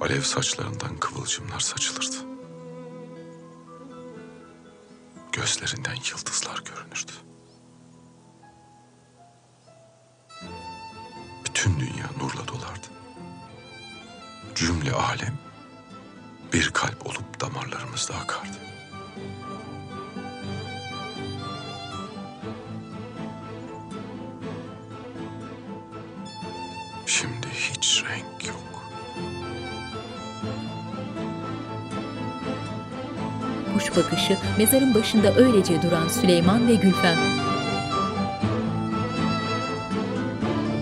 alev 0.00 0.20
saçlarından 0.20 0.96
kıvılcımlar 0.96 1.60
saçılırdı. 1.60 2.29
Gözlerinden 5.32 5.94
yıldızlar 5.94 6.58
görünürdü. 6.64 7.12
Bütün 11.44 11.80
dünya 11.80 12.06
nurla 12.18 12.48
dolardı. 12.48 12.86
Cümle 14.54 14.92
alem 14.92 15.38
bir 16.52 16.70
kalp 16.70 17.06
olup 17.06 17.40
damarlarımızda 17.40 18.14
akardı. 18.14 18.58
Şimdi 27.06 27.48
hiç 27.48 28.04
renk 28.04 28.46
yok. 28.46 28.69
Kuş 33.80 33.96
bakışı 33.96 34.36
mezarın 34.58 34.94
başında 34.94 35.34
öylece 35.34 35.82
duran 35.82 36.08
Süleyman 36.08 36.68
ve 36.68 36.74
Gülfem. 36.74 37.16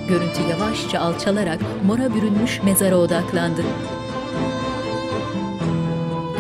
Görüntü 0.09 0.43
yavaşça 0.51 1.01
alçalarak 1.01 1.61
mora 1.87 2.15
bürünmüş 2.15 2.63
mezara 2.63 2.97
odaklandı. 2.97 3.63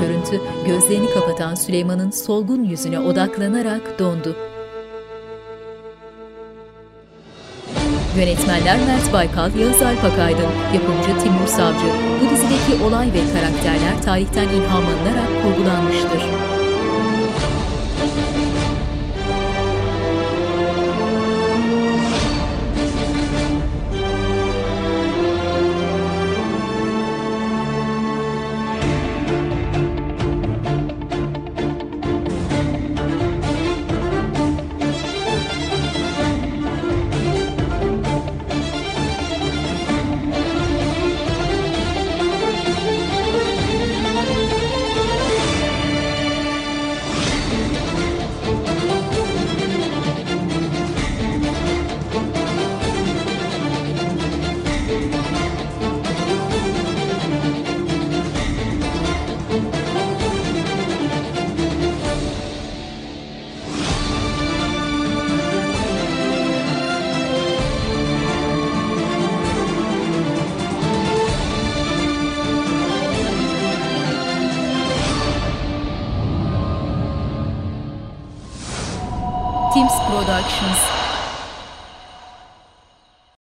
Görüntü 0.00 0.40
gözlerini 0.66 1.10
kapatan 1.14 1.54
Süleyman'ın 1.54 2.10
solgun 2.10 2.64
yüzüne 2.64 3.00
odaklanarak 3.00 3.98
dondu. 3.98 4.36
Yönetmenler 8.18 8.78
Mert 8.86 9.12
Baykal, 9.12 9.54
Yağız 9.54 9.82
Alp 9.82 10.04
Akaydın, 10.04 10.50
yapımcı 10.74 11.22
Timur 11.22 11.46
Savcı. 11.46 11.86
Bu 12.20 12.30
dizideki 12.30 12.84
olay 12.84 13.06
ve 13.06 13.20
karakterler 13.32 14.02
tarihten 14.04 14.48
ilhamlanarak 14.48 15.42
kurgulanmıştır. 15.42 16.57